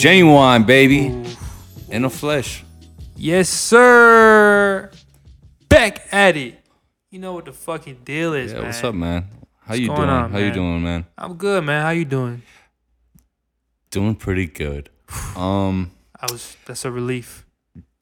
Genuine, 0.00 0.62
baby. 0.62 1.06
In 1.90 2.02
the 2.02 2.10
flesh. 2.10 2.64
Yes, 3.16 3.48
sir. 3.48 4.90
Back 5.68 6.06
at 6.12 6.36
it. 6.36 6.60
You 7.10 7.18
know 7.18 7.32
what 7.32 7.46
the 7.46 7.52
fucking 7.52 8.02
deal 8.04 8.32
is, 8.34 8.52
Yeah, 8.52 8.58
man. 8.58 8.66
what's 8.66 8.84
up, 8.84 8.94
man? 8.94 9.26
How 9.66 9.74
you 9.74 9.86
doing? 9.88 10.08
on, 10.08 10.30
How 10.30 10.38
you 10.38 10.52
doing, 10.52 10.82
man? 10.84 11.04
I'm 11.16 11.34
good, 11.34 11.64
man. 11.64 11.82
How 11.82 11.90
you 11.90 12.04
doing? 12.04 12.42
Doing 13.90 14.14
pretty 14.14 14.46
good. 14.46 14.88
Um, 15.36 15.90
I 16.20 16.26
was. 16.30 16.56
That's 16.66 16.84
a 16.84 16.90
relief. 16.92 17.44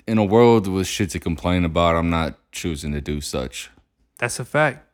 in 0.06 0.19
a 0.19 0.25
world 0.25 0.67
with 0.69 0.87
shit 0.87 1.11
to 1.11 1.19
complain 1.19 1.65
about, 1.65 1.97
I'm 1.97 2.11
not 2.11 2.39
choosing 2.53 2.93
to 2.93 3.01
do 3.01 3.21
such. 3.23 3.71
That's 4.19 4.39
a 4.39 4.45
fact. 4.45 4.87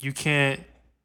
You 0.00 0.12
can't. 0.12 0.60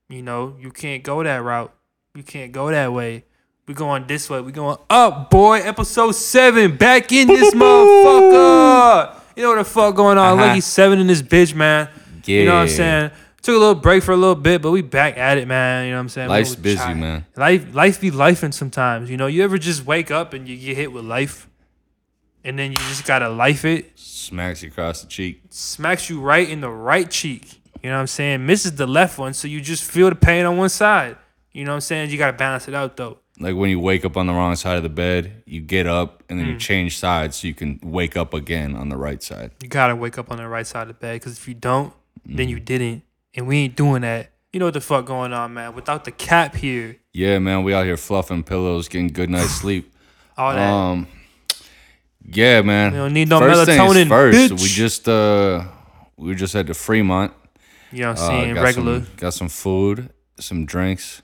You 0.10 0.24
know. 0.24 0.56
You 0.60 0.72
can't 0.72 1.04
go 1.04 1.22
that 1.24 1.44
route. 1.44 1.74
You 2.16 2.24
can't 2.24 2.52
go 2.52 2.70
that 2.72 2.92
way. 2.92 3.26
We 3.68 3.74
going 3.74 4.06
this 4.08 4.30
way. 4.30 4.42
We 4.42 4.52
going 4.52 4.78
up, 4.90 5.30
boy. 5.30 5.60
Episode 5.62 6.14
seven. 6.14 6.76
Back 6.78 7.12
in 7.12 7.28
this 7.28 7.54
motherfucker. 7.54 9.16
You 9.36 9.44
know 9.44 9.50
what 9.50 9.56
the 9.58 9.64
fuck 9.66 9.96
going 9.96 10.18
on? 10.18 10.38
Uh-huh. 10.38 10.48
Lucky 10.48 10.62
seven 10.62 11.00
in 11.00 11.08
this 11.08 11.22
bitch, 11.22 11.54
man. 11.56 11.88
Yeah. 12.26 12.40
You 12.40 12.46
know 12.46 12.56
what 12.56 12.62
I'm 12.64 12.68
saying? 12.70 13.12
Took 13.42 13.56
a 13.56 13.60
little 13.60 13.76
break 13.76 14.04
for 14.04 14.12
a 14.12 14.18
little 14.18 14.36
bit, 14.36 14.62
but 14.62 14.72
we 14.72 14.82
back 14.82 15.18
at 15.18 15.38
it, 15.38 15.48
man. 15.48 15.86
You 15.86 15.92
know 15.92 15.98
what 15.98 16.02
I'm 16.02 16.10
saying? 16.10 16.30
Life's 16.30 16.56
busy, 16.56 16.78
trying- 16.78 17.00
man. 17.00 17.26
Life 17.36 17.74
life 17.74 18.02
be 18.02 18.12
lifing 18.12 18.54
sometimes. 18.54 19.10
You 19.10 19.18
know, 19.18 19.28
you 19.28 19.44
ever 19.44 19.58
just 19.58 19.86
wake 19.86 20.12
up 20.12 20.34
and 20.34 20.48
you 20.48 20.58
get 20.58 20.76
hit 20.78 20.92
with 20.92 21.06
life 21.06 21.48
and 22.44 22.58
then 22.60 22.72
you 22.72 22.78
just 22.78 23.06
gotta 23.06 23.30
life 23.30 23.64
it. 23.66 23.92
Smacks 23.98 24.62
you 24.64 24.70
across 24.70 25.02
the 25.02 25.08
cheek. 25.08 25.42
Smacks 25.50 26.10
you 26.10 26.20
right 26.20 26.48
in 26.48 26.62
the 26.62 26.70
right 26.70 27.10
cheek. 27.10 27.62
You 27.82 27.90
know 27.90 27.96
what 27.96 28.02
I'm 28.02 28.08
saying? 28.08 28.46
Misses 28.46 28.76
the 28.76 28.86
left 28.86 29.18
one, 29.18 29.34
so 29.34 29.48
you 29.48 29.60
just 29.62 29.84
feel 29.84 30.10
the 30.10 30.16
pain 30.16 30.46
on 30.46 30.58
one 30.58 30.70
side. 30.70 31.18
You 31.52 31.64
know 31.66 31.72
what 31.72 31.76
I'm 31.76 31.82
saying? 31.82 32.12
You 32.12 32.18
gotta 32.20 32.38
balance 32.38 32.68
it 32.68 32.76
out 32.76 32.96
though. 32.96 33.18
Like 33.40 33.56
when 33.56 33.70
you 33.70 33.80
wake 33.80 34.06
up 34.06 34.18
on 34.18 34.28
the 34.28 34.34
wrong 34.34 34.56
side 34.56 34.78
of 34.78 34.84
the 34.84 34.90
bed, 34.90 35.44
you 35.46 35.62
get 35.62 35.88
up 35.88 36.24
and 36.30 36.38
then 36.40 36.46
Mm. 36.48 36.52
you 36.54 36.58
change 36.60 36.98
sides 36.98 37.38
so 37.38 37.48
you 37.48 37.54
can 37.54 37.80
wake 37.82 38.16
up 38.16 38.34
again 38.34 38.76
on 38.76 38.90
the 38.90 38.98
right 38.98 39.24
side. 39.24 39.52
You 39.62 39.70
gotta 39.70 39.96
wake 39.96 40.18
up 40.18 40.30
on 40.32 40.38
the 40.38 40.48
right 40.48 40.68
side 40.68 40.84
of 40.84 40.88
the 40.90 40.94
bed 40.94 41.14
because 41.22 41.38
if 41.38 41.48
you 41.48 41.54
don't, 41.56 41.94
then 42.26 42.48
Mm. 42.48 42.50
you 42.52 42.60
didn't. 42.60 43.04
And 43.34 43.48
we 43.48 43.58
ain't 43.60 43.76
doing 43.76 44.02
that. 44.04 44.32
You 44.54 44.60
know 44.60 44.66
what 44.66 44.74
the 44.74 44.82
fuck 44.82 45.06
going 45.06 45.32
on, 45.34 45.54
man? 45.54 45.74
Without 45.76 46.04
the 46.06 46.12
cap 46.12 46.56
here, 46.56 46.98
Yeah, 47.14 47.40
man, 47.40 47.64
we 47.64 47.74
out 47.74 47.86
here 47.86 47.98
fluffing 47.98 48.44
pillows, 48.44 48.88
getting 48.90 49.08
good 49.08 49.30
night's 49.30 49.52
sleep. 49.52 49.92
all 50.38 50.54
that. 50.54 50.70
Um, 50.70 51.08
yeah, 52.26 52.62
man. 52.62 52.92
We 52.92 52.98
don't 52.98 53.14
need 53.14 53.30
no 53.30 53.40
first 53.40 53.70
melatonin, 53.70 54.08
First, 54.08 54.38
bitch. 54.54 54.62
we 54.62 54.68
just 54.68 55.08
uh, 55.10 55.64
we 56.18 56.36
just 56.36 56.54
had 56.54 56.68
the 56.68 56.74
Fremont. 56.74 57.34
you 57.92 58.02
know 58.02 58.10
what 58.12 58.20
I'm 58.20 58.24
Uh, 58.24 58.28
saying? 58.28 58.54
got 58.56 58.62
Regular. 58.64 59.00
Some, 59.00 59.08
got 59.18 59.34
some 59.34 59.50
food, 59.50 60.10
some 60.40 60.66
drinks. 60.66 61.22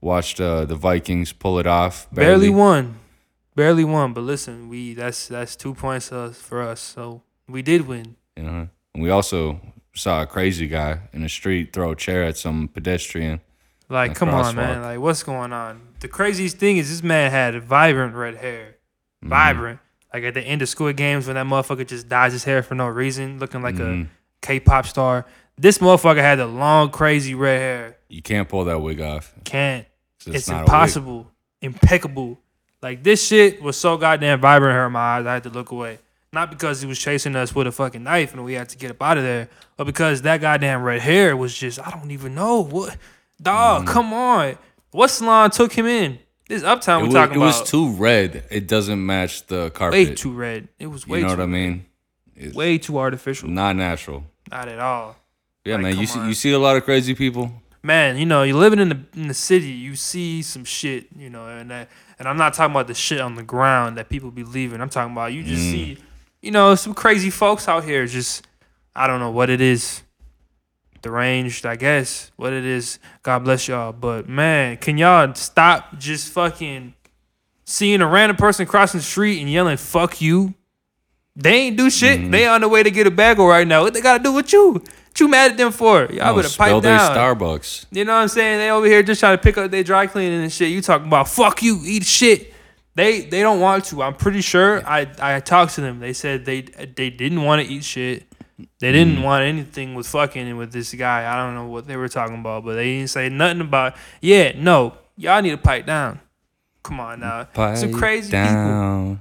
Watched 0.00 0.40
uh, 0.40 0.64
the 0.64 0.76
Vikings 0.76 1.32
pull 1.32 1.58
it 1.58 1.66
off. 1.66 2.06
barely 2.12 2.50
won 2.50 2.98
barely 3.56 3.82
won 3.84 4.12
but 4.12 4.20
listen 4.20 4.68
we 4.68 4.94
that's 4.94 5.26
that's 5.26 5.56
two 5.56 5.74
points 5.74 6.12
uh, 6.12 6.30
for 6.32 6.62
us 6.62 6.80
so 6.80 7.22
we 7.48 7.60
did 7.62 7.88
win 7.88 8.14
You 8.36 8.44
know, 8.44 8.68
and 8.94 9.02
we 9.02 9.10
also 9.10 9.60
saw 9.94 10.22
a 10.22 10.26
crazy 10.26 10.68
guy 10.68 11.00
in 11.12 11.22
the 11.22 11.28
street 11.28 11.72
throw 11.72 11.90
a 11.90 11.96
chair 11.96 12.22
at 12.22 12.36
some 12.36 12.68
pedestrian. 12.68 13.40
like 13.88 14.14
come 14.14 14.28
on 14.28 14.54
man 14.54 14.82
like 14.82 15.00
what's 15.00 15.24
going 15.24 15.52
on 15.52 15.80
the 15.98 16.06
craziest 16.06 16.58
thing 16.58 16.76
is 16.76 16.88
this 16.88 17.02
man 17.02 17.32
had 17.32 17.60
vibrant 17.62 18.14
red 18.14 18.36
hair 18.36 18.76
Mm-hmm. 19.20 19.30
vibrant 19.30 19.80
like 20.14 20.22
at 20.22 20.34
the 20.34 20.42
end 20.42 20.62
of 20.62 20.68
school 20.68 20.92
games 20.92 21.26
when 21.26 21.34
that 21.34 21.44
motherfucker 21.46 21.84
just 21.84 22.08
dyes 22.08 22.32
his 22.32 22.44
hair 22.44 22.62
for 22.62 22.76
no 22.76 22.86
reason 22.86 23.40
looking 23.40 23.62
like 23.62 23.74
Mhm. 23.74 24.04
a 24.04 24.08
k-pop 24.46 24.86
star 24.86 25.26
this 25.56 25.78
motherfucker 25.78 26.20
had 26.20 26.38
the 26.38 26.46
long 26.46 26.90
crazy 26.90 27.34
red 27.34 27.58
hair 27.58 27.96
You 28.08 28.22
can't 28.22 28.48
pull 28.48 28.64
that 28.66 28.80
wig 28.80 29.00
off. 29.00 29.34
can't 29.42 29.87
It's, 30.26 30.36
it's, 30.36 30.48
impossible 30.48 31.30
impeccable 31.60 32.38
like 32.82 33.02
this 33.02 33.26
shit 33.26 33.60
was 33.62 33.76
so 33.76 33.96
goddamn 33.96 34.40
vibrant 34.40 34.76
in 34.86 34.92
my 34.92 35.00
eyes 35.18 35.26
i 35.26 35.34
had 35.34 35.42
to 35.44 35.50
look 35.50 35.70
away 35.70 35.98
not 36.32 36.50
because 36.50 36.80
he 36.80 36.86
was 36.86 36.98
chasing 36.98 37.34
us 37.36 37.54
with 37.54 37.66
a 37.66 37.72
fucking 37.72 38.02
knife 38.02 38.32
and 38.34 38.44
we 38.44 38.52
had 38.54 38.68
to 38.68 38.76
get 38.78 38.90
up 38.90 39.02
out 39.02 39.16
of 39.16 39.24
there 39.24 39.48
but 39.76 39.84
because 39.84 40.22
that 40.22 40.40
goddamn 40.40 40.82
red 40.82 41.00
hair 41.00 41.36
was 41.36 41.56
just 41.56 41.78
i 41.86 41.90
don't 41.90 42.10
even 42.10 42.34
know 42.34 42.60
what 42.62 42.96
dog 43.42 43.86
come 43.86 44.12
on 44.12 44.56
what 44.92 45.08
salon 45.08 45.50
took 45.50 45.72
him 45.72 45.86
in 45.86 46.18
this 46.48 46.62
uptown 46.62 47.02
Mm. 47.02 47.04
It, 47.04 47.08
we 47.08 47.14
talking 47.14 47.36
about. 47.36 47.44
it 47.44 47.60
was 47.60 47.70
too 47.70 47.90
red. 47.92 48.44
It 48.50 48.66
doesn't 48.66 49.04
match 49.04 49.46
the 49.48 49.70
carpet. 49.70 50.08
way 50.08 50.14
too 50.14 50.32
red 50.32 50.68
it 50.78 50.86
was 50.86 51.06
way 51.06 51.18
you 51.18 51.24
know 51.24 51.34
too 51.34 51.38
what 51.40 51.44
I 51.44 51.46
mean? 51.46 51.84
It's 52.34 52.54
way 52.54 52.78
too 52.78 52.98
artificial 52.98 53.48
not 53.50 53.76
natural. 53.76 54.24
not 54.50 54.66
at 54.68 54.78
all 54.78 55.16
Yeah, 55.64 55.74
Like, 55.74 55.82
man. 55.82 55.98
You 55.98 56.06
see, 56.06 56.18
on. 56.20 56.28
you 56.28 56.34
see 56.34 56.52
a 56.52 56.58
lot 56.58 56.76
of 56.76 56.84
crazy 56.84 57.14
people. 57.14 57.52
Man, 57.88 58.18
you 58.18 58.26
know, 58.26 58.42
you're 58.44 58.54
living 58.56 58.78
in 58.78 58.90
the 58.90 59.00
in 59.16 59.26
the 59.28 59.34
city, 59.34 59.66
you 59.70 59.96
see 59.96 60.42
some 60.42 60.64
shit, 60.64 61.06
you 61.16 61.30
know, 61.30 61.46
and 61.48 61.70
that, 61.70 61.88
and 62.18 62.28
I'm 62.28 62.36
not 62.36 62.52
talking 62.54 62.70
about 62.72 62.86
the 62.86 62.94
shit 62.94 63.20
on 63.20 63.34
the 63.34 63.42
ground 63.42 63.96
that 63.96 64.08
people 64.10 64.30
be 64.30 64.44
leaving. 64.44 64.80
I'm 64.80 64.90
talking 64.90 65.12
about 65.12 65.32
you 65.32 65.42
just 65.42 65.62
Mm. 65.62 65.72
see, 65.72 65.98
you 66.42 66.50
know, 66.52 66.74
some 66.76 66.92
crazy 66.94 67.30
folks 67.30 67.66
out 67.66 67.82
here. 67.84 68.06
Just 68.06 68.46
I 68.94 69.06
don't 69.06 69.18
know 69.20 69.30
what 69.30 69.48
it 69.50 69.60
is, 69.60 70.02
deranged, 71.02 71.64
I 71.66 71.76
guess. 71.76 72.30
What 72.36 72.52
it 72.52 72.64
is, 72.64 72.98
God 73.22 73.44
bless 73.44 73.66
y'all. 73.68 73.92
But 73.92 74.28
man, 74.28 74.76
can 74.76 74.98
y'all 74.98 75.34
stop 75.34 75.98
just 75.98 76.32
fucking 76.32 76.94
seeing 77.64 78.00
a 78.02 78.06
random 78.06 78.36
person 78.36 78.66
crossing 78.66 78.98
the 78.98 79.04
street 79.04 79.40
and 79.40 79.50
yelling 79.50 79.76
"fuck 79.78 80.20
you"? 80.20 80.54
They 81.36 81.54
ain't 81.54 81.76
do 81.76 81.88
shit. 81.88 82.18
Mm-hmm. 82.20 82.30
They 82.32 82.46
on 82.48 82.60
the 82.62 82.68
way 82.68 82.82
to 82.82 82.90
get 82.90 83.06
a 83.06 83.10
bagel 83.12 83.46
right 83.46 83.66
now. 83.66 83.82
What 83.82 83.94
they 83.94 84.00
gotta 84.00 84.22
do 84.22 84.32
with 84.32 84.52
you? 84.52 84.82
What 85.18 85.24
you 85.24 85.28
mad 85.30 85.50
at 85.52 85.56
them 85.56 85.72
for? 85.72 86.06
Y'all 86.12 86.32
Oh, 86.32 86.36
better 86.36 86.48
spell 86.48 86.74
pipe 86.74 86.82
their 86.84 86.96
down. 86.96 87.16
Starbucks. 87.16 87.86
You 87.90 88.04
know 88.04 88.14
what 88.14 88.22
I'm 88.22 88.28
saying? 88.28 88.58
They 88.58 88.70
over 88.70 88.86
here 88.86 89.02
just 89.02 89.18
trying 89.18 89.36
to 89.36 89.42
pick 89.42 89.58
up 89.58 89.68
their 89.70 89.82
dry 89.82 90.06
cleaning 90.06 90.42
and 90.42 90.52
shit. 90.52 90.68
You 90.70 90.80
talking 90.80 91.08
about 91.08 91.28
fuck 91.28 91.60
you, 91.62 91.80
eat 91.84 92.04
shit. 92.04 92.54
They 92.94 93.22
they 93.22 93.40
don't 93.42 93.58
want 93.60 93.84
to. 93.86 94.02
I'm 94.02 94.14
pretty 94.14 94.40
sure. 94.42 94.86
I 94.86 95.08
I 95.20 95.40
talked 95.40 95.74
to 95.74 95.80
them. 95.80 95.98
They 95.98 96.12
said 96.12 96.44
they 96.44 96.60
they 96.62 97.10
didn't 97.10 97.42
want 97.42 97.66
to 97.66 97.72
eat 97.72 97.82
shit. 97.84 98.24
They 98.80 98.90
Mm. 98.90 98.92
didn't 98.92 99.22
want 99.22 99.42
anything 99.44 99.94
with 99.96 100.06
fucking 100.06 100.56
with 100.56 100.72
this 100.72 100.94
guy. 100.94 101.32
I 101.32 101.36
don't 101.44 101.54
know 101.56 101.66
what 101.66 101.86
they 101.88 101.96
were 101.96 102.08
talking 102.08 102.38
about, 102.38 102.64
but 102.64 102.74
they 102.74 102.84
didn't 102.98 103.10
say 103.10 103.28
nothing 103.28 103.60
about. 103.60 103.94
Yeah, 104.20 104.52
no, 104.56 104.94
y'all 105.16 105.42
need 105.42 105.50
to 105.50 105.58
pipe 105.58 105.84
down. 105.86 106.20
Come 106.84 107.00
on 107.00 107.18
now, 107.20 107.42
pipe 107.44 107.76
some 107.76 107.92
crazy 107.92 108.30
people. 108.30 108.44
down. 108.46 109.20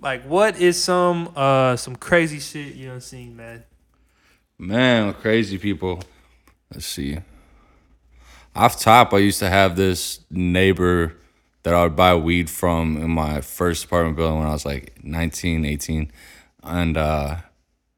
Like, 0.00 0.24
what 0.24 0.60
is 0.60 0.82
some 0.82 1.30
uh 1.36 1.76
some 1.76 1.94
crazy 1.94 2.40
shit 2.40 2.74
you 2.74 2.88
done 2.88 3.00
seen, 3.00 3.36
man? 3.36 3.62
Man, 4.58 5.12
crazy 5.14 5.58
people. 5.58 6.02
Let's 6.72 6.86
see. 6.86 7.18
Off 8.54 8.80
top, 8.80 9.12
I 9.12 9.18
used 9.18 9.38
to 9.40 9.50
have 9.50 9.76
this 9.76 10.20
neighbor 10.30 11.14
that 11.62 11.74
I 11.74 11.82
would 11.82 11.96
buy 11.96 12.14
weed 12.14 12.48
from 12.48 12.96
in 12.96 13.10
my 13.10 13.40
first 13.40 13.84
apartment 13.84 14.16
building 14.16 14.38
when 14.38 14.48
I 14.48 14.52
was 14.52 14.64
like 14.64 14.98
19, 15.02 15.64
18. 15.64 16.10
And 16.62 16.96
uh 16.96 17.36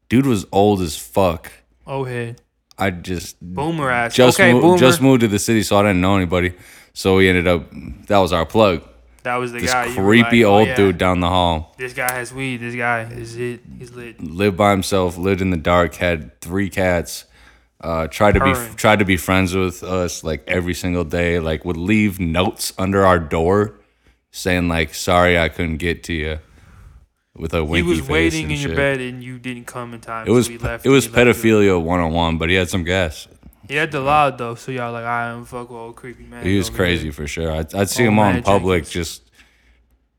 dude 0.09 0.25
was 0.25 0.45
old 0.51 0.81
as 0.81 0.97
fuck. 0.97 1.51
Oh 1.87 2.03
head, 2.03 2.41
I 2.77 2.91
just 2.91 3.39
boomer 3.41 3.89
ass. 3.89 4.13
just 4.13 4.39
okay, 4.39 4.51
moved, 4.51 4.63
boomer. 4.63 4.77
just 4.77 5.01
moved 5.01 5.21
to 5.21 5.27
the 5.27 5.39
city, 5.39 5.63
so 5.63 5.77
I 5.77 5.83
didn't 5.83 6.01
know 6.01 6.15
anybody. 6.15 6.53
So 6.93 7.17
we 7.17 7.29
ended 7.29 7.47
up 7.47 7.69
that 8.07 8.17
was 8.17 8.33
our 8.33 8.45
plug. 8.45 8.83
That 9.29 9.35
was 9.35 9.51
the 9.51 9.59
This 9.59 9.71
guy. 9.71 9.93
creepy 9.93 10.43
like, 10.43 10.49
oh, 10.49 10.57
old 10.57 10.67
yeah. 10.69 10.75
dude 10.75 10.97
down 10.97 11.19
the 11.19 11.29
hall. 11.29 11.75
This 11.77 11.93
guy 11.93 12.11
has 12.11 12.33
weed. 12.33 12.57
This 12.57 12.75
guy 12.75 13.01
is 13.03 13.37
it. 13.37 13.61
He's 13.77 13.91
lit. 13.91 14.19
lived 14.19 14.57
by 14.57 14.71
himself, 14.71 15.17
lived 15.17 15.41
in 15.41 15.51
the 15.51 15.57
dark, 15.57 15.95
had 15.95 16.39
three 16.41 16.69
cats. 16.69 17.25
Uh, 17.81 18.07
tried 18.07 18.33
to 18.33 18.43
be 18.43 18.53
tried 18.75 18.99
to 18.99 19.05
be 19.05 19.15
friends 19.17 19.55
with 19.55 19.83
us 19.83 20.23
like 20.23 20.43
every 20.47 20.73
single 20.73 21.03
day. 21.05 21.39
Like 21.39 21.63
would 21.63 21.77
leave 21.77 22.19
notes 22.19 22.73
under 22.77 23.05
our 23.05 23.19
door, 23.19 23.75
saying 24.31 24.67
like 24.67 24.93
"Sorry, 24.95 25.37
I 25.39 25.47
couldn't 25.47 25.77
get 25.77 26.03
to 26.05 26.13
you," 26.13 26.39
with 27.37 27.53
a 27.53 27.63
winky 27.63 27.85
He 27.85 27.99
was 28.01 28.09
waiting 28.09 28.51
in 28.51 28.59
your 28.59 28.75
bed 28.75 28.99
and 28.99 29.23
you 29.23 29.39
didn't 29.39 29.65
come 29.65 29.93
in 29.93 30.01
time. 30.01 30.27
It 30.27 30.31
was 30.31 30.47
so 30.47 30.53
left. 30.55 30.85
it 30.85 30.89
was 30.89 31.05
and 31.05 31.15
he 31.15 31.23
left 31.23 31.45
you. 31.45 31.51
pedophilia 31.53 31.81
one 31.81 32.01
on 32.01 32.11
one, 32.11 32.37
but 32.37 32.49
he 32.49 32.55
had 32.55 32.69
some 32.69 32.83
gas. 32.83 33.27
He 33.69 33.75
had 33.75 33.91
the 33.91 34.01
loud 34.01 34.37
though, 34.37 34.55
so 34.55 34.71
y'all 34.71 34.91
like, 34.91 35.05
I 35.05 35.29
am 35.29 35.45
fuck 35.45 35.69
with 35.69 35.77
old 35.77 35.95
creepy 35.95 36.23
man. 36.23 36.43
He 36.45 36.57
was 36.57 36.69
crazy 36.69 37.03
here." 37.03 37.11
for 37.13 37.27
sure. 37.27 37.51
I'd, 37.51 37.73
I'd 37.73 37.87
see 37.89 38.03
Oh, 38.03 38.07
him 38.09 38.19
on 38.19 38.41
public 38.43 38.83
Jenkins. 38.85 38.91
just 38.93 39.29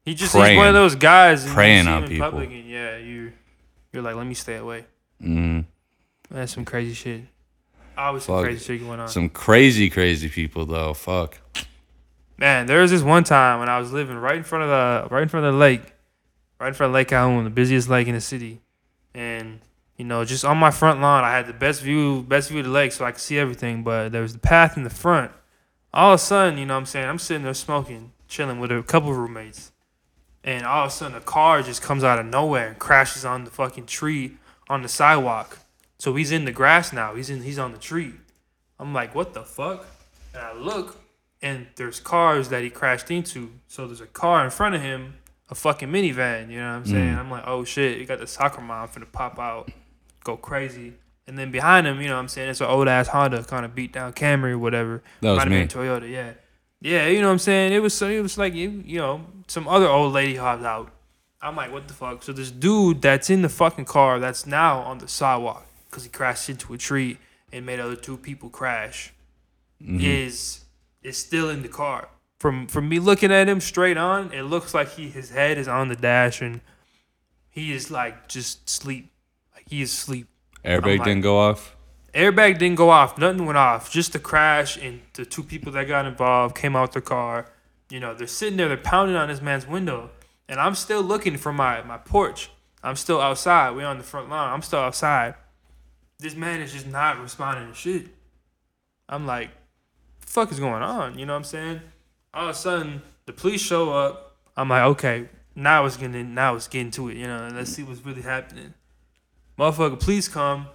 He 0.04 0.14
just 0.14 0.32
he's 0.34 0.56
one 0.56 0.68
of 0.68 0.74
those 0.74 0.94
guys. 0.94 1.46
praying 1.52 1.86
on 1.88 2.06
people. 2.06 2.30
Public 2.30 2.50
and 2.50 2.64
yeah, 2.66 2.96
you 2.96 3.32
you're 3.92 4.02
like, 4.02 4.14
let 4.14 4.26
me 4.26 4.34
stay 4.34 4.56
away. 4.56 4.86
mm, 5.20 5.64
That's 6.30 6.52
some 6.54 6.64
crazy 6.64 6.94
shit. 6.94 7.22
Always 7.98 8.22
some 8.22 8.42
crazy 8.42 8.64
shit 8.64 8.80
going 8.86 9.00
on. 9.00 9.08
some 9.08 9.28
crazy 9.28 9.90
crazy 9.90 10.28
people 10.28 10.64
though. 10.64 10.94
Fuck. 10.94 11.38
Man, 12.38 12.66
there 12.66 12.80
was 12.80 12.90
this 12.92 13.02
one 13.02 13.24
time 13.24 13.58
when 13.58 13.68
I 13.68 13.78
was 13.78 13.92
living 13.92 14.16
right 14.16 14.36
in 14.36 14.44
front 14.44 14.64
of 14.64 14.70
the 14.70 15.12
right 15.14 15.22
in 15.24 15.28
front 15.28 15.44
of 15.44 15.52
the 15.54 15.58
lake, 15.58 15.82
right 16.60 16.68
in 16.68 16.74
front 16.74 16.90
of 16.90 16.94
Lake 16.94 17.08
Calhoun, 17.08 17.42
the 17.44 17.50
busiest 17.50 17.88
lake 17.90 18.06
in 18.06 18.14
the 18.14 18.20
city, 18.20 18.60
and 19.12 19.58
you 20.00 20.06
know, 20.06 20.24
just 20.24 20.46
on 20.46 20.56
my 20.56 20.70
front 20.70 21.02
lawn, 21.02 21.24
I 21.24 21.32
had 21.32 21.46
the 21.46 21.52
best 21.52 21.82
view, 21.82 22.22
best 22.22 22.48
view 22.48 22.60
of 22.60 22.64
the 22.64 22.70
lake, 22.70 22.90
so 22.90 23.04
I 23.04 23.12
could 23.12 23.20
see 23.20 23.38
everything. 23.38 23.82
But 23.82 24.12
there 24.12 24.22
was 24.22 24.32
the 24.32 24.38
path 24.38 24.78
in 24.78 24.82
the 24.82 24.88
front. 24.88 25.30
All 25.92 26.14
of 26.14 26.14
a 26.14 26.18
sudden, 26.18 26.58
you 26.58 26.64
know, 26.64 26.72
what 26.72 26.80
I'm 26.80 26.86
saying, 26.86 27.06
I'm 27.06 27.18
sitting 27.18 27.42
there 27.42 27.52
smoking, 27.52 28.12
chilling 28.26 28.60
with 28.60 28.72
a 28.72 28.82
couple 28.82 29.12
roommates, 29.12 29.72
and 30.42 30.64
all 30.64 30.86
of 30.86 30.88
a 30.88 30.90
sudden 30.90 31.18
a 31.18 31.20
car 31.20 31.60
just 31.60 31.82
comes 31.82 32.02
out 32.02 32.18
of 32.18 32.24
nowhere 32.24 32.68
and 32.68 32.78
crashes 32.78 33.26
on 33.26 33.44
the 33.44 33.50
fucking 33.50 33.84
tree 33.84 34.38
on 34.70 34.80
the 34.80 34.88
sidewalk. 34.88 35.58
So 35.98 36.14
he's 36.14 36.32
in 36.32 36.46
the 36.46 36.52
grass 36.52 36.94
now. 36.94 37.14
He's 37.14 37.28
in 37.28 37.42
he's 37.42 37.58
on 37.58 37.72
the 37.72 37.78
tree. 37.78 38.14
I'm 38.78 38.94
like, 38.94 39.14
what 39.14 39.34
the 39.34 39.42
fuck? 39.42 39.86
And 40.32 40.42
I 40.42 40.54
look, 40.54 40.96
and 41.42 41.66
there's 41.76 42.00
cars 42.00 42.48
that 42.48 42.62
he 42.62 42.70
crashed 42.70 43.10
into. 43.10 43.50
So 43.68 43.86
there's 43.86 44.00
a 44.00 44.06
car 44.06 44.46
in 44.46 44.50
front 44.50 44.74
of 44.74 44.80
him, 44.80 45.16
a 45.50 45.54
fucking 45.54 45.90
minivan. 45.90 46.48
You 46.48 46.60
know 46.60 46.70
what 46.70 46.76
I'm 46.76 46.84
mm. 46.84 46.90
saying? 46.90 47.14
I'm 47.18 47.30
like, 47.30 47.44
oh 47.46 47.64
shit, 47.64 47.98
he 47.98 48.06
got 48.06 48.18
the 48.18 48.26
soccer 48.26 48.62
mom 48.62 48.88
finna 48.88 49.12
pop 49.12 49.38
out, 49.38 49.70
go 50.24 50.36
crazy. 50.36 50.94
And 51.26 51.38
then 51.38 51.50
behind 51.50 51.86
him, 51.86 52.00
you 52.00 52.08
know 52.08 52.14
what 52.14 52.20
I'm 52.20 52.28
saying? 52.28 52.50
It's 52.50 52.60
an 52.60 52.66
old 52.66 52.88
ass 52.88 53.08
Honda, 53.08 53.44
kind 53.44 53.64
of 53.64 53.74
beat 53.74 53.92
down 53.92 54.12
Camry 54.12 54.50
or 54.50 54.58
whatever. 54.58 55.02
That 55.20 55.30
was 55.30 55.36
Might 55.38 55.42
have 55.44 55.52
me. 55.52 55.58
been 55.60 55.68
Toyota, 55.68 56.10
yeah. 56.10 56.32
Yeah, 56.80 57.06
you 57.06 57.20
know 57.20 57.26
what 57.26 57.34
I'm 57.34 57.38
saying? 57.38 57.72
It 57.72 57.80
was 57.80 57.94
so 57.94 58.08
it 58.08 58.20
was 58.20 58.38
like 58.38 58.54
you 58.54 58.82
you 58.86 58.98
know, 58.98 59.26
some 59.46 59.68
other 59.68 59.86
old 59.86 60.12
lady 60.12 60.36
hopped 60.36 60.64
out. 60.64 60.90
I'm 61.42 61.56
like, 61.56 61.72
what 61.72 61.88
the 61.88 61.94
fuck? 61.94 62.22
So 62.22 62.32
this 62.32 62.50
dude 62.50 63.02
that's 63.02 63.30
in 63.30 63.42
the 63.42 63.48
fucking 63.48 63.84
car 63.84 64.18
that's 64.18 64.46
now 64.46 64.80
on 64.80 64.98
the 64.98 65.08
sidewalk 65.08 65.66
because 65.88 66.04
he 66.04 66.10
crashed 66.10 66.48
into 66.48 66.72
a 66.72 66.78
tree 66.78 67.18
and 67.52 67.66
made 67.66 67.80
other 67.80 67.96
two 67.96 68.16
people 68.16 68.48
crash 68.48 69.12
mm-hmm. 69.82 70.00
is 70.00 70.64
is 71.02 71.18
still 71.18 71.50
in 71.50 71.62
the 71.62 71.68
car. 71.68 72.08
From 72.38 72.66
from 72.66 72.88
me 72.88 72.98
looking 72.98 73.32
at 73.32 73.48
him 73.48 73.60
straight 73.60 73.96
on, 73.96 74.32
it 74.32 74.42
looks 74.42 74.74
like 74.74 74.90
he 74.90 75.08
his 75.08 75.30
head 75.30 75.58
is 75.58 75.68
on 75.68 75.88
the 75.88 75.96
dash 75.96 76.40
and 76.40 76.60
he 77.50 77.72
is 77.72 77.90
like 77.90 78.28
just 78.28 78.68
sleep. 78.68 79.09
He 79.70 79.82
is 79.82 79.92
asleep. 79.92 80.26
Airbag 80.64 80.98
like- 80.98 81.04
didn't 81.04 81.22
go 81.22 81.38
off. 81.38 81.76
Airbag 82.12 82.58
didn't 82.58 82.74
go 82.74 82.90
off. 82.90 83.16
Nothing 83.16 83.46
went 83.46 83.56
off. 83.56 83.88
Just 83.88 84.12
the 84.12 84.18
crash 84.18 84.76
and 84.76 85.00
the 85.14 85.24
two 85.24 85.44
people 85.44 85.70
that 85.72 85.86
got 85.86 86.06
involved 86.06 86.56
came 86.56 86.74
out 86.74 86.92
the 86.92 87.00
car. 87.00 87.46
You 87.88 88.00
know, 88.00 88.14
they're 88.14 88.26
sitting 88.26 88.56
there, 88.56 88.66
they're 88.66 88.76
pounding 88.76 89.14
on 89.14 89.28
this 89.28 89.40
man's 89.40 89.66
window. 89.66 90.10
And 90.48 90.60
I'm 90.60 90.74
still 90.74 91.02
looking 91.02 91.36
from 91.36 91.54
my, 91.54 91.82
my 91.82 91.98
porch. 91.98 92.50
I'm 92.82 92.96
still 92.96 93.20
outside. 93.20 93.76
We're 93.76 93.86
on 93.86 93.98
the 93.98 94.04
front 94.04 94.28
lawn. 94.28 94.52
I'm 94.52 94.62
still 94.62 94.80
outside. 94.80 95.34
This 96.18 96.34
man 96.34 96.60
is 96.60 96.72
just 96.72 96.88
not 96.88 97.20
responding 97.20 97.68
to 97.68 97.74
shit. 97.74 98.08
I'm 99.08 99.24
like, 99.24 99.50
fuck 100.18 100.50
is 100.50 100.58
going 100.58 100.82
on? 100.82 101.16
You 101.16 101.26
know 101.26 101.34
what 101.34 101.38
I'm 101.38 101.44
saying? 101.44 101.80
All 102.34 102.48
of 102.48 102.50
a 102.50 102.58
sudden, 102.58 103.02
the 103.26 103.32
police 103.32 103.60
show 103.60 103.92
up. 103.92 104.36
I'm 104.56 104.68
like, 104.68 104.82
okay, 104.82 105.28
now 105.54 105.86
it's 105.86 105.96
getting 105.96 106.34
now 106.34 106.56
it's 106.56 106.66
getting 106.66 106.90
to 106.92 107.08
it, 107.08 107.16
you 107.16 107.26
know, 107.26 107.48
let's 107.54 107.70
see 107.70 107.84
what's 107.84 108.04
really 108.04 108.22
happening. 108.22 108.74
Motherfucker, 109.60 110.00
please 110.00 110.26
come 110.26 110.68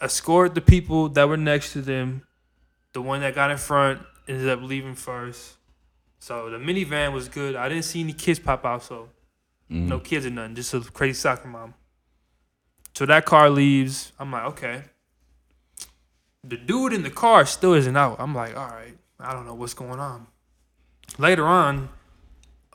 escort 0.00 0.54
the 0.54 0.60
people 0.60 1.08
that 1.08 1.28
were 1.28 1.36
next 1.36 1.72
to 1.72 1.82
them. 1.82 2.22
The 2.92 3.02
one 3.02 3.20
that 3.22 3.34
got 3.34 3.50
in 3.50 3.58
front 3.58 4.02
ended 4.28 4.48
up 4.48 4.62
leaving 4.62 4.94
first. 4.94 5.54
So 6.20 6.48
the 6.48 6.58
minivan 6.58 7.12
was 7.12 7.28
good. 7.28 7.56
I 7.56 7.68
didn't 7.68 7.84
see 7.84 8.00
any 8.00 8.12
kids 8.12 8.38
pop 8.38 8.64
out, 8.64 8.84
so 8.84 9.08
Mm-hmm. 9.70 9.88
no 9.88 9.98
kids 9.98 10.26
or 10.26 10.30
nothing, 10.30 10.54
just 10.54 10.74
a 10.74 10.80
crazy 10.80 11.14
soccer 11.14 11.48
mom. 11.48 11.72
So 12.94 13.06
that 13.06 13.24
car 13.24 13.48
leaves. 13.48 14.12
I'm 14.18 14.30
like, 14.30 14.44
okay. 14.44 14.82
The 16.44 16.58
dude 16.58 16.92
in 16.92 17.02
the 17.02 17.10
car 17.10 17.46
still 17.46 17.72
isn't 17.72 17.96
out. 17.96 18.16
I'm 18.18 18.34
like, 18.34 18.54
all 18.56 18.68
right, 18.68 18.94
I 19.18 19.32
don't 19.32 19.46
know 19.46 19.54
what's 19.54 19.72
going 19.74 19.98
on. 19.98 20.26
Later 21.18 21.46
on, 21.46 21.88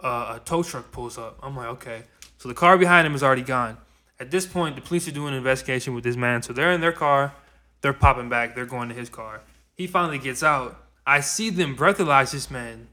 uh, 0.03 0.37
a 0.37 0.41
tow 0.43 0.63
truck 0.63 0.91
pulls 0.91 1.17
up. 1.19 1.37
I'm 1.43 1.55
like, 1.55 1.67
okay. 1.67 2.03
So 2.39 2.49
the 2.49 2.55
car 2.55 2.77
behind 2.77 3.05
him 3.05 3.13
is 3.13 3.21
already 3.21 3.43
gone. 3.43 3.77
At 4.19 4.31
this 4.31 4.45
point, 4.45 4.75
the 4.75 4.81
police 4.81 5.07
are 5.07 5.11
doing 5.11 5.29
an 5.29 5.37
investigation 5.37 5.93
with 5.93 6.03
this 6.03 6.17
man. 6.17 6.41
So 6.43 6.51
they're 6.51 6.73
in 6.73 6.81
their 6.81 6.91
car. 6.91 7.33
They're 7.81 7.93
popping 7.93 8.29
back. 8.29 8.53
They're 8.53 8.65
going 8.65 8.89
to 8.89 8.95
his 8.95 9.09
car. 9.09 9.41
He 9.73 9.87
finally 9.87 10.19
gets 10.19 10.43
out. 10.43 10.85
I 11.07 11.21
see 11.21 11.49
them 11.49 11.75
breathalyze 11.75 12.31
this 12.31 12.51
man. 12.51 12.89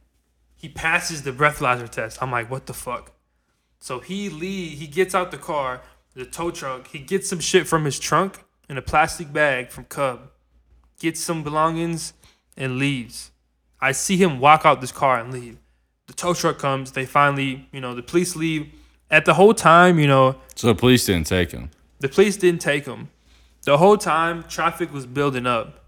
He 0.54 0.68
passes 0.68 1.22
the 1.22 1.32
breathalyzer 1.32 1.88
test. 1.88 2.22
I'm 2.22 2.30
like, 2.30 2.50
what 2.50 2.66
the 2.66 2.72
fuck? 2.72 3.12
So 3.80 3.98
he 3.98 4.28
leave. 4.28 4.78
He 4.78 4.86
gets 4.86 5.14
out 5.14 5.30
the 5.30 5.36
car, 5.36 5.82
the 6.14 6.24
tow 6.24 6.50
truck. 6.50 6.88
He 6.88 7.00
gets 7.00 7.28
some 7.28 7.40
shit 7.40 7.66
from 7.66 7.84
his 7.84 7.98
trunk 7.98 8.44
in 8.68 8.78
a 8.78 8.82
plastic 8.82 9.32
bag 9.32 9.70
from 9.70 9.84
Cub. 9.84 10.30
Gets 10.98 11.20
some 11.20 11.42
belongings 11.42 12.14
and 12.56 12.78
leaves. 12.78 13.32
I 13.80 13.92
see 13.92 14.16
him 14.16 14.40
walk 14.40 14.64
out 14.64 14.80
this 14.80 14.92
car 14.92 15.18
and 15.18 15.32
leave. 15.32 15.58
The 16.06 16.14
tow 16.14 16.34
truck 16.34 16.58
comes. 16.58 16.92
They 16.92 17.04
finally, 17.04 17.68
you 17.72 17.80
know, 17.80 17.94
the 17.94 18.02
police 18.02 18.34
leave. 18.34 18.72
At 19.10 19.24
the 19.24 19.34
whole 19.34 19.54
time, 19.54 19.98
you 19.98 20.06
know, 20.06 20.36
So 20.54 20.66
the 20.66 20.74
police 20.74 21.06
didn't 21.06 21.26
take 21.26 21.52
him. 21.52 21.70
the 22.00 22.08
police 22.08 22.36
didn't 22.36 22.60
take 22.60 22.86
him. 22.86 23.10
The 23.64 23.78
whole 23.78 23.96
time, 23.96 24.44
traffic 24.44 24.92
was 24.92 25.06
building 25.06 25.46
up 25.46 25.84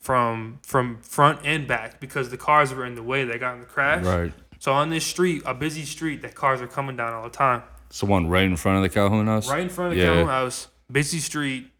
from 0.00 0.58
from 0.62 0.98
front 1.02 1.40
and 1.44 1.66
back 1.66 2.00
because 2.00 2.30
the 2.30 2.36
cars 2.36 2.72
were 2.72 2.84
in 2.86 2.94
the 2.94 3.02
way. 3.02 3.24
They 3.24 3.38
got 3.38 3.54
in 3.54 3.60
the 3.60 3.66
crash. 3.66 4.04
Right. 4.04 4.32
So 4.60 4.72
on 4.72 4.90
this 4.90 5.04
street, 5.06 5.42
a 5.46 5.54
busy 5.54 5.84
street, 5.84 6.22
that 6.22 6.34
cars 6.34 6.60
are 6.60 6.66
coming 6.66 6.96
down 6.96 7.12
all 7.12 7.24
the 7.24 7.30
time. 7.30 7.62
It's 7.88 8.00
the 8.00 8.06
one 8.06 8.28
right 8.28 8.44
in 8.44 8.56
front 8.56 8.76
of 8.76 8.82
the 8.82 8.88
Calhoun 8.88 9.26
house. 9.26 9.48
Right 9.50 9.60
in 9.62 9.68
front 9.68 9.92
of 9.92 9.96
the 9.98 10.02
Yeah. 10.02 10.10
Calhoun 10.10 10.28
house, 10.28 10.68
busy 10.90 11.18
street. 11.18 11.70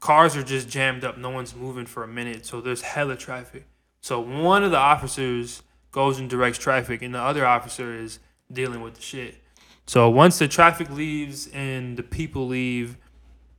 Cars 0.00 0.36
are 0.36 0.42
just 0.44 0.68
jammed 0.68 1.04
up. 1.04 1.18
No 1.18 1.30
one's 1.30 1.54
moving 1.56 1.84
for 1.86 2.04
a 2.04 2.08
minute. 2.08 2.46
So 2.46 2.60
there's 2.60 2.82
hella 2.82 3.16
traffic. 3.16 3.66
So 4.00 4.20
one 4.20 4.62
of 4.62 4.70
the 4.70 4.76
officers 4.78 5.62
goes 5.90 6.18
and 6.20 6.30
directs 6.30 6.58
traffic, 6.58 7.02
and 7.02 7.14
the 7.14 7.18
other 7.20 7.44
officer 7.46 7.92
is 7.94 8.20
dealing 8.52 8.80
with 8.80 8.94
the 8.94 9.02
shit. 9.02 9.42
So 9.88 10.10
once 10.10 10.38
the 10.38 10.46
traffic 10.48 10.90
leaves 10.90 11.48
and 11.54 11.96
the 11.96 12.02
people 12.02 12.46
leave, 12.46 12.98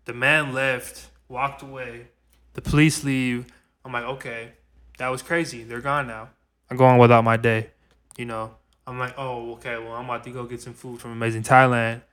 the 0.06 0.14
man 0.14 0.54
left, 0.54 1.10
walked 1.28 1.64
away. 1.64 2.10
The 2.54 2.62
police 2.62 3.04
leave. 3.04 3.48
I'm 3.84 3.92
like, 3.92 4.04
okay, 4.04 4.52
that 5.00 5.08
was 5.08 5.24
crazy. 5.24 5.64
They're 5.64 5.82
gone 5.82 6.06
now. 6.06 6.30
I'm 6.70 6.78
going 6.78 7.00
without 7.00 7.24
my 7.24 7.36
day. 7.36 7.72
You 8.16 8.26
know, 8.26 8.54
I'm 8.86 9.00
like, 9.00 9.16
oh, 9.18 9.54
okay, 9.54 9.80
well, 9.80 9.94
I'm 9.94 10.06
about 10.06 10.24
to 10.26 10.30
go 10.30 10.44
get 10.44 10.62
some 10.62 10.76
food 10.76 11.02
from 11.02 11.14
Amazing 11.14 11.44
Thailand. 11.44 12.04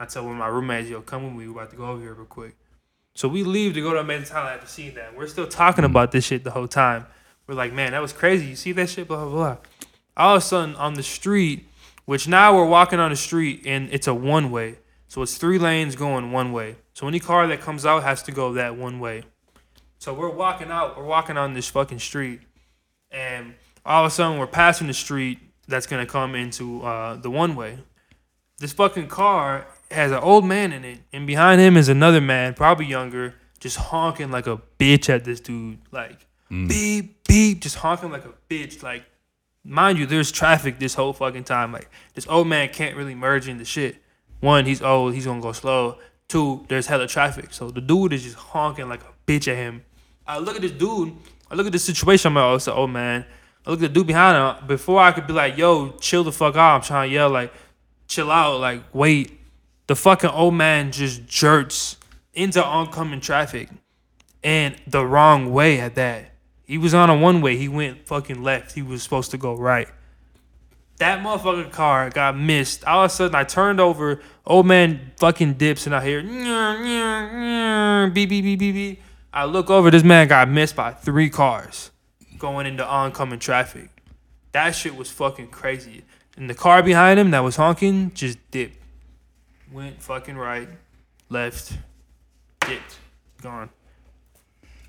I 0.00 0.06
tell 0.06 0.22
one 0.24 0.32
of 0.32 0.38
my 0.38 0.46
roommates, 0.46 0.88
yo, 0.88 1.02
come 1.02 1.24
with 1.24 1.34
me. 1.34 1.46
We're 1.46 1.60
about 1.60 1.70
to 1.72 1.76
go 1.76 1.84
over 1.84 2.00
here 2.00 2.14
real 2.14 2.24
quick. 2.24 2.56
So 3.14 3.28
we 3.28 3.44
leave 3.44 3.74
to 3.74 3.82
go 3.82 3.92
to 3.92 4.00
Amazing 4.00 4.34
Thailand 4.34 4.54
after 4.54 4.68
seeing 4.68 4.94
that. 4.94 5.14
We're 5.14 5.26
still 5.26 5.46
talking 5.46 5.84
mm-hmm. 5.84 5.92
about 5.92 6.12
this 6.12 6.24
shit 6.24 6.44
the 6.44 6.50
whole 6.50 6.68
time. 6.68 7.04
We're 7.46 7.56
like, 7.56 7.74
man, 7.74 7.92
that 7.92 8.00
was 8.00 8.14
crazy. 8.14 8.46
You 8.46 8.56
see 8.56 8.72
that 8.72 8.88
shit? 8.88 9.06
Blah, 9.06 9.26
blah, 9.26 9.34
blah. 9.34 9.56
All 10.16 10.36
of 10.36 10.42
a 10.42 10.44
sudden, 10.46 10.74
on 10.76 10.94
the 10.94 11.02
street, 11.02 11.68
which 12.06 12.26
now 12.26 12.56
we're 12.56 12.66
walking 12.66 12.98
on 12.98 13.10
the 13.10 13.16
street 13.16 13.62
and 13.66 13.88
it's 13.92 14.06
a 14.06 14.14
one 14.14 14.50
way. 14.50 14.78
So 15.08 15.22
it's 15.22 15.36
three 15.36 15.58
lanes 15.58 15.94
going 15.94 16.32
one 16.32 16.52
way. 16.52 16.76
So 16.94 17.06
any 17.06 17.20
car 17.20 17.46
that 17.46 17.60
comes 17.60 17.84
out 17.86 18.02
has 18.02 18.22
to 18.24 18.32
go 18.32 18.54
that 18.54 18.76
one 18.76 18.98
way. 18.98 19.22
So 19.98 20.14
we're 20.14 20.30
walking 20.30 20.70
out, 20.70 20.96
we're 20.96 21.04
walking 21.04 21.36
on 21.36 21.54
this 21.54 21.68
fucking 21.68 21.98
street. 21.98 22.40
And 23.10 23.54
all 23.84 24.04
of 24.04 24.08
a 24.08 24.14
sudden, 24.14 24.38
we're 24.38 24.46
passing 24.46 24.88
the 24.88 24.94
street 24.94 25.38
that's 25.68 25.86
going 25.86 26.04
to 26.04 26.10
come 26.10 26.34
into 26.34 26.82
uh, 26.82 27.16
the 27.16 27.30
one 27.30 27.54
way. 27.54 27.78
This 28.58 28.72
fucking 28.72 29.08
car 29.08 29.66
has 29.90 30.10
an 30.10 30.18
old 30.18 30.44
man 30.44 30.72
in 30.72 30.84
it, 30.84 31.00
and 31.12 31.26
behind 31.26 31.60
him 31.60 31.76
is 31.76 31.88
another 31.88 32.20
man, 32.20 32.54
probably 32.54 32.86
younger, 32.86 33.34
just 33.60 33.76
honking 33.76 34.30
like 34.30 34.46
a 34.46 34.60
bitch 34.78 35.08
at 35.08 35.24
this 35.24 35.40
dude. 35.40 35.78
Like, 35.92 36.26
beep, 36.48 37.26
beep, 37.28 37.60
just 37.60 37.76
honking 37.76 38.10
like 38.10 38.24
a 38.24 38.32
bitch. 38.50 38.82
Like, 38.82 39.04
mind 39.66 39.98
you, 39.98 40.06
there's 40.06 40.30
traffic 40.30 40.78
this 40.78 40.94
whole 40.94 41.12
fucking 41.12 41.44
time. 41.44 41.72
Like, 41.72 41.90
this 42.14 42.26
old 42.28 42.48
man 42.48 42.68
can't 42.68 42.96
really 42.96 43.14
merge 43.14 43.48
into 43.48 43.64
shit. 43.64 43.96
One, 44.40 44.64
he's 44.64 44.82
old, 44.82 45.14
he's 45.14 45.26
gonna 45.26 45.40
go 45.40 45.52
slow. 45.52 45.98
Two, 46.28 46.64
there's 46.68 46.86
hella 46.86 47.06
traffic. 47.06 47.52
So 47.52 47.70
the 47.70 47.80
dude 47.80 48.12
is 48.12 48.22
just 48.22 48.36
honking 48.36 48.88
like 48.88 49.02
a 49.02 49.12
bitch 49.26 49.48
at 49.48 49.56
him. 49.56 49.84
I 50.26 50.38
look 50.38 50.56
at 50.56 50.62
this 50.62 50.72
dude, 50.72 51.14
I 51.50 51.54
look 51.54 51.66
at 51.66 51.72
the 51.72 51.78
situation, 51.78 52.28
I'm 52.28 52.34
like, 52.34 52.44
oh, 52.44 52.54
it's 52.56 52.66
an 52.66 52.74
old 52.74 52.90
man. 52.90 53.24
I 53.64 53.70
look 53.70 53.80
at 53.80 53.88
the 53.92 54.00
dude 54.00 54.06
behind 54.06 54.36
him. 54.36 54.66
Before 54.66 55.00
I 55.00 55.12
could 55.12 55.26
be 55.26 55.32
like, 55.32 55.56
yo, 55.56 55.90
chill 55.98 56.24
the 56.24 56.32
fuck 56.32 56.56
out, 56.56 56.76
I'm 56.76 56.82
trying 56.82 57.10
to 57.10 57.14
yell, 57.14 57.30
like, 57.30 57.52
chill 58.08 58.30
out, 58.30 58.60
like, 58.60 58.82
wait. 58.92 59.32
The 59.86 59.94
fucking 59.94 60.30
old 60.30 60.54
man 60.54 60.90
just 60.90 61.26
jerks 61.26 61.96
into 62.34 62.64
oncoming 62.64 63.20
traffic 63.20 63.68
and 64.42 64.76
the 64.86 65.06
wrong 65.06 65.52
way 65.52 65.80
at 65.80 65.94
that. 65.94 66.32
He 66.66 66.78
was 66.78 66.92
on 66.94 67.08
a 67.08 67.16
one 67.16 67.40
way, 67.40 67.56
he 67.56 67.68
went 67.68 68.06
fucking 68.06 68.42
left. 68.42 68.72
He 68.72 68.82
was 68.82 69.02
supposed 69.02 69.30
to 69.30 69.38
go 69.38 69.54
right. 69.54 69.88
That 70.98 71.20
motherfucking 71.20 71.72
car 71.72 72.10
got 72.10 72.36
missed. 72.36 72.84
All 72.84 73.04
of 73.04 73.10
a 73.10 73.14
sudden, 73.14 73.34
I 73.34 73.44
turned 73.44 73.80
over. 73.80 74.20
Old 74.46 74.66
man 74.66 75.12
fucking 75.18 75.54
dips, 75.54 75.86
and 75.86 75.94
I 75.94 76.04
hear 76.04 76.22
beep 78.10 78.28
beep 78.30 78.44
beep 78.44 78.58
beep 78.58 78.74
beep. 78.74 79.02
I 79.32 79.44
look 79.44 79.70
over. 79.70 79.90
This 79.90 80.02
man 80.02 80.26
got 80.26 80.48
missed 80.48 80.74
by 80.74 80.92
three 80.92 81.30
cars 81.30 81.90
going 82.38 82.66
into 82.66 82.84
oncoming 82.84 83.38
traffic. 83.38 83.90
That 84.52 84.70
shit 84.70 84.96
was 84.96 85.10
fucking 85.10 85.48
crazy. 85.48 86.04
And 86.36 86.48
the 86.50 86.54
car 86.54 86.82
behind 86.82 87.20
him 87.20 87.30
that 87.30 87.40
was 87.40 87.56
honking 87.56 88.12
just 88.14 88.38
dipped, 88.50 88.82
went 89.70 90.02
fucking 90.02 90.36
right, 90.36 90.68
left, 91.28 91.74
dipped, 92.60 92.98
gone. 93.42 93.70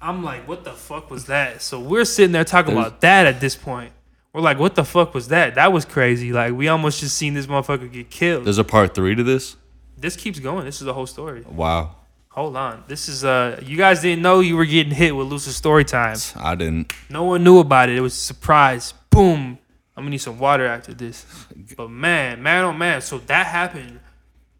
I'm 0.01 0.23
like, 0.23 0.47
what 0.47 0.63
the 0.63 0.73
fuck 0.73 1.09
was 1.09 1.25
that? 1.25 1.61
So 1.61 1.79
we're 1.79 2.05
sitting 2.05 2.31
there 2.31 2.43
talking 2.43 2.75
There's- 2.75 2.87
about 2.87 3.01
that 3.01 3.25
at 3.25 3.39
this 3.39 3.55
point. 3.55 3.91
We're 4.33 4.41
like, 4.41 4.59
what 4.59 4.75
the 4.75 4.83
fuck 4.85 5.15
was 5.15 5.29
that? 5.29 5.55
That 5.55 5.73
was 5.73 5.83
crazy. 5.85 6.31
Like, 6.31 6.53
we 6.53 6.67
almost 6.67 6.99
just 6.99 7.17
seen 7.17 7.33
this 7.33 7.47
motherfucker 7.47 7.91
get 7.91 8.11
killed. 8.11 8.45
There's 8.45 8.59
a 8.59 8.63
part 8.63 8.93
three 8.93 9.15
to 9.15 9.23
this. 9.23 9.55
This 9.97 10.15
keeps 10.15 10.37
going. 10.39 10.65
This 10.65 10.75
is 10.79 10.85
the 10.85 10.93
whole 10.93 11.07
story. 11.07 11.43
Wow. 11.49 11.95
Hold 12.29 12.55
on. 12.55 12.83
This 12.87 13.09
is 13.09 13.25
uh 13.25 13.59
you 13.65 13.77
guys 13.77 14.01
didn't 14.01 14.21
know 14.21 14.41
you 14.41 14.55
were 14.55 14.65
getting 14.65 14.93
hit 14.93 15.15
with 15.15 15.25
Luce's 15.25 15.55
story 15.55 15.83
time. 15.83 16.17
I 16.35 16.53
didn't. 16.53 16.93
No 17.09 17.23
one 17.23 17.43
knew 17.43 17.57
about 17.57 17.89
it. 17.89 17.97
It 17.97 18.01
was 18.01 18.13
a 18.13 18.17
surprise. 18.17 18.93
Boom. 19.09 19.57
I'm 19.95 20.03
gonna 20.03 20.11
need 20.11 20.19
some 20.19 20.37
water 20.37 20.67
after 20.67 20.93
this. 20.93 21.25
But 21.75 21.89
man, 21.89 22.43
man, 22.43 22.63
oh 22.65 22.73
man. 22.73 23.01
So 23.01 23.17
that 23.17 23.47
happened. 23.47 23.99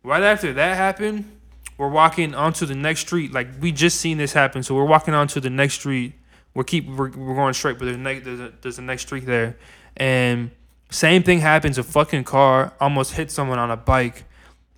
Right 0.02 0.24
after 0.24 0.54
that 0.54 0.76
happened, 0.76 1.32
we're 1.78 1.90
walking 1.90 2.34
onto 2.34 2.66
the 2.66 2.76
next 2.76 3.02
street. 3.02 3.32
Like 3.32 3.48
we 3.60 3.72
just 3.72 4.00
seen 4.00 4.18
this 4.18 4.34
happen. 4.34 4.64
So 4.64 4.76
we're 4.76 4.86
walking 4.86 5.14
onto 5.14 5.40
the 5.40 5.50
next 5.50 5.76
street. 5.76 6.14
We're 6.54 6.64
keep 6.64 6.88
we're, 6.88 7.10
we're 7.12 7.36
going 7.36 7.54
straight, 7.54 7.78
but 7.78 7.86
there's, 7.86 7.98
ne- 7.98 8.20
there's, 8.20 8.40
a, 8.40 8.54
there's 8.62 8.80
a 8.80 8.82
next 8.82 9.04
street 9.04 9.26
there, 9.26 9.58
and 9.96 10.52
same 10.90 11.22
thing 11.22 11.40
happens. 11.40 11.78
A 11.78 11.84
fucking 11.84 12.24
car 12.24 12.74
almost 12.80 13.14
hit 13.14 13.30
someone 13.30 13.60
on 13.60 13.70
a 13.70 13.78
bike, 13.78 14.24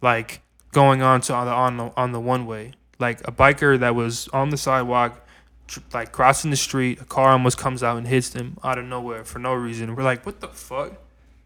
like 0.01 0.41
going 0.73 1.01
on 1.01 1.21
to 1.21 1.33
on 1.33 1.45
the 1.45 1.53
on 1.53 1.77
the 1.77 1.91
on 1.95 2.11
the 2.11 2.19
one 2.19 2.45
way. 2.45 2.73
Like 2.99 3.25
a 3.25 3.31
biker 3.31 3.79
that 3.79 3.95
was 3.95 4.27
on 4.33 4.49
the 4.49 4.57
sidewalk, 4.57 5.25
tr- 5.67 5.79
like 5.93 6.11
crossing 6.11 6.51
the 6.51 6.57
street. 6.57 6.99
A 6.99 7.05
car 7.05 7.31
almost 7.31 7.57
comes 7.57 7.81
out 7.81 7.97
and 7.97 8.05
hits 8.05 8.29
them 8.29 8.57
out 8.61 8.77
of 8.77 8.83
nowhere 8.83 9.23
for 9.23 9.39
no 9.39 9.53
reason. 9.53 9.95
We're 9.95 10.03
like, 10.03 10.25
what 10.25 10.41
the 10.41 10.49
fuck? 10.49 10.97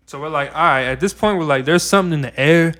So 0.07 0.19
we're 0.19 0.29
like, 0.29 0.49
all 0.49 0.63
right. 0.63 0.85
At 0.85 0.99
this 0.99 1.13
point, 1.13 1.37
we're 1.37 1.45
like, 1.45 1.65
there's 1.65 1.83
something 1.83 2.13
in 2.13 2.21
the 2.21 2.39
air. 2.39 2.73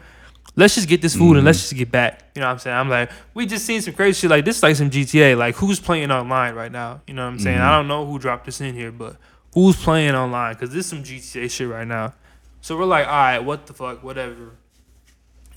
Let's 0.55 0.75
just 0.75 0.88
get 0.88 1.01
this 1.01 1.15
food 1.15 1.36
and 1.38 1.45
let's 1.45 1.57
mm. 1.57 1.62
just 1.62 1.75
get 1.75 1.91
back. 1.91 2.31
You 2.36 2.41
know 2.41 2.48
what 2.48 2.53
I'm 2.53 2.60
saying? 2.60 2.77
I'm 2.77 2.89
like, 2.89 3.12
we 3.33 3.45
just 3.45 3.65
seen 3.65 3.81
some 3.81 3.95
crazy 3.95 4.22
shit 4.22 4.29
like 4.29 4.45
this, 4.45 4.57
is 4.57 4.63
like 4.63 4.75
some 4.75 4.89
GTA. 4.89 5.36
Like, 5.36 5.55
who's 5.55 5.79
playing 5.79 6.12
online 6.12 6.53
right 6.53 6.72
now? 6.72 7.01
You 7.07 7.15
know 7.15 7.24
what 7.24 7.33
I'm 7.33 7.39
saying? 7.39 7.57
I 7.57 7.62
mm-hmm. 7.62 7.72
don't 7.72 7.88
know 7.88 8.05
who 8.05 8.19
dropped 8.19 8.45
this 8.45 8.62
in 8.62 8.75
here, 8.75 8.91
but 8.91 9.17
who's 9.53 9.75
playing 9.75 10.13
online? 10.13 10.53
Because 10.53 10.69
this 10.69 10.86
is 10.86 10.88
some 10.88 11.03
GTA 11.03 11.50
shit 11.50 11.67
right 11.67 11.88
now. 11.88 12.13
So 12.62 12.77
we're 12.77 12.86
like, 12.86 13.07
all 13.07 13.13
right, 13.13 13.39
what 13.39 13.65
the 13.65 13.74
fuck, 13.74 14.03
whatever. 14.03 14.51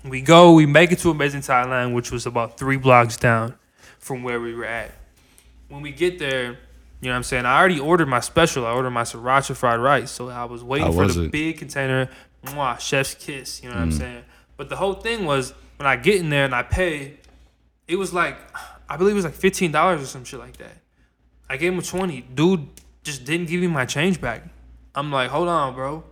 We 0.04 0.22
go, 0.22 0.52
we 0.54 0.66
make 0.66 0.92
it 0.92 0.98
to 1.00 1.10
Amazing 1.10 1.42
Thailand, 1.42 1.92
which 1.94 2.10
was 2.10 2.26
about 2.26 2.58
three 2.58 2.76
blocks 2.76 3.16
down 3.16 3.54
from 3.98 4.22
where 4.22 4.40
we 4.40 4.54
were 4.54 4.64
at. 4.64 4.92
When 5.68 5.82
we 5.82 5.92
get 5.92 6.18
there, 6.18 6.58
you 7.00 7.08
know 7.08 7.10
what 7.10 7.16
I'm 7.16 7.22
saying? 7.24 7.44
I 7.44 7.58
already 7.58 7.80
ordered 7.80 8.06
my 8.06 8.20
special. 8.20 8.66
I 8.66 8.70
ordered 8.72 8.90
my 8.90 9.02
sriracha 9.02 9.54
fried 9.54 9.80
rice. 9.80 10.10
So 10.10 10.30
I 10.30 10.44
was 10.44 10.64
waiting 10.64 10.86
How 10.86 10.92
for 10.92 11.02
was 11.04 11.16
the 11.16 11.24
it? 11.24 11.32
big 11.32 11.58
container, 11.58 12.08
mwah, 12.44 12.80
chef's 12.80 13.14
kiss. 13.14 13.62
You 13.62 13.68
know 13.68 13.74
what 13.74 13.82
I'm 13.82 13.90
mm. 13.90 13.98
saying? 13.98 14.24
But 14.56 14.68
the 14.68 14.76
whole 14.76 14.94
thing 14.94 15.24
was 15.24 15.52
when 15.76 15.86
I 15.86 15.96
get 15.96 16.16
in 16.16 16.30
there 16.30 16.44
and 16.44 16.54
I 16.54 16.62
pay, 16.62 17.14
it 17.88 17.96
was 17.96 18.12
like, 18.12 18.36
I 18.88 18.96
believe 18.96 19.12
it 19.12 19.16
was 19.16 19.24
like 19.24 19.34
$15 19.34 20.02
or 20.02 20.06
some 20.06 20.24
shit 20.24 20.38
like 20.40 20.56
that. 20.58 20.76
I 21.48 21.56
gave 21.56 21.72
him 21.72 21.78
a 21.78 21.82
20. 21.82 22.20
Dude 22.34 22.66
just 23.04 23.24
didn't 23.24 23.46
give 23.48 23.60
me 23.60 23.66
my 23.66 23.84
change 23.84 24.20
back. 24.20 24.42
I'm 24.94 25.12
like, 25.12 25.30
hold 25.30 25.48
on, 25.48 25.74
bro. 25.74 26.02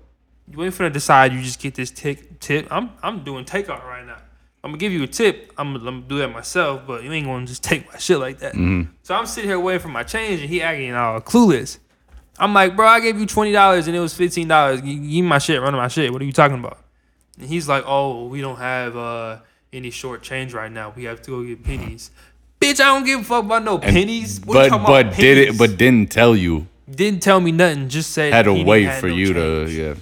You 0.51 0.63
ain't 0.63 0.75
finna 0.75 0.93
decide 0.93 1.33
you 1.33 1.41
just 1.41 1.59
get 1.59 1.75
this 1.75 1.91
tick 1.91 2.39
tip. 2.39 2.69
I'm 2.71 2.91
I'm 3.03 3.25
doing 3.25 3.47
takeout 3.47 3.83
right 3.85 4.05
now. 4.07 4.19
I'm 4.63 4.71
gonna 4.73 4.79
give 4.79 4.93
you 4.93 5.03
a 5.03 5.07
tip. 5.07 5.53
I'm, 5.57 5.73
gonna- 5.73 5.89
I'm 5.89 5.95
gonna 6.01 6.09
do 6.09 6.19
that 6.19 6.29
myself, 6.29 6.83
but 6.87 7.03
you 7.03 7.11
ain't 7.13 7.27
gonna 7.27 7.47
just 7.47 7.63
take 7.65 7.91
my 7.91 7.99
shit 7.99 8.19
like 8.19 8.39
that. 8.41 8.53
Mm-hmm. 8.53 8.91
So 9.03 9.15
I'm 9.15 9.25
sitting 9.27 9.49
here 9.49 9.59
waiting 9.59 9.81
for 9.81 9.89
my 9.89 10.03
change, 10.03 10.41
and 10.43 10.51
he 10.51 10.61
acting 10.61 10.95
all 10.95 11.19
clueless. 11.23 11.79
I'm 12.39 12.53
like, 12.53 12.77
bro, 12.77 12.87
I 12.87 13.01
gave 13.01 13.19
you 13.19 13.25
twenty 13.27 13.53
dollars 13.53 13.87
and 13.87 13.97
it 13.97 14.01
was 14.01 14.13
fifteen 14.15 14.47
dollars. 14.49 14.83
Give 14.83 14.99
me 15.01 15.23
my 15.23 15.39
shit, 15.39 15.61
run 15.63 15.73
my 15.75 15.89
shit. 15.89 16.13
What 16.13 16.21
are 16.21 16.27
you 16.27 16.33
talking 16.33 16.59
about? 16.59 16.79
And 17.39 17.49
he's 17.49 17.69
like, 17.69 17.85
oh, 17.87 18.27
we 18.27 18.41
don't 18.41 18.59
have 18.59 18.97
uh, 18.97 19.39
any 19.73 19.91
short 19.91 20.23
change 20.23 20.55
right 20.55 20.71
now. 20.71 20.93
We 20.95 21.05
have 21.05 21.21
to 21.23 21.31
go 21.31 21.43
get 21.45 21.65
pennies. 21.65 22.11
Bitch, 22.61 22.81
I 22.81 22.85
don't 22.87 23.05
give 23.05 23.21
a 23.21 23.25
fuck 23.25 23.45
about 23.45 23.65
no 23.65 23.79
pennies. 23.79 24.41
What 24.41 24.55
you 24.55 24.61
but 24.61 24.69
talking 24.69 24.87
but 25.11 25.17
did 25.17 25.39
it 25.39 25.59
but 25.59 25.77
didn't 25.77 26.11
tell 26.11 26.35
you. 26.37 26.67
didn't 26.91 27.23
tell 27.23 27.41
me 27.41 27.53
nothing. 27.53 27.89
Just 27.89 28.13
said 28.13 28.33
Had 28.33 28.45
to 28.45 28.53
he 28.53 28.59
didn't 28.59 28.69
wait 28.69 28.85
have 28.85 29.01
for 29.01 29.09
no 29.09 29.15
you 29.15 29.35
change. 29.35 29.71
to 29.71 29.73
yeah. 29.73 29.95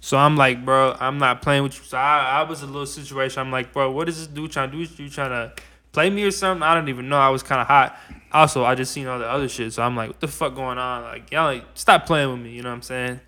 So 0.00 0.18
I'm 0.18 0.36
like, 0.36 0.64
bro, 0.64 0.94
I'm 1.00 1.18
not 1.18 1.40
playing 1.40 1.62
with 1.62 1.78
you. 1.78 1.84
So 1.84 1.96
I, 1.96 2.40
I 2.40 2.42
was 2.42 2.62
a 2.62 2.66
little 2.66 2.86
situation. 2.86 3.40
I'm 3.40 3.50
like, 3.50 3.72
bro, 3.72 3.90
what 3.90 4.08
is 4.08 4.18
this 4.18 4.26
dude 4.26 4.52
trying 4.52 4.70
to 4.70 4.76
do? 4.76 4.82
Is 4.82 4.98
you 4.98 5.08
trying 5.08 5.30
to 5.30 5.54
play 5.92 6.10
me 6.10 6.22
or 6.24 6.30
something? 6.30 6.62
I 6.62 6.74
don't 6.74 6.90
even 6.90 7.08
know. 7.08 7.16
I 7.16 7.30
was 7.30 7.42
kind 7.42 7.60
of 7.62 7.66
hot. 7.66 7.98
Also, 8.30 8.64
I 8.64 8.74
just 8.74 8.92
seen 8.92 9.06
all 9.06 9.18
the 9.18 9.26
other 9.28 9.48
shit. 9.48 9.72
So 9.72 9.82
I'm 9.82 9.96
like, 9.96 10.10
what 10.10 10.20
the 10.20 10.28
fuck 10.28 10.54
going 10.54 10.76
on? 10.76 11.04
Like, 11.04 11.32
y'all 11.32 11.46
like, 11.46 11.64
stop 11.74 12.04
playing 12.04 12.30
with 12.30 12.40
me. 12.40 12.50
You 12.50 12.62
know 12.62 12.68
what 12.68 12.74
I'm 12.76 12.82
saying? 12.82 13.20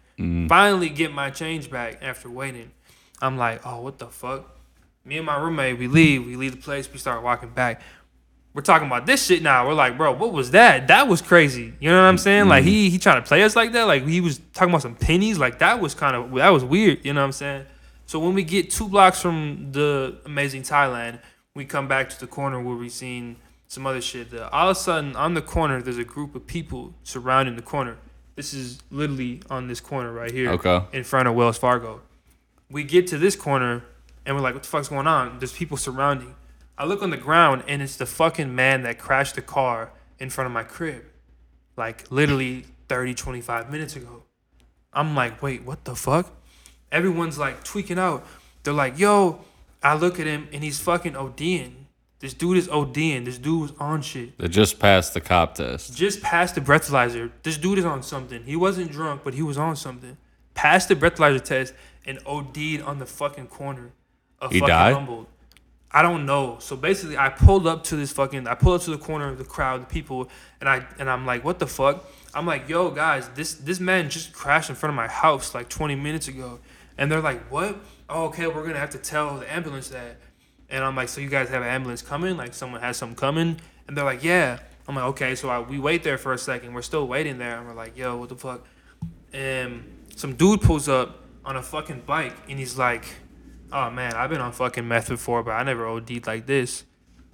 Finally 0.49 0.91
get 0.91 1.13
my 1.13 1.31
change 1.31 1.71
back 1.71 1.99
after 2.03 2.29
waiting. 2.29 2.71
I'm 3.23 3.37
like, 3.39 3.67
oh, 3.67 3.81
what 3.81 3.99
the 3.99 4.07
fuck? 4.07 4.45
Me 5.05 5.17
and 5.19 5.27
my 5.27 5.37
roommate, 5.41 5.79
we 5.79 5.87
leave. 5.87 6.27
We 6.27 6.37
leave 6.37 6.53
the 6.57 6.61
place. 6.63 6.91
We 6.93 6.99
start 6.99 7.23
walking 7.23 7.51
back. 7.51 7.81
We're 8.53 8.63
talking 8.63 8.87
about 8.87 9.05
this 9.07 9.27
shit 9.27 9.43
now. 9.43 9.67
We're 9.69 9.75
like, 9.75 9.97
bro, 9.99 10.13
what 10.13 10.33
was 10.33 10.51
that? 10.53 10.89
That 10.89 11.09
was 11.09 11.21
crazy. 11.21 11.75
You 11.79 11.91
know 11.91 11.97
what 12.01 12.09
I'm 12.09 12.19
saying? 12.19 12.49
Like 12.49 12.65
he 12.65 12.89
he 12.91 12.99
trying 12.99 13.23
to 13.23 13.27
play 13.29 13.43
us 13.43 13.55
like 13.55 13.73
that. 13.73 13.85
Like 13.85 14.07
he 14.07 14.21
was 14.23 14.41
talking 14.55 14.71
about 14.71 14.83
some 14.83 14.95
pennies. 14.95 15.39
Like 15.39 15.59
that 15.59 15.79
was 15.81 15.95
kind 15.95 16.17
of 16.17 16.33
that 16.35 16.49
was 16.49 16.65
weird. 16.65 17.05
You 17.05 17.13
know 17.13 17.21
what 17.21 17.27
I'm 17.27 17.33
saying? 17.33 17.67
So 18.07 18.19
when 18.19 18.35
we 18.35 18.45
get 18.45 18.71
two 18.71 18.89
blocks 18.89 19.21
from 19.21 19.69
the 19.73 20.17
amazing 20.25 20.63
Thailand, 20.63 21.21
we 21.55 21.65
come 21.67 21.87
back 21.87 22.09
to 22.11 22.19
the 22.21 22.27
corner 22.27 22.61
where 22.63 22.77
we 22.77 22.89
seen 22.89 23.37
some 23.69 23.87
other 23.87 24.01
shit. 24.01 24.33
Uh, 24.33 24.49
all 24.53 24.71
of 24.71 24.77
a 24.77 24.81
sudden, 24.81 25.17
on 25.17 25.35
the 25.35 25.43
corner, 25.43 25.83
there's 25.83 25.99
a 25.99 26.05
group 26.05 26.35
of 26.35 26.47
people 26.47 26.95
surrounding 27.03 27.57
the 27.57 27.63
corner. 27.63 27.97
This 28.37 28.55
is 28.55 28.79
literally 28.91 29.43
on 29.51 29.67
this 29.69 29.81
corner 29.81 30.13
right 30.13 30.31
here, 30.31 30.51
Okay. 30.53 30.83
in 30.93 31.05
front 31.05 31.27
of 31.29 31.35
Wells 31.35 31.59
Fargo. 31.59 32.01
We 32.71 32.85
get 32.85 33.07
to 33.09 33.19
this 33.19 33.37
corner, 33.37 33.85
and 34.25 34.37
we're 34.37 34.43
like, 34.43 34.55
"What 34.55 34.63
the 34.63 34.69
fuck's 34.69 34.89
going 34.89 35.07
on?" 35.07 35.39
There's 35.39 35.53
people 35.53 35.77
surrounding. 35.77 36.35
I 36.79 36.85
look 36.85 37.03
on 37.03 37.11
the 37.11 37.17
ground, 37.17 37.65
and 37.67 37.81
it's 37.81 37.97
the 37.97 38.07
fucking 38.07 38.55
man 38.55 38.83
that 38.83 38.99
crashed 38.99 39.37
the 39.37 39.43
car 39.43 39.93
in 40.19 40.31
front 40.31 40.47
of 40.47 40.53
my 40.53 40.63
crib, 40.63 41.05
like 41.77 42.11
literally 42.11 42.67
30, 42.89 43.15
25 43.15 43.71
minutes 43.71 43.97
ago. 43.97 44.25
I'm 44.93 45.15
like, 45.15 45.43
wait, 45.43 45.65
what 45.65 45.85
the 45.85 45.95
fuck? 45.95 46.33
Everyone's 46.91 47.39
like 47.39 47.65
tweaking 47.65 47.99
out. 47.99 48.27
They're 48.63 48.73
like, 48.73 48.99
yo, 48.99 49.45
I 49.83 49.95
look 49.95 50.19
at 50.19 50.27
him 50.27 50.49
and 50.53 50.65
he's 50.65 50.81
fucking 50.81 51.13
ODing. 51.13 51.73
This 52.19 52.33
dude 52.33 52.57
is 52.57 52.69
ODing. 52.69 53.27
This 53.27 53.37
dude 53.37 53.61
was 53.61 53.73
on 53.79 54.01
shit. 54.01 54.39
They 54.39 54.49
just 54.49 54.79
passed 54.79 55.13
the 55.13 55.21
cop 55.21 55.55
test. 55.57 55.95
Just 55.95 56.23
passed 56.23 56.55
the 56.55 56.63
breathalyzer. 56.63 57.31
This 57.43 57.59
dude 57.59 57.79
is 57.79 57.85
on 57.85 58.03
something. 58.03 58.45
He 58.45 58.57
wasn't 58.57 58.91
drunk, 58.91 59.21
but 59.23 59.35
he 59.35 59.43
was 59.43 59.59
on 59.59 59.77
something. 59.77 60.17
Passed 60.55 60.89
the 60.89 60.97
breathalyzer 60.97 61.45
test 61.45 61.75
and 62.07 62.19
OD'd 62.27 62.83
on 62.83 62.99
the 62.99 63.07
fucking 63.07 63.49
corner 63.49 63.93
of 64.41 64.53
He 64.53 64.61
fucking 64.61 64.73
died? 64.73 64.95
Humboldt. 64.95 65.29
I 65.91 66.03
don't 66.03 66.27
know. 66.27 66.59
So 66.61 66.77
basically, 66.77 67.17
I 67.17 67.31
pulled 67.31 67.67
up 67.67 67.85
to 67.85 67.97
this 67.97 68.13
fucking. 68.13 68.47
I 68.47 68.55
pulled 68.55 68.81
up 68.81 68.85
to 68.85 68.91
the 68.91 68.99
corner 68.99 69.29
of 69.29 69.39
the 69.39 69.45
crowd, 69.45 69.83
the 69.83 69.87
people, 69.87 70.29
and 70.61 70.69
I 70.69 70.87
and 70.99 71.09
I'm 71.09 71.25
like, 71.25 71.45
what 71.45 71.59
the 71.59 71.67
fuck? 71.67 72.05
I'm 72.35 72.45
like, 72.45 72.69
yo, 72.69 72.91
guys, 72.91 73.29
this 73.31 73.55
this 73.55 73.81
man 73.81 74.11
just 74.11 74.33
crashed 74.33 74.69
in 74.69 74.77
front 74.77 74.91
of 74.91 74.97
my 74.97 75.09
house 75.09 75.55
like 75.55 75.69
20 75.69 75.95
minutes 75.95 76.29
ago, 76.29 76.59
and 76.99 77.11
they're 77.11 77.21
like, 77.21 77.51
what? 77.51 77.77
Oh, 78.09 78.27
okay, 78.27 78.47
we're 78.47 78.67
gonna 78.67 78.79
have 78.79 78.91
to 78.91 78.99
tell 78.99 79.39
the 79.39 79.51
ambulance 79.51 79.89
that. 79.89 80.19
And 80.69 80.85
I'm 80.85 80.97
like, 80.97 81.09
so 81.09 81.21
you 81.21 81.29
guys 81.29 81.49
have 81.49 81.63
an 81.63 81.69
ambulance 81.69 82.03
coming? 82.03 82.37
Like 82.37 82.53
someone 82.53 82.81
has 82.81 82.97
something 82.97 83.17
coming? 83.17 83.61
And 83.89 83.97
they're 83.97 84.05
like, 84.05 84.23
yeah. 84.23 84.59
I'm 84.89 84.95
like, 84.97 85.05
okay. 85.07 85.35
So 85.35 85.49
I, 85.49 85.61
we 85.61 85.79
wait 85.79 86.03
there 86.03 86.19
for 86.19 86.33
a 86.33 86.39
second. 86.39 86.75
We're 86.75 86.83
still 86.83 87.07
waiting 87.07 87.39
there, 87.39 87.57
and 87.59 87.67
we're 87.67 87.75
like, 87.75 87.97
yo, 87.97 88.19
what 88.19 88.29
the 88.29 88.37
fuck? 88.37 88.67
And 89.33 89.85
some 90.15 90.35
dude 90.35 90.61
pulls 90.61 90.89
up 90.89 91.26
on 91.47 91.57
a 91.57 91.63
fucking 91.63 92.03
bike, 92.05 92.35
and 92.49 92.59
he's 92.59 92.77
like, 92.77 93.05
oh 93.73 93.89
man, 93.91 94.15
I've 94.15 94.29
been 94.29 94.41
on 94.41 94.53
fucking 94.53 94.87
meth 94.87 95.09
before, 95.09 95.43
but 95.43 95.53
I 95.53 95.63
never 95.63 95.87
OD'd 95.87 96.27
like 96.27 96.45
this. 96.45 96.85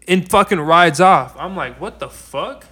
And 0.07 0.29
fucking 0.29 0.61
rides 0.61 1.01
off. 1.01 1.35
I'm 1.39 1.57
like, 1.57 1.81
what 1.81 1.99
the 1.99 2.09
fuck? 2.09 2.67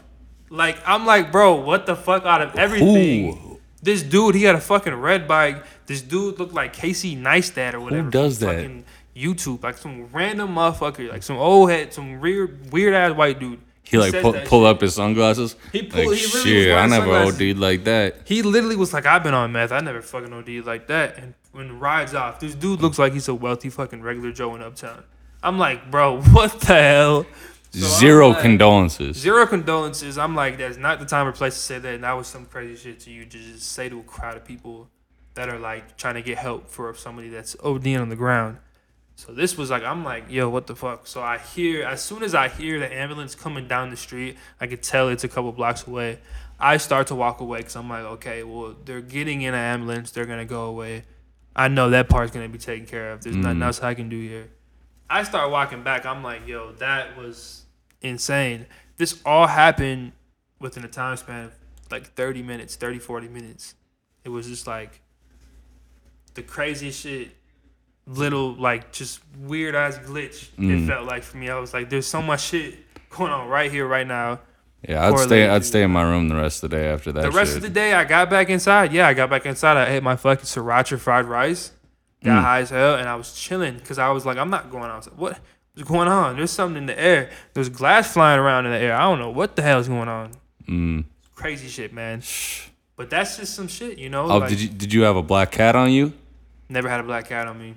Like, 0.50 0.78
I'm 0.87 1.06
like, 1.06 1.32
bro, 1.32 1.54
what 1.54 1.87
the 1.87 1.97
fuck 1.97 2.25
out 2.26 2.42
of 2.42 2.56
everything? 2.56 3.37
Who? 3.37 3.61
This 3.82 4.02
dude, 4.02 4.35
he 4.35 4.42
had 4.42 4.54
a 4.54 4.61
fucking 4.61 4.94
red 4.94 5.26
bike. 5.26 5.64
This 5.87 6.02
dude 6.02 6.38
looked 6.38 6.52
like 6.52 6.75
Casey 6.75 7.16
Neistat 7.16 7.73
or 7.73 7.80
whatever. 7.80 8.02
Who 8.02 8.11
does 8.11 8.38
that? 8.40 8.56
Fucking 8.56 8.85
YouTube, 9.16 9.62
like 9.62 9.78
some 9.78 10.09
random 10.12 10.54
motherfucker, 10.54 11.11
like 11.11 11.23
some 11.23 11.38
old 11.38 11.70
head, 11.70 11.94
some 11.94 12.20
weird, 12.20 12.70
weird 12.73 12.92
ass 12.92 13.16
white 13.16 13.38
dude. 13.38 13.61
He 13.83 13.99
like 13.99 14.13
pull, 14.21 14.33
pull 14.45 14.63
shit. 14.63 14.77
up 14.77 14.81
his 14.81 14.95
sunglasses. 14.95 15.57
He 15.73 15.83
pull- 15.83 16.09
like 16.11 16.19
he 16.19 16.25
shit, 16.27 16.77
I 16.77 16.87
never 16.87 17.07
sunglasses. 17.07 17.41
OD'd 17.41 17.59
like 17.59 17.85
that. 17.85 18.17
He 18.25 18.43
literally 18.43 18.77
was 18.77 18.93
like, 18.93 19.05
I've 19.07 19.23
been 19.25 19.35
on 19.35 19.51
meth. 19.53 19.73
I 19.73 19.81
never 19.81 20.01
fucking 20.01 20.33
OD'd 20.33 20.65
like 20.67 20.87
that. 20.89 21.19
And 21.19 21.35
when 21.53 21.79
rides 21.81 22.15
off, 22.15 22.39
this 22.39 22.55
dude 22.55 22.81
looks 22.81 22.99
like 22.99 23.13
he's 23.13 23.27
a 23.29 23.35
wealthy 23.35 23.69
fucking 23.69 24.01
regular 24.03 24.31
Joe 24.33 24.55
in 24.55 24.63
Uptown. 24.63 25.03
I'm 25.43 25.59
like, 25.59 25.91
bro, 25.91 26.21
what 26.33 26.61
the 26.61 26.67
hell? 26.75 27.27
So 27.73 27.81
Zero 27.99 28.29
like- 28.31 28.43
condolences. 28.43 29.17
Zero 29.17 29.47
condolences. 29.47 30.19
I'm 30.19 30.35
like, 30.37 30.59
that's 30.59 30.77
not 30.77 31.01
the 31.01 31.07
time 31.07 31.27
or 31.27 31.33
place 31.33 31.55
to 31.55 31.61
say 31.61 31.79
that. 31.81 31.95
And 31.95 32.05
that 32.05 32.13
was 32.13 32.27
some 32.29 32.47
crazy 32.47 32.77
shit 32.77 33.01
to 33.01 33.11
you 33.11 33.25
to 33.25 33.39
just 33.39 33.73
say 33.73 33.89
to 33.89 33.99
a 34.01 34.03
crowd 34.03 34.37
of 34.37 34.45
people 34.45 34.89
that 35.35 35.49
are 35.49 35.59
like 35.59 35.97
trying 35.97 36.15
to 36.15 36.23
get 36.23 36.39
help 36.39 36.69
for 36.69 36.93
somebody 36.95 37.29
that's 37.29 37.55
ODing 37.57 38.01
on 38.01 38.09
the 38.09 38.17
ground. 38.17 38.59
So 39.17 39.33
this 39.33 39.59
was 39.59 39.71
like, 39.71 39.83
I'm 39.83 40.05
like, 40.05 40.31
yo, 40.31 40.49
what 40.49 40.67
the 40.67 40.75
fuck? 40.75 41.07
So 41.07 41.23
I 41.23 41.38
hear, 41.38 41.85
as 41.85 42.02
soon 42.02 42.23
as 42.23 42.35
I 42.35 42.49
hear 42.49 42.79
the 42.79 42.93
ambulance 42.93 43.35
coming 43.35 43.69
down 43.69 43.90
the 43.90 43.97
street, 43.97 44.37
I 44.61 44.67
could 44.67 44.83
tell 44.83 45.09
it's 45.09 45.25
a 45.25 45.29
couple 45.29 45.52
blocks 45.52 45.87
away. 45.87 46.19
I 46.59 46.79
start 46.79 47.07
to 47.09 47.14
walk 47.14 47.40
away 47.40 47.59
because 47.59 47.76
I'm 47.76 47.88
like, 47.88 48.05
okay, 48.05 48.43
well, 48.43 48.75
they're 48.85 49.00
getting 49.00 49.43
in 49.43 49.55
an 49.55 49.61
ambulance. 49.61 50.11
They're 50.11 50.26
going 50.26 50.38
to 50.38 50.45
go 50.47 50.64
away. 50.64 51.05
I 51.55 51.69
know 51.69 51.90
that 51.90 52.09
part's 52.09 52.33
going 52.33 52.47
to 52.47 52.52
be 52.52 52.59
taken 52.59 52.87
care 52.87 53.12
of. 53.12 53.23
There's 53.23 53.37
nothing 53.37 53.59
mm. 53.59 53.64
else 53.64 53.83
I 53.83 53.95
can 53.95 54.09
do 54.09 54.21
here. 54.21 54.49
I 55.09 55.25
start 55.25 55.50
walking 55.50 55.83
back. 55.83 56.07
I'm 56.07 56.23
like, 56.23 56.47
yo, 56.47 56.73
that 56.73 57.17
was 57.17 57.64
insane. 58.00 58.67
This 58.97 59.21
all 59.25 59.47
happened 59.47 60.12
within 60.61 60.85
a 60.85 60.88
time 60.88 61.17
span 61.17 61.47
of 61.47 61.52
like 61.90 62.14
30 62.14 62.43
minutes, 62.43 62.76
30, 62.76 62.99
40 62.99 63.29
minutes. 63.29 63.75
It 64.25 64.29
was 64.29 64.47
just 64.47 64.67
like 64.67 65.00
the 66.35 66.43
craziest 66.43 67.00
shit, 67.00 67.31
little, 68.07 68.54
like, 68.54 68.92
just 68.92 69.21
weird 69.38 69.75
ass 69.75 69.99
glitch. 69.99 70.49
It 70.59 70.87
felt 70.87 71.07
like 71.07 71.23
for 71.23 71.37
me. 71.37 71.49
I 71.50 71.59
was 71.59 71.73
like, 71.75 71.90
there's 71.90 72.07
so 72.07 72.21
much 72.23 72.42
shit 72.42 72.75
going 73.11 73.33
on 73.33 73.49
right 73.49 73.71
here, 73.71 73.87
right 73.87 74.07
now. 74.07 74.40
Yeah, 74.88 75.07
I'd 75.09 75.19
stay. 75.19 75.47
I'd 75.49 75.64
stay 75.64 75.83
in 75.83 75.90
my 75.90 76.02
room 76.02 76.28
the 76.28 76.37
rest 76.37 76.64
of 76.64 76.71
the 76.71 76.76
day 76.76 76.88
after 76.88 77.12
that. 77.12 77.23
The 77.23 77.30
rest 77.30 77.50
shit. 77.50 77.57
of 77.59 77.62
the 77.62 77.69
day, 77.71 77.92
I 77.92 78.04
got 78.04 78.30
back 78.30 78.49
inside. 78.49 78.92
Yeah, 78.92 79.09
I 79.09 79.14
got 79.14 79.28
back 79.28 79.45
inside. 79.45 79.76
I 79.76 79.90
ate 79.95 80.02
my 80.02 80.16
fucking 80.16 80.45
sriracha 80.47 80.99
fried 80.99 81.26
rice. 81.26 81.73
Got 82.25 82.38
Mm. 82.38 82.42
high 82.42 82.59
as 82.61 82.71
hell, 82.71 82.95
and 82.97 83.09
I 83.09 83.14
was 83.14 83.33
chilling 83.35 83.75
because 83.76 83.99
I 83.99 84.09
was 84.11 84.25
like, 84.26 84.37
I'm 84.38 84.50
not 84.50 84.71
going 84.71 84.90
outside. 84.90 85.14
What? 85.16 85.38
What's 85.75 85.88
going 85.88 86.09
on? 86.09 86.37
There's 86.37 86.50
something 86.50 86.76
in 86.78 86.87
the 86.87 86.99
air. 86.99 87.30
There's 87.54 87.69
glass 87.69 88.12
flying 88.12 88.38
around 88.40 88.66
in 88.66 88.73
the 88.73 88.78
air. 88.78 88.95
I 88.95 89.02
don't 89.02 89.19
know 89.19 89.30
what 89.30 89.54
the 89.57 89.62
hell's 89.62 89.88
going 89.88 90.09
on. 90.09 90.33
Mm. 90.69 91.04
Crazy 91.35 91.69
shit, 91.69 91.92
man. 91.92 92.23
But 92.97 93.09
that's 93.09 93.37
just 93.38 93.54
some 93.54 93.69
shit, 93.69 93.97
you 93.99 94.09
know. 94.11 94.25
Oh, 94.25 94.38
like, 94.38 94.49
did 94.50 94.61
you 94.61 94.69
did 94.69 94.92
you 94.92 95.02
have 95.02 95.16
a 95.16 95.23
black 95.23 95.50
cat 95.50 95.76
on 95.76 95.90
you? 95.92 96.12
Never 96.69 96.88
had 96.88 97.00
a 97.00 97.02
black 97.02 97.28
cat 97.28 97.47
on 97.47 97.59
me. 97.59 97.75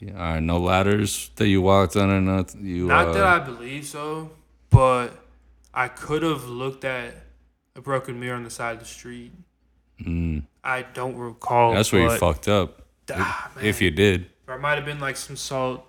Yeah, 0.00 0.12
all 0.12 0.18
right, 0.34 0.42
no 0.42 0.58
ladders 0.58 1.30
that 1.36 1.46
you 1.48 1.62
walked 1.62 1.96
on 1.96 2.10
or 2.10 2.20
nothing. 2.20 2.66
You 2.66 2.86
Not 2.88 3.08
uh, 3.08 3.12
that 3.12 3.24
I 3.24 3.38
believe 3.38 3.86
so, 3.86 4.30
but 4.70 5.10
I 5.72 5.88
could 5.88 6.22
have 6.22 6.44
looked 6.46 6.84
at 6.84 7.14
a 7.76 7.80
broken 7.80 8.18
mirror 8.20 8.36
on 8.36 8.44
the 8.44 8.50
side 8.50 8.74
of 8.74 8.80
the 8.80 8.84
street. 8.86 9.32
mm, 10.00 10.42
I 10.62 10.82
don't 10.82 11.16
recall. 11.16 11.74
that's 11.74 11.92
where 11.92 12.02
you 12.02 12.16
fucked 12.18 12.48
up. 12.48 12.82
Ah, 13.12 13.50
If 13.62 13.80
you 13.82 13.90
did, 13.90 14.26
Or 14.48 14.54
it 14.54 14.60
might 14.60 14.74
have 14.76 14.84
been 14.84 15.00
like 15.00 15.16
some 15.16 15.36
salt. 15.36 15.86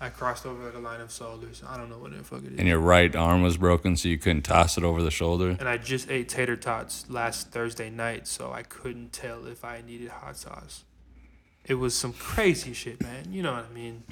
I 0.00 0.10
crossed 0.10 0.46
over 0.46 0.64
like 0.64 0.74
a 0.74 0.78
line 0.78 1.00
of 1.00 1.10
salt 1.10 1.42
or 1.42 1.52
something. 1.52 1.74
I 1.74 1.76
don't 1.76 1.90
know 1.90 1.98
what 1.98 2.16
the 2.16 2.22
fuck 2.22 2.44
it 2.44 2.52
is. 2.52 2.58
and 2.58 2.68
your 2.68 2.78
right 2.78 3.14
arm 3.16 3.42
was 3.42 3.56
broken, 3.56 3.96
so 3.96 4.08
you 4.08 4.16
couldn't 4.16 4.42
toss 4.42 4.78
it 4.78 4.84
over 4.84 5.02
the 5.02 5.10
shoulder. 5.10 5.56
And 5.58 5.68
I 5.68 5.76
just 5.76 6.08
ate 6.08 6.28
tater 6.28 6.54
tots 6.54 7.10
last 7.10 7.50
Thursday 7.50 7.90
night, 7.90 8.28
so 8.28 8.52
I 8.52 8.62
couldn't 8.62 9.12
tell 9.12 9.46
if 9.46 9.64
I 9.64 9.82
needed 9.84 10.08
hot 10.10 10.36
sauce. 10.36 10.84
It 11.68 11.74
was 11.74 11.94
some 11.94 12.12
crazy 12.14 12.72
shit, 12.72 13.02
man. 13.02 13.26
You 13.30 13.42
know 13.42 13.52
what 13.52 13.66
I 13.70 13.74
mean? 13.74 14.02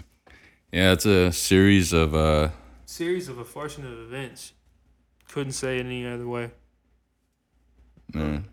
Yeah, 0.73 0.93
it's 0.93 1.07
a 1.07 1.33
series 1.33 1.93
of 1.93 2.15
uh, 2.15 2.51
Series 2.85 3.29
of 3.29 3.39
unfortunate 3.39 3.99
events. 3.99 4.53
Couldn't 5.29 5.53
say 5.53 5.79
it 5.79 5.87
any 5.87 6.07
other 6.07 6.27
way. 6.27 6.51
man. 8.13 8.47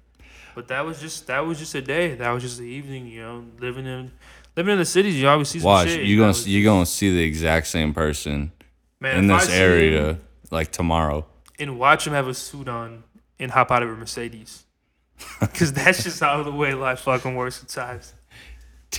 But 0.55 0.67
that 0.67 0.85
was 0.85 0.99
just 1.01 1.27
that 1.27 1.45
was 1.45 1.57
just 1.59 1.73
a 1.75 1.81
day. 1.81 2.15
That 2.15 2.29
was 2.31 2.43
just 2.43 2.57
the 2.59 2.63
evening, 2.65 3.07
you 3.07 3.21
know, 3.21 3.45
living 3.59 3.85
in 3.85 4.11
living 4.55 4.73
in 4.73 4.79
the 4.79 4.85
cities. 4.85 5.19
You 5.19 5.27
always 5.27 5.49
see 5.49 5.59
some 5.59 5.65
Watch, 5.65 5.89
shit. 5.89 6.05
you 6.05 6.17
gonna 6.19 6.37
you 6.45 6.63
gonna 6.63 6.85
see 6.85 7.11
the 7.13 7.23
exact 7.23 7.67
same 7.67 7.93
person 7.93 8.51
man, 8.99 9.17
in 9.17 9.27
this 9.27 9.49
area 9.49 10.09
him 10.13 10.21
like 10.51 10.71
tomorrow. 10.71 11.25
and 11.57 11.79
watch 11.79 12.05
him 12.05 12.13
have 12.13 12.27
a 12.27 12.33
suit 12.35 12.67
on 12.67 13.03
and 13.39 13.51
hop 13.51 13.71
out 13.71 13.81
of 13.81 13.89
a 13.89 13.95
Mercedes, 13.95 14.65
because 15.39 15.73
that's 15.73 16.03
just 16.03 16.19
how 16.19 16.43
the 16.43 16.51
way 16.51 16.73
life 16.75 16.99
fucking 16.99 17.35
works 17.35 17.61
at 17.63 17.69
times. 17.69 18.13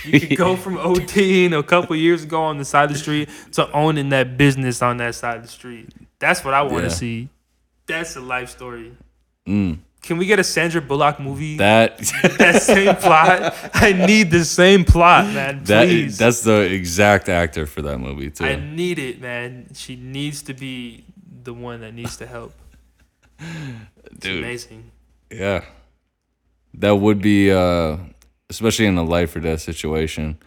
You 0.03 0.19
could 0.19 0.37
go 0.37 0.55
from 0.63 0.77
OTing 0.77 1.57
a 1.57 1.63
couple 1.63 1.95
years 1.95 2.23
ago 2.23 2.43
on 2.43 2.57
the 2.57 2.65
side 2.65 2.85
of 2.85 2.93
the 2.93 2.99
street 2.99 3.29
to 3.53 3.71
owning 3.71 4.09
that 4.09 4.37
business 4.37 4.81
on 4.81 4.97
that 4.97 5.15
side 5.15 5.37
of 5.37 5.43
the 5.43 5.47
street. 5.49 5.89
That's 6.19 6.43
what 6.43 6.53
I 6.53 6.61
want 6.63 6.77
to 6.77 6.81
Yeah. 6.83 6.89
see. 6.89 7.29
That's 7.87 8.15
a 8.15 8.21
life 8.21 8.49
story. 8.49 8.93
Mm, 9.47 9.77
Can 10.01 10.17
we 10.17 10.25
get 10.25 10.39
a 10.39 10.43
Sandra 10.43 10.81
Bullock 10.81 11.19
movie? 11.19 11.57
that 11.57 11.97
that 12.39 12.61
same 12.61 12.95
plot. 12.95 13.53
I 13.73 13.93
need 13.93 14.31
the 14.31 14.43
same 14.43 14.83
plot, 14.85 15.25
man. 15.33 15.63
that 15.65 15.87
that's 16.17 16.41
the 16.41 16.61
exact 16.61 17.29
actor 17.29 17.65
for 17.67 17.81
that 17.83 17.99
movie 17.99 18.31
too. 18.31 18.45
I 18.45 18.55
need 18.55 18.97
it, 18.99 19.21
man. 19.21 19.67
She 19.73 19.95
needs 19.95 20.41
to 20.43 20.53
be 20.53 21.05
the 21.43 21.53
one 21.53 21.81
that 21.81 21.93
needs 21.93 22.17
to 22.17 22.25
help. 22.25 22.53
It's 24.05 24.19
Dude, 24.19 24.43
amazing. 24.43 24.91
yeah, 25.29 25.63
that 26.75 26.95
would 26.95 27.21
be 27.21 27.51
uh, 27.51 27.97
especially 28.49 28.85
in 28.85 28.97
a 28.97 29.03
life 29.03 29.35
or 29.35 29.39
death 29.39 29.61
situation, 29.61 30.37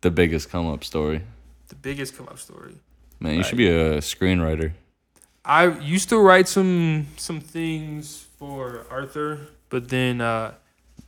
the 0.00 0.10
biggest 0.10 0.50
come 0.50 0.66
up 0.68 0.84
story. 0.84 1.22
The 1.68 1.74
biggest 1.76 2.16
come 2.16 2.28
up 2.28 2.38
story. 2.38 2.74
Man, 3.18 3.36
you 3.36 3.42
should 3.42 3.58
be 3.58 3.68
a 3.68 3.98
screenwriter. 3.98 4.72
I 5.44 5.78
used 5.78 6.08
to 6.10 6.18
write 6.18 6.48
some 6.48 7.06
some 7.16 7.40
things 7.40 8.26
for 8.38 8.86
Arthur, 8.90 9.48
but 9.68 9.88
then 9.88 10.20
uh, 10.20 10.54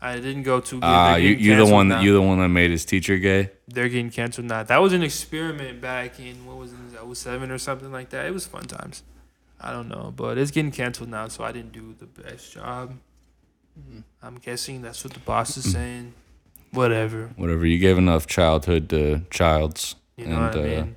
I 0.00 0.16
didn't 0.16 0.42
go 0.42 0.60
too 0.60 0.76
good. 0.76 0.84
Ah, 0.84 1.12
They're 1.12 1.20
you 1.20 1.34
you 1.36 1.56
the 1.56 1.66
one 1.66 1.88
now. 1.88 1.96
that 1.98 2.04
you 2.04 2.12
the 2.12 2.22
one 2.22 2.38
that 2.38 2.48
made 2.48 2.70
his 2.70 2.84
teacher 2.84 3.18
gay. 3.18 3.50
They're 3.68 3.88
getting 3.88 4.10
canceled 4.10 4.46
now. 4.46 4.62
That 4.62 4.78
was 4.82 4.92
an 4.92 5.02
experiment 5.02 5.80
back 5.80 6.18
in 6.20 6.44
what 6.46 6.56
was 6.58 6.72
it, 6.72 7.16
07 7.16 7.50
or 7.50 7.58
something 7.58 7.90
like 7.92 8.10
that. 8.10 8.26
It 8.26 8.34
was 8.34 8.46
fun 8.46 8.64
times. 8.64 9.02
I 9.60 9.70
don't 9.72 9.88
know, 9.88 10.12
but 10.14 10.38
it's 10.38 10.50
getting 10.50 10.72
canceled 10.72 11.08
now, 11.08 11.28
so 11.28 11.44
I 11.44 11.52
didn't 11.52 11.72
do 11.72 11.94
the 11.98 12.06
best 12.06 12.52
job. 12.52 12.94
I'm 14.22 14.36
guessing 14.38 14.82
that's 14.82 15.02
what 15.04 15.14
the 15.14 15.20
boss 15.20 15.56
is 15.56 15.70
saying. 15.72 16.14
Whatever. 16.72 17.30
Whatever. 17.36 17.66
You 17.66 17.78
gave 17.78 17.98
enough 17.98 18.26
childhood 18.26 18.88
to 18.90 19.22
childs. 19.30 19.96
You 20.16 20.26
know 20.26 20.40
what 20.40 20.56
I 20.56 20.58
And, 20.60 20.78
uh, 20.78 20.84
mean? 20.84 20.96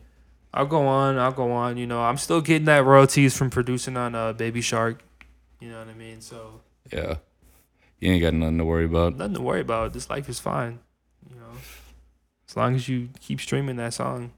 I'll 0.53 0.65
go 0.65 0.88
on. 0.88 1.17
I'll 1.17 1.31
go 1.33 1.51
on. 1.51 1.77
You 1.77 1.85
know, 1.88 2.01
I'm 2.01 2.17
still 2.17 2.41
getting 2.41 2.65
that 2.65 2.85
royalties 2.85 3.35
from 3.38 3.49
producing 3.49 3.97
on 3.97 4.15
uh, 4.15 4.33
Baby 4.33 4.61
Shark. 4.61 5.03
You 5.59 5.69
know 5.69 5.79
what 5.79 5.89
I 5.89 5.93
mean? 5.93 6.21
So 6.21 6.61
Yeah. 6.91 7.15
You 7.99 8.11
ain't 8.11 8.21
got 8.21 8.33
nothing 8.33 8.57
to 8.59 8.65
worry 8.65 8.85
about. 8.85 9.15
nothing 9.17 9.35
to 9.35 9.41
worry 9.41 9.61
about. 9.61 9.93
This 9.93 10.09
life 10.09 10.29
is 10.29 10.39
fine. 10.39 10.79
You 11.29 11.38
know, 11.38 11.57
as 12.47 12.55
long 12.55 12.75
as 12.75 12.88
you 12.88 13.09
keep 13.19 13.41
streaming 13.41 13.77
that 13.77 13.93
song, 13.93 14.31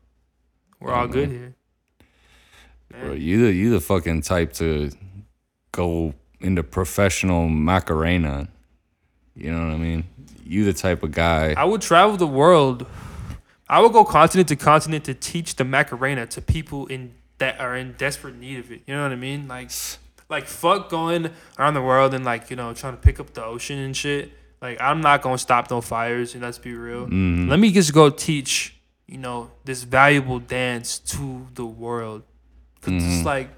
we're 0.80 0.94
all 0.94 1.08
good 1.08 1.30
man. 1.30 1.38
here. 1.40 3.02
Bro, 3.02 3.14
you 3.14 3.46
the 3.46 3.52
you 3.52 3.70
the 3.72 3.82
fucking 3.82 4.22
type 4.22 4.54
to 4.54 4.92
go 5.72 6.14
into 6.40 6.64
professional 6.64 7.50
Macarena. 7.50 8.48
You 9.38 9.52
know 9.52 9.66
what 9.68 9.74
I 9.74 9.78
mean? 9.78 10.06
You 10.46 10.66
the 10.66 10.74
type 10.74 11.04
of 11.04 11.12
guy. 11.12 11.54
I 11.56 11.64
would 11.66 11.82
travel 11.82 12.18
the 12.18 12.28
world. 12.28 12.86
I 13.70 13.82
would 13.82 13.92
go 13.94 14.04
continent 14.04 14.48
to 14.50 14.56
continent 14.56 15.04
to 15.06 15.14
teach 15.14 15.56
the 15.58 15.64
Macarena 15.64 16.26
to 16.28 16.42
people 16.42 16.88
in 16.88 17.14
that 17.38 17.60
are 17.60 17.76
in 17.76 17.94
desperate 17.98 18.36
need 18.36 18.58
of 18.60 18.72
it. 18.72 18.82
You 18.88 18.96
know 18.96 19.04
what 19.04 19.12
I 19.12 19.16
mean? 19.16 19.48
Like, 19.48 19.70
like 20.30 20.46
fuck 20.48 20.90
going 20.90 21.30
around 21.60 21.76
the 21.76 21.82
world 21.82 22.14
and 22.14 22.26
like 22.26 22.50
you 22.50 22.56
know 22.56 22.74
trying 22.74 22.94
to 22.94 23.00
pick 23.02 23.20
up 23.20 23.34
the 23.34 23.44
ocean 23.44 23.78
and 23.78 23.96
shit. 23.96 24.32
Like 24.62 24.82
I'm 24.82 25.02
not 25.02 25.22
gonna 25.22 25.38
stop 25.38 25.70
no 25.70 25.82
fires. 25.82 26.34
And 26.34 26.42
let's 26.44 26.58
be 26.58 26.74
real. 26.74 27.06
Mhm. 27.08 27.48
Let 27.50 27.60
me 27.60 27.72
just 27.72 27.94
go 27.94 28.10
teach 28.10 28.74
you 29.06 29.18
know 29.20 29.52
this 29.66 29.84
valuable 29.84 30.40
dance 30.40 30.98
to 31.00 31.48
the 31.54 31.66
world. 31.66 32.24
because 32.80 33.04
Mhm. 33.04 33.18
it's 33.18 33.26
like 33.26 33.50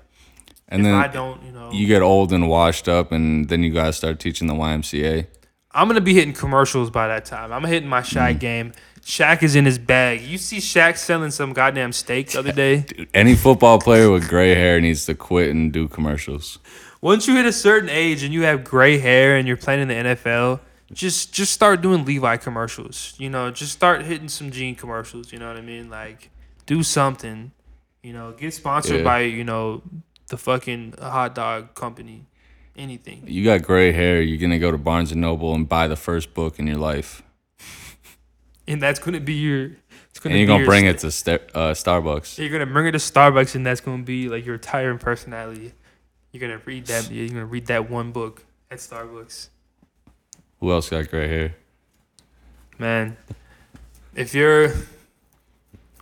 And 0.68 0.82
if 0.82 0.86
then 0.86 0.96
I 0.96 1.08
don't, 1.08 1.44
you 1.44 1.52
know, 1.52 1.72
you 1.72 1.88
get 1.88 2.02
old 2.02 2.32
and 2.34 2.48
washed 2.50 2.88
up, 2.88 3.12
and 3.12 3.48
then 3.50 3.64
you 3.64 3.72
guys 3.72 3.96
start 3.98 4.20
teaching 4.20 4.48
the 4.48 4.54
YMCA. 4.56 5.28
I'm 5.72 5.88
gonna 5.88 6.02
be 6.02 6.14
hitting 6.14 6.34
commercials 6.34 6.90
by 6.90 7.08
that 7.08 7.26
time. 7.26 7.52
I'm 7.54 7.64
hitting 7.64 7.90
my 7.90 8.02
Shaq 8.02 8.36
Mm. 8.36 8.40
game. 8.40 8.72
Shaq 9.02 9.44
is 9.44 9.56
in 9.56 9.66
his 9.66 9.78
bag. 9.78 10.22
You 10.22 10.38
see 10.38 10.58
Shaq 10.58 10.98
selling 10.98 11.32
some 11.32 11.54
goddamn 11.54 11.94
steak 11.94 12.32
the 12.32 12.40
other 12.40 12.52
day. 12.52 12.78
Dude, 12.88 13.08
any 13.14 13.36
football 13.36 13.80
player 13.80 14.10
with 14.12 14.28
gray 14.28 14.54
hair 14.56 14.80
needs 14.82 15.06
to 15.06 15.16
quit 15.16 15.50
and 15.52 15.72
do 15.72 15.88
commercials. 15.88 16.60
Once 17.02 17.28
you 17.28 17.36
hit 17.36 17.46
a 17.46 17.54
certain 17.54 17.90
age 17.90 18.24
and 18.24 18.34
you 18.34 18.42
have 18.44 18.64
gray 18.64 18.98
hair 18.98 19.38
and 19.38 19.48
you're 19.48 19.58
playing 19.58 19.82
in 19.82 19.88
the 19.88 19.94
NFL, 19.94 20.60
just 20.92 21.34
just 21.34 21.54
start 21.54 21.82
doing 21.82 22.04
Levi 22.04 22.38
commercials. 22.38 23.14
You 23.18 23.30
know, 23.30 23.52
just 23.52 23.72
start 23.72 24.04
hitting 24.04 24.28
some 24.28 24.52
jean 24.52 24.76
commercials. 24.76 25.32
You 25.32 25.40
know 25.40 25.48
what 25.48 25.58
I 25.58 25.62
mean? 25.62 25.90
Like, 25.90 26.30
do 26.66 26.84
something. 26.84 27.52
You 28.04 28.14
know, 28.14 28.32
get 28.32 28.54
sponsored 28.54 28.98
Yeah. 28.98 29.04
by 29.04 29.22
you 29.22 29.44
know 29.44 29.82
the 30.30 30.38
fucking 30.38 30.96
hot 31.02 31.36
dog 31.36 31.74
company. 31.76 32.26
Anything. 32.80 33.24
You 33.28 33.44
got 33.44 33.62
gray 33.62 33.92
hair, 33.92 34.22
you're 34.22 34.38
gonna 34.38 34.58
go 34.58 34.72
to 34.72 34.78
Barnes 34.78 35.12
and 35.12 35.20
Noble 35.20 35.54
and 35.54 35.68
buy 35.68 35.90
the 35.90 35.98
first 35.98 36.34
book 36.34 36.60
in 36.60 36.66
your 36.66 36.78
life, 36.78 37.22
And 38.68 38.82
that's 38.82 39.00
gonna 39.00 39.20
be 39.20 39.34
your. 39.34 39.72
It's 40.10 40.20
gonna 40.20 40.36
and 40.36 40.40
you're 40.40 40.48
gonna 40.48 40.66
bring 40.66 40.86
sta- 41.02 41.34
it 41.34 41.50
to 41.50 41.58
uh, 41.58 41.74
Starbucks. 41.74 42.38
You're 42.38 42.50
gonna 42.50 42.66
bring 42.72 42.88
it 42.88 42.94
to 42.94 42.98
Starbucks, 42.98 43.56
and 43.56 43.66
that's 43.66 43.82
gonna 43.82 44.04
be 44.04 44.30
like 44.30 44.46
your 44.46 44.56
entire 44.56 44.96
personality. 44.98 45.74
You're 46.32 46.40
gonna 46.42 46.62
read 46.66 46.86
that. 46.88 47.12
You're 47.12 47.28
gonna 47.28 47.46
read 47.46 47.66
that 47.68 47.90
one 47.90 48.12
book 48.14 48.46
at 48.72 48.78
Starbucks, 48.80 49.50
Who 50.62 50.72
else 50.72 50.90
got 50.90 51.10
gray 51.10 51.28
hair? 51.28 51.56
man. 52.78 53.18
If 54.16 54.34
you're, 54.34 54.70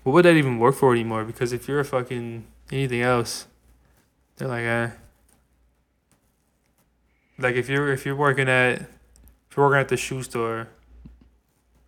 what 0.03 0.13
would 0.13 0.25
that 0.25 0.35
even 0.35 0.59
work 0.59 0.75
for 0.75 0.91
anymore? 0.93 1.23
Because 1.25 1.53
if 1.53 1.67
you're 1.67 1.79
a 1.79 1.85
fucking 1.85 2.45
anything 2.71 3.01
else, 3.01 3.47
they're 4.35 4.47
like, 4.47 4.63
eh. 4.63 4.89
Like 7.37 7.55
if 7.55 7.69
you're 7.69 7.91
if 7.91 8.05
you're 8.05 8.15
working 8.15 8.49
at 8.49 8.81
if 8.81 9.55
you're 9.57 9.65
working 9.67 9.79
at 9.81 9.89
the 9.89 9.97
shoe 9.97 10.23
store 10.23 10.67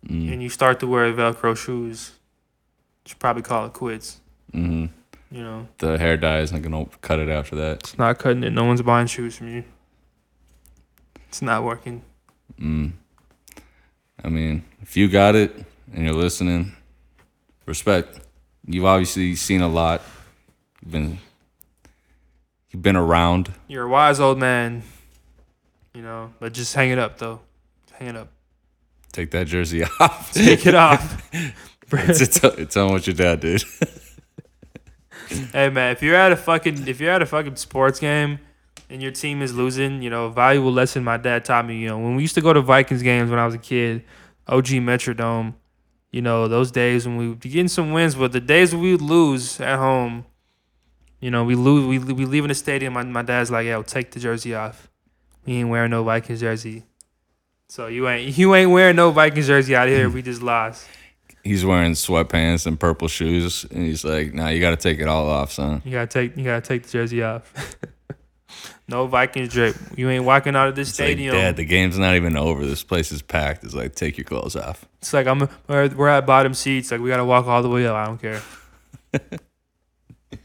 Mm. 0.08 0.32
and 0.32 0.42
you 0.42 0.48
start 0.48 0.80
to 0.80 0.86
wear 0.86 1.12
Velcro 1.12 1.54
shoes, 1.54 2.12
you 3.04 3.10
should 3.10 3.18
probably 3.18 3.42
call 3.42 3.66
it 3.66 3.74
quits. 3.74 4.18
hmm 4.50 4.86
You 5.30 5.42
know, 5.42 5.68
The 5.76 5.98
hair 5.98 6.16
dye 6.16 6.38
isn't 6.40 6.62
gonna 6.62 6.86
cut 7.02 7.18
it 7.18 7.28
after 7.28 7.54
that. 7.56 7.80
it's 7.80 7.98
not 7.98 8.18
cutting 8.18 8.42
it. 8.42 8.50
No 8.54 8.64
one's 8.64 8.80
buying 8.80 9.06
shoes 9.06 9.36
from 9.36 9.48
you. 9.48 9.64
It's 11.28 11.42
not 11.42 11.64
working. 11.64 12.00
Mm. 12.58 12.92
I 14.24 14.28
mean, 14.30 14.64
if 14.80 14.96
you 14.96 15.06
got 15.08 15.34
it 15.34 15.54
and 15.92 16.04
you're 16.06 16.14
listening, 16.14 16.72
respect. 17.66 18.20
You've 18.66 18.86
obviously 18.86 19.34
seen 19.36 19.60
a 19.60 19.68
lot. 19.68 20.00
You've 20.80 20.92
been 20.92 21.18
you've 22.70 22.82
been 22.82 22.96
around. 22.96 23.52
You're 23.68 23.84
a 23.84 23.88
wise 23.88 24.18
old 24.18 24.38
man, 24.38 24.82
you 25.94 26.02
know, 26.02 26.32
but 26.38 26.52
just 26.52 26.74
hang 26.74 26.90
it 26.90 26.98
up 26.98 27.18
though. 27.18 27.40
Hang 27.92 28.08
it 28.08 28.16
up. 28.16 28.28
Take 29.12 29.30
that 29.32 29.46
jersey 29.46 29.84
off. 30.00 30.32
Take 30.32 30.66
it 30.66 30.74
off. 30.74 31.28
it's, 31.92 32.20
it's, 32.20 32.44
it's 32.44 32.76
on 32.76 32.92
what 32.92 33.06
your 33.06 33.14
dad 33.14 33.40
did. 33.40 33.64
hey 35.52 35.70
man, 35.70 35.92
if 35.92 36.02
you're 36.02 36.16
at 36.16 36.32
a 36.32 36.36
fucking 36.36 36.86
if 36.88 37.00
you're 37.00 37.12
at 37.12 37.22
a 37.22 37.26
fucking 37.26 37.56
sports 37.56 37.98
game 37.98 38.38
and 38.88 39.02
your 39.02 39.12
team 39.12 39.42
is 39.42 39.54
losing, 39.54 40.02
you 40.02 40.10
know, 40.10 40.26
a 40.26 40.30
valuable 40.30 40.72
lesson 40.72 41.04
my 41.04 41.16
dad 41.16 41.44
taught 41.44 41.66
me. 41.66 41.78
You 41.78 41.88
know, 41.88 41.98
when 41.98 42.16
we 42.16 42.22
used 42.22 42.34
to 42.34 42.40
go 42.40 42.52
to 42.52 42.60
Vikings 42.60 43.02
games 43.02 43.30
when 43.30 43.38
I 43.38 43.46
was 43.46 43.54
a 43.54 43.58
kid, 43.58 44.04
OG 44.46 44.66
Metrodome, 44.66 45.54
you 46.10 46.22
know, 46.22 46.48
those 46.48 46.70
days 46.70 47.06
when 47.06 47.16
we 47.16 47.34
be 47.34 47.48
getting 47.48 47.68
some 47.68 47.92
wins, 47.92 48.14
but 48.14 48.32
the 48.32 48.40
days 48.40 48.74
we 48.74 48.92
would 48.92 49.02
lose 49.02 49.60
at 49.60 49.78
home, 49.78 50.26
you 51.20 51.30
know, 51.30 51.44
we 51.44 51.54
lose, 51.54 51.86
we 51.86 51.98
we 52.12 52.24
leave 52.24 52.44
in 52.44 52.48
the 52.48 52.54
stadium. 52.54 52.94
My, 52.94 53.04
my 53.04 53.22
dad's 53.22 53.50
like, 53.50 53.66
"Yo, 53.66 53.82
take 53.82 54.10
the 54.10 54.18
jersey 54.18 54.54
off. 54.54 54.89
We 55.50 55.56
ain't 55.56 55.68
wearing 55.68 55.90
no 55.90 56.04
Vikings 56.04 56.40
jersey." 56.40 56.84
So 57.68 57.88
you 57.88 58.08
ain't 58.08 58.38
you 58.38 58.54
ain't 58.54 58.70
wearing 58.70 58.94
no 58.94 59.10
Vikings 59.10 59.48
jersey 59.48 59.74
out 59.74 59.88
here. 59.88 60.08
We 60.08 60.22
just 60.22 60.42
lost. 60.42 60.86
He's 61.42 61.64
wearing 61.64 61.92
sweatpants 61.92 62.66
and 62.66 62.78
purple 62.78 63.08
shoes, 63.08 63.64
and 63.64 63.84
he's 63.84 64.04
like, 64.04 64.32
"Nah, 64.32 64.50
you 64.50 64.60
got 64.60 64.70
to 64.70 64.76
take 64.76 65.00
it 65.00 65.08
all 65.08 65.28
off, 65.28 65.50
son." 65.52 65.82
You 65.84 65.90
gotta 65.90 66.06
take 66.06 66.36
you 66.36 66.44
gotta 66.44 66.60
take 66.60 66.84
the 66.84 66.90
jersey 66.90 67.22
off. 67.22 67.52
no 68.88 69.08
Vikings 69.08 69.52
drip. 69.52 69.74
You 69.96 70.08
ain't 70.08 70.24
walking 70.24 70.54
out 70.54 70.68
of 70.68 70.76
this 70.76 70.90
It's 70.90 71.00
like, 71.00 71.06
stadium. 71.08 71.34
Dad, 71.34 71.56
the 71.56 71.64
game's 71.64 71.98
not 71.98 72.14
even 72.14 72.36
over. 72.36 72.64
This 72.64 72.84
place 72.84 73.10
is 73.10 73.22
packed. 73.22 73.64
It's 73.64 73.74
like, 73.74 73.96
take 73.96 74.18
your 74.18 74.24
clothes 74.26 74.54
off. 74.54 74.84
It's 74.98 75.12
like 75.12 75.26
I'm 75.26 75.48
we're, 75.66 75.88
we're 75.88 76.08
at 76.08 76.26
bottom 76.26 76.54
seats. 76.54 76.92
Like 76.92 77.00
we 77.00 77.08
gotta 77.08 77.24
walk 77.24 77.46
all 77.46 77.62
the 77.62 77.68
way 77.68 77.86
up. 77.86 77.96
I 77.96 78.04
don't 78.06 78.20
care. 78.20 78.40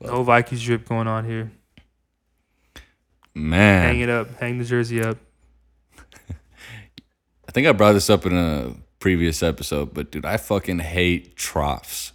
no 0.00 0.22
Vikings 0.22 0.62
drip 0.62 0.88
going 0.88 1.08
on 1.08 1.24
here. 1.24 1.50
Man, 3.34 3.82
Hang 3.84 4.00
it 4.00 4.08
up. 4.08 4.30
Hang 4.38 4.58
the 4.58 4.64
jersey 4.64 5.02
up. 5.02 5.16
I 7.48 7.52
think 7.52 7.66
I 7.66 7.72
brought 7.72 7.92
this 7.92 8.10
up 8.10 8.26
in 8.26 8.36
a 8.36 8.74
previous 8.98 9.42
episode, 9.42 9.94
but 9.94 10.10
dude, 10.10 10.24
I 10.24 10.36
fucking 10.36 10.80
hate 10.80 11.36
troughs. 11.36 12.12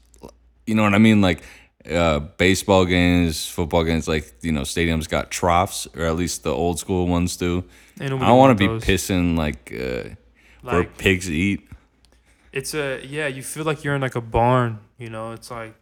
You 0.65 0.75
know 0.75 0.83
what 0.83 0.93
I 0.93 0.99
mean? 0.99 1.21
Like 1.21 1.41
uh, 1.89 2.19
baseball 2.19 2.85
games, 2.85 3.47
football 3.47 3.83
games, 3.83 4.07
like 4.07 4.31
you 4.41 4.51
know, 4.51 4.61
stadiums 4.61 5.09
got 5.09 5.31
troughs, 5.31 5.87
or 5.95 6.03
at 6.03 6.15
least 6.15 6.43
the 6.43 6.53
old 6.53 6.79
school 6.79 7.07
ones 7.07 7.35
do. 7.37 7.63
I 7.99 8.07
don't 8.09 8.19
want 8.19 8.57
to 8.57 8.67
be 8.67 8.85
pissing 8.85 9.37
like 9.37 9.73
uh, 9.73 10.15
where 10.61 10.83
pigs 10.83 11.31
eat 11.31 11.67
it's 12.53 12.73
a 12.73 13.05
yeah. 13.05 13.27
You 13.27 13.43
feel 13.43 13.65
like 13.65 13.83
you're 13.83 13.93
in 13.95 14.01
like 14.01 14.15
a 14.15 14.21
barn. 14.21 14.79
You 14.97 15.09
know. 15.09 15.31
It's 15.33 15.51
like 15.51 15.75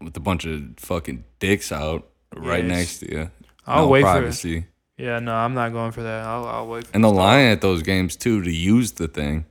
with 0.00 0.16
a 0.16 0.20
bunch 0.20 0.44
of 0.44 0.62
fucking 0.76 1.24
dicks 1.40 1.72
out 1.72 2.06
right 2.34 2.64
Yes. 2.64 2.68
next 2.76 2.98
to 3.00 3.10
you. 3.12 3.30
I'll 3.66 3.84
no 3.84 3.88
wait 3.88 4.02
privacy. 4.02 4.60
for 4.60 4.66
it. 4.98 5.04
Yeah. 5.04 5.18
No, 5.18 5.34
I'm 5.34 5.54
not 5.54 5.72
going 5.72 5.92
for 5.92 6.02
that. 6.02 6.24
I'll 6.24 6.46
I'll 6.46 6.66
wait. 6.68 6.86
For 6.86 6.94
And 6.94 7.02
the 7.04 7.10
line 7.12 7.46
at 7.46 7.60
those 7.60 7.82
games 7.82 8.16
too 8.16 8.42
to 8.42 8.50
use 8.50 8.92
the 8.92 9.08
thing. 9.08 9.44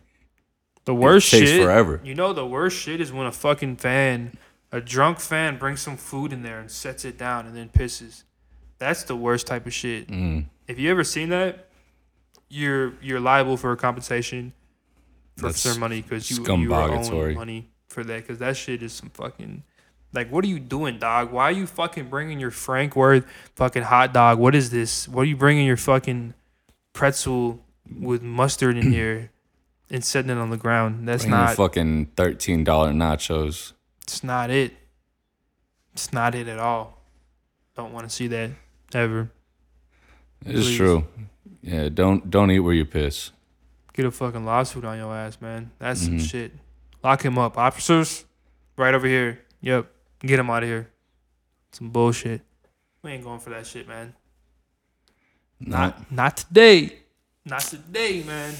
The 0.85 0.93
worst 0.95 1.31
takes 1.31 1.49
shit. 1.49 1.61
forever. 1.63 1.99
You 2.03 2.13
know 2.15 2.31
the 2.33 2.45
worst 2.45 2.77
shit 2.77 3.01
is 3.01 3.11
when 3.11 3.25
a 3.27 3.31
fucking 3.31 3.77
fan, 3.77 4.37
a 4.71 4.79
drunk 4.79 5.19
fan, 5.19 5.57
brings 5.57 5.81
some 5.81 5.97
food 5.97 6.31
in 6.31 6.43
there 6.43 6.59
and 6.59 6.69
sets 6.69 7.03
it 7.05 7.17
down 7.17 7.47
and 7.47 7.55
then 7.55 7.69
pisses. 7.69 8.23
That's 8.77 9.03
the 9.03 9.15
worst 9.15 9.47
type 9.47 9.65
of 9.65 9.73
shit. 9.73 10.07
Mm. 10.09 10.45
If 10.67 10.77
you 10.79 10.91
ever 10.91 11.03
seen 11.03 11.29
that, 11.29 11.69
you're 12.49 12.93
you're 13.01 13.19
liable 13.19 13.57
for 13.57 13.71
a 13.71 13.77
compensation 13.77 14.53
for 15.37 15.47
That's 15.47 15.59
some 15.59 15.79
money 15.79 16.01
because 16.01 16.29
you 16.29 16.37
you 16.37 16.43
scumbagatory. 16.43 17.35
money 17.35 17.69
for 17.89 18.03
that 18.03 18.21
because 18.21 18.39
that 18.39 18.55
shit 18.55 18.81
is 18.83 18.93
some 18.93 19.09
fucking 19.09 19.63
like 20.15 20.31
what 20.31 20.43
are 20.43 20.47
you 20.47 20.59
doing, 20.59 20.97
dog? 20.97 21.31
Why 21.31 21.43
are 21.45 21.51
you 21.51 21.67
fucking 21.67 22.09
bringing 22.09 22.39
your 22.39 22.51
Frank 22.51 22.95
Worth 22.95 23.25
fucking 23.55 23.83
hot 23.83 24.13
dog? 24.13 24.39
What 24.39 24.55
is 24.55 24.69
this? 24.71 25.07
What 25.07 25.21
are 25.23 25.25
you 25.25 25.35
bringing 25.37 25.65
your 25.67 25.77
fucking 25.77 26.33
pretzel 26.93 27.63
with 27.99 28.21
mustard 28.23 28.77
in 28.77 28.91
here 28.91 29.31
and 29.89 30.03
setting 30.03 30.31
it 30.31 30.37
on 30.37 30.49
the 30.49 30.57
ground? 30.57 31.07
That's 31.07 31.25
not. 31.25 31.55
fucking 31.55 32.07
thirteen 32.15 32.63
dollar 32.63 32.91
nachos. 32.91 33.73
It's 34.03 34.23
not 34.23 34.49
it. 34.49 34.73
It's 35.93 36.11
not 36.13 36.35
it 36.35 36.47
at 36.47 36.59
all. 36.59 37.01
Don't 37.75 37.91
want 37.93 38.07
to 38.09 38.13
see 38.15 38.27
that 38.27 38.51
ever. 38.93 39.29
It's 40.45 40.75
true. 40.75 41.05
Yeah, 41.61 41.89
don't 41.89 42.29
don't 42.29 42.51
eat 42.51 42.59
where 42.59 42.73
you 42.73 42.85
piss. 42.85 43.31
Get 43.93 44.05
a 44.05 44.11
fucking 44.11 44.45
lawsuit 44.45 44.83
on 44.85 44.97
your 44.97 45.13
ass, 45.15 45.39
man. 45.41 45.71
That's 45.79 46.01
some 46.01 46.17
Mhm. 46.19 46.29
shit. 46.29 46.51
Lock 47.03 47.23
him 47.23 47.37
up. 47.37 47.57
Officers, 47.57 48.25
right 48.77 48.93
over 48.93 49.07
here. 49.07 49.39
Yep. 49.61 49.87
Get 50.25 50.39
him 50.39 50.49
out 50.49 50.63
of 50.63 50.69
here. 50.69 50.89
Some 51.71 51.89
bullshit. 51.89 52.41
We 53.03 53.11
ain't 53.11 53.23
going 53.23 53.39
for 53.39 53.49
that 53.51 53.67
shit, 53.67 53.87
man. 53.87 54.13
Not 55.59 56.11
not 56.11 56.37
today. 56.37 56.93
Not 57.45 57.61
today, 57.61 58.23
man. 58.23 58.53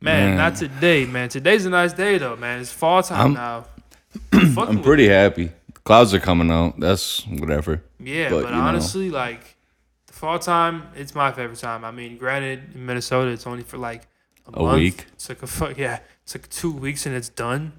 Man, 0.00 0.28
Man. 0.30 0.36
not 0.36 0.56
today, 0.56 1.04
man. 1.06 1.28
Today's 1.28 1.66
a 1.66 1.70
nice 1.70 1.92
day 1.92 2.18
though, 2.18 2.36
man. 2.36 2.60
It's 2.60 2.72
fall 2.72 3.02
time 3.02 3.18
I'm- 3.18 3.32
now. 3.34 3.64
I'm 4.32 4.54
with 4.76 4.84
pretty 4.84 5.08
happy. 5.08 5.50
Clouds 5.84 6.14
are 6.14 6.20
coming 6.20 6.50
out. 6.50 6.78
That's 6.78 7.26
whatever. 7.26 7.82
Yeah, 8.00 8.30
But, 8.30 8.42
but, 8.44 8.48
you 8.50 8.54
know. 8.56 8.62
honestly, 8.62 9.10
like 9.10 9.56
the 10.06 10.12
fall 10.12 10.38
time, 10.38 10.84
it's 10.94 11.14
my 11.14 11.32
favorite 11.32 11.58
time. 11.58 11.84
I 11.84 11.90
mean, 11.90 12.16
granted, 12.16 12.74
in 12.74 12.86
Minnesota, 12.86 13.30
it's 13.30 13.46
only 13.46 13.64
for 13.64 13.76
like 13.78 14.02
a, 14.46 14.58
A 14.58 14.62
month. 14.62 14.78
week. 14.78 15.06
It's 15.14 15.28
like 15.28 15.42
a 15.42 15.46
fuck 15.46 15.76
yeah, 15.76 16.00
it's 16.22 16.34
like 16.34 16.48
two 16.48 16.70
weeks 16.72 17.04
and 17.06 17.14
it's 17.14 17.28
done. 17.28 17.72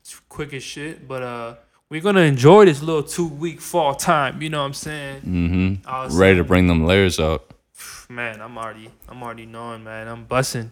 It's 0.00 0.18
quick 0.28 0.52
as 0.54 0.62
shit. 0.62 1.06
But 1.08 1.22
uh, 1.22 1.54
we're 1.90 2.00
gonna 2.00 2.20
enjoy 2.20 2.64
this 2.64 2.82
little 2.82 3.02
two 3.02 3.26
week 3.26 3.60
fall 3.60 3.94
time. 3.94 4.40
You 4.40 4.48
know 4.48 4.60
what 4.60 4.66
I'm 4.66 4.74
saying? 4.74 5.20
Mm-hmm. 5.22 5.88
Awesome. 5.88 6.18
Ready 6.18 6.36
to 6.38 6.44
bring 6.44 6.68
them 6.68 6.86
layers 6.86 7.18
out. 7.18 7.50
Man, 8.08 8.40
I'm 8.40 8.56
already, 8.56 8.90
I'm 9.08 9.22
already 9.22 9.46
knowing, 9.46 9.84
man. 9.84 10.08
I'm 10.08 10.26
bussing. 10.26 10.70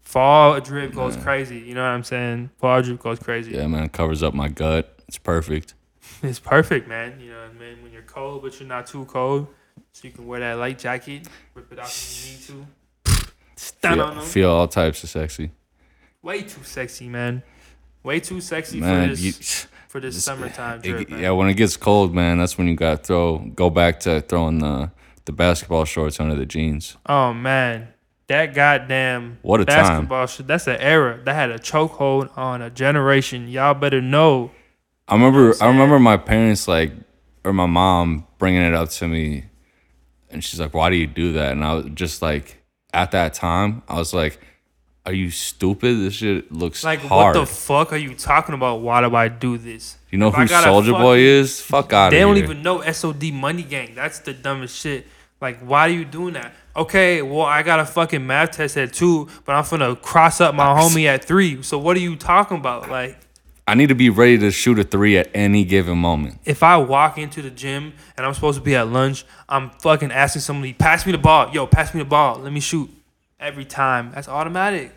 Fall 0.00 0.60
drip 0.60 0.94
goes 0.94 1.16
crazy. 1.16 1.58
You 1.58 1.74
know 1.74 1.82
what 1.82 1.90
I'm 1.90 2.04
saying? 2.04 2.50
Fall 2.58 2.82
drip 2.82 3.00
goes 3.00 3.18
crazy. 3.18 3.52
Yeah, 3.52 3.66
man. 3.66 3.84
It 3.84 3.92
Covers 3.92 4.22
up 4.22 4.34
my 4.34 4.48
gut. 4.48 4.98
It's 5.08 5.18
perfect. 5.18 5.74
It's 6.22 6.40
perfect, 6.40 6.86
man. 6.88 7.18
You 7.20 7.30
know 7.30 7.40
what 7.40 7.50
I 7.50 7.58
mean? 7.58 7.82
When 7.82 7.92
you're 7.92 8.02
cold, 8.02 8.42
but 8.42 8.58
you're 8.58 8.68
not 8.68 8.86
too 8.86 9.04
cold. 9.06 9.46
So 9.92 10.06
you 10.08 10.12
can 10.12 10.26
wear 10.26 10.40
that 10.40 10.58
light 10.58 10.78
jacket, 10.78 11.26
rip 11.54 11.72
it 11.72 11.78
out 11.78 11.86
when 11.86 12.26
you 12.26 12.66
need 12.66 12.66
to. 13.06 13.26
Stand 13.56 14.00
on 14.00 14.12
Feel, 14.12 14.20
them. 14.20 14.30
feel 14.30 14.50
all 14.50 14.68
types 14.68 15.02
of 15.04 15.08
sexy. 15.08 15.50
Way 16.22 16.42
too 16.42 16.62
sexy, 16.62 17.08
man. 17.08 17.42
Way 18.02 18.20
too 18.20 18.40
sexy 18.40 18.80
Man, 18.80 19.10
for 19.10 19.14
this 19.16 19.22
you, 19.64 19.68
for 19.90 20.00
this 20.00 20.14
this- 20.14 20.24
summertime 20.24 20.78
it- 20.78 20.82
drip, 20.84 21.10
man. 21.10 21.20
yeah, 21.20 21.30
when 21.32 21.48
it 21.48 21.54
gets 21.54 21.76
cold, 21.76 22.14
man, 22.14 22.38
that's 22.38 22.56
when 22.56 22.66
you 22.68 22.74
got 22.76 22.98
to 23.00 23.02
throw 23.06 23.38
go 23.54 23.68
back 23.70 24.00
to 24.00 24.20
throwing 24.22 24.58
the 24.60 24.90
the 25.26 25.32
basketball 25.32 25.84
shorts 25.84 26.18
under 26.20 26.34
the 26.36 26.46
jeans. 26.46 26.96
Oh 27.06 27.32
man. 27.34 27.88
That 28.28 28.54
goddamn 28.54 29.38
What 29.42 29.60
a 29.60 29.64
time. 29.64 30.06
basketball. 30.06 30.46
That's 30.46 30.66
an 30.68 30.76
era 30.80 31.18
that 31.24 31.34
had 31.34 31.50
a 31.50 31.58
chokehold 31.58 32.30
on 32.38 32.62
a 32.62 32.70
generation. 32.70 33.48
Y'all 33.48 33.74
better 33.74 34.00
know. 34.00 34.52
I 35.08 35.14
remember 35.14 35.48
what 35.48 35.60
I'm 35.62 35.68
I 35.68 35.72
remember 35.72 35.98
my 35.98 36.16
parents 36.16 36.68
like 36.68 36.92
or 37.44 37.52
my 37.52 37.66
mom 37.66 38.26
bringing 38.38 38.62
it 38.62 38.72
up 38.74 38.88
to 38.90 39.08
me 39.08 39.44
and 40.30 40.44
she's 40.44 40.60
like, 40.60 40.72
"Why 40.74 40.90
do 40.90 40.96
you 40.96 41.08
do 41.08 41.32
that?" 41.32 41.50
And 41.52 41.64
I 41.64 41.74
was 41.74 41.86
just 41.94 42.22
like 42.22 42.62
at 42.94 43.10
that 43.10 43.34
time, 43.34 43.82
I 43.88 43.96
was 43.96 44.14
like, 44.14 44.38
"Are 45.10 45.14
you 45.14 45.30
stupid? 45.30 45.98
This 45.98 46.14
shit 46.14 46.52
looks 46.52 46.84
Like, 46.84 47.00
hard." 47.00 47.36
what 47.36 47.40
the 47.40 47.46
fuck 47.46 47.92
are 47.92 47.96
you 47.96 48.14
talking 48.14 48.54
about? 48.54 48.80
Why 48.80 49.00
do 49.06 49.14
I 49.16 49.28
do 49.28 49.58
this? 49.58 49.96
you 50.10 50.18
know 50.18 50.28
If 50.28 50.34
who 50.34 50.46
Soldier 50.46 50.92
Boy 50.92 51.18
is? 51.18 51.60
Fuck 51.60 51.92
out 51.92 52.08
of 52.08 52.12
here. 52.12 52.20
They 52.20 52.26
don't 52.26 52.36
even 52.42 52.62
know 52.62 52.80
SOD 52.82 53.32
Money 53.32 53.62
Gang. 53.62 53.94
That's 53.94 54.20
the 54.20 54.32
dumbest 54.32 54.76
shit. 54.76 55.06
Like, 55.40 55.58
why 55.60 55.80
are 55.86 55.88
you 55.88 56.04
doing 56.04 56.34
that? 56.34 56.52
Okay, 56.76 57.22
well, 57.22 57.42
I 57.42 57.62
got 57.62 57.80
a 57.80 57.84
fucking 57.86 58.24
math 58.26 58.52
test 58.52 58.76
at 58.76 58.92
two, 58.92 59.28
but 59.44 59.54
I'm 59.54 59.64
finna 59.64 60.00
cross 60.00 60.40
up 60.40 60.54
my 60.54 60.66
homie 60.80 61.06
at 61.06 61.24
three. 61.24 61.62
So 61.62 61.78
what 61.78 61.96
are 61.96 62.00
you 62.00 62.14
talking 62.16 62.56
about? 62.58 62.88
Like, 62.90 63.18
I 63.66 63.74
need 63.74 63.88
to 63.88 63.94
be 63.94 64.10
ready 64.10 64.36
to 64.38 64.50
shoot 64.50 64.78
a 64.78 64.84
three 64.84 65.16
at 65.16 65.30
any 65.34 65.64
given 65.64 65.96
moment. 65.98 66.38
if 66.44 66.62
I 66.62 66.76
walk 66.76 67.18
into 67.18 67.40
the 67.40 67.50
gym 67.50 67.92
and 68.16 68.26
I'm 68.26 68.34
supposed 68.34 68.58
to 68.58 68.64
be 68.64 68.74
at 68.76 68.88
lunch, 68.88 69.24
I'm 69.48 69.70
fucking 69.80 70.10
asking 70.12 70.42
somebody, 70.42 70.72
pass 70.72 71.06
me 71.06 71.12
the 71.12 71.18
ball. 71.18 71.50
Yo, 71.52 71.66
pass 71.66 71.94
me 71.94 72.00
the 72.00 72.08
ball. 72.08 72.38
Let 72.38 72.52
me 72.52 72.60
shoot. 72.60 72.90
Every 73.38 73.64
time. 73.64 74.10
That's 74.14 74.28
automatic. 74.28 74.92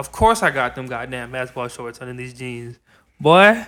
Of 0.00 0.12
course 0.12 0.42
I 0.42 0.50
got 0.50 0.74
them 0.74 0.86
goddamn 0.86 1.30
basketball 1.30 1.68
shorts 1.68 2.00
under 2.00 2.14
these 2.14 2.32
jeans. 2.32 2.78
Boy, 3.20 3.66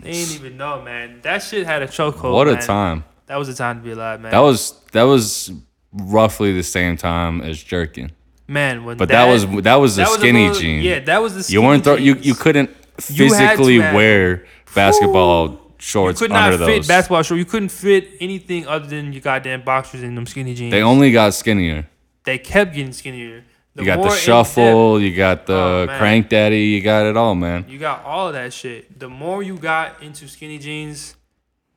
they 0.00 0.10
ain't 0.10 0.34
even 0.34 0.56
know, 0.56 0.80
man. 0.80 1.20
That 1.22 1.42
shit 1.42 1.66
had 1.66 1.82
a 1.82 1.86
chokehold. 1.86 2.32
what 2.32 2.48
a 2.48 2.52
man. 2.54 2.62
time. 2.62 3.04
That 3.26 3.36
was 3.36 3.48
a 3.50 3.54
time 3.54 3.76
to 3.80 3.82
be 3.84 3.90
alive, 3.90 4.20
man. 4.22 4.32
That 4.32 4.38
was 4.40 4.80
that 4.92 5.02
was 5.02 5.52
roughly 5.92 6.52
the 6.54 6.62
same 6.62 6.96
time 6.96 7.42
as 7.42 7.62
jerking. 7.62 8.10
man, 8.48 8.84
when 8.86 8.96
But 8.96 9.08
that, 9.10 9.26
was 9.26 9.42
that 9.62 9.76
was 9.76 9.96
the 9.96 10.02
that 10.04 10.10
was 10.10 10.18
a 10.22 10.24
shinny 10.24 10.46
little- 10.48 10.60
jean. 10.62 10.82
Yeah, 10.82 11.00
that 11.00 11.20
was 11.20 11.46
the 11.46 11.52
you 11.52 11.60
weren't 11.60 11.84
throw, 11.84 11.96
you 11.96 12.14
jeans. 12.14 12.26
you 12.26 12.34
couldn't 12.34 12.70
You 13.10 13.28
to 13.28 13.34
physically 13.34 13.78
wear 13.78 14.46
basketball 14.74 15.48
You 15.50 15.60
shorts 15.78 16.20
could 16.20 16.30
not 16.30 16.52
fit 16.52 16.58
those. 16.60 16.88
basketball 16.88 17.22
shorts. 17.22 17.38
You 17.38 17.44
couldn't 17.44 17.68
fit 17.70 18.08
anything 18.20 18.66
other 18.66 18.86
than 18.86 19.12
your 19.12 19.20
goddamn 19.22 19.62
boxers 19.62 20.02
in 20.02 20.14
them 20.14 20.26
skinny 20.26 20.54
jeans. 20.54 20.70
They 20.72 20.82
only 20.82 21.12
got 21.12 21.34
skinnier. 21.34 21.86
they 22.24 22.38
kept 22.38 22.74
getting 22.74 22.92
skinnier. 22.92 23.44
The 23.76 23.82
You 23.82 23.86
got 23.86 24.02
the 24.02 24.10
shuffle, 24.10 25.00
you 25.00 25.14
got 25.14 25.44
the 25.46 25.54
Oh, 25.54 25.86
crank 25.98 26.28
daddy, 26.30 26.64
you 26.64 26.80
got 26.80 27.04
it 27.06 27.16
all, 27.16 27.34
man. 27.34 27.66
you 27.68 27.78
got 27.78 28.02
all 28.04 28.28
of 28.28 28.34
that 28.34 28.52
shit. 28.52 28.98
The 28.98 29.08
more 29.08 29.42
you 29.42 29.58
got 29.58 30.02
into 30.02 30.26
skinny 30.28 30.58
jeans, 30.58 31.14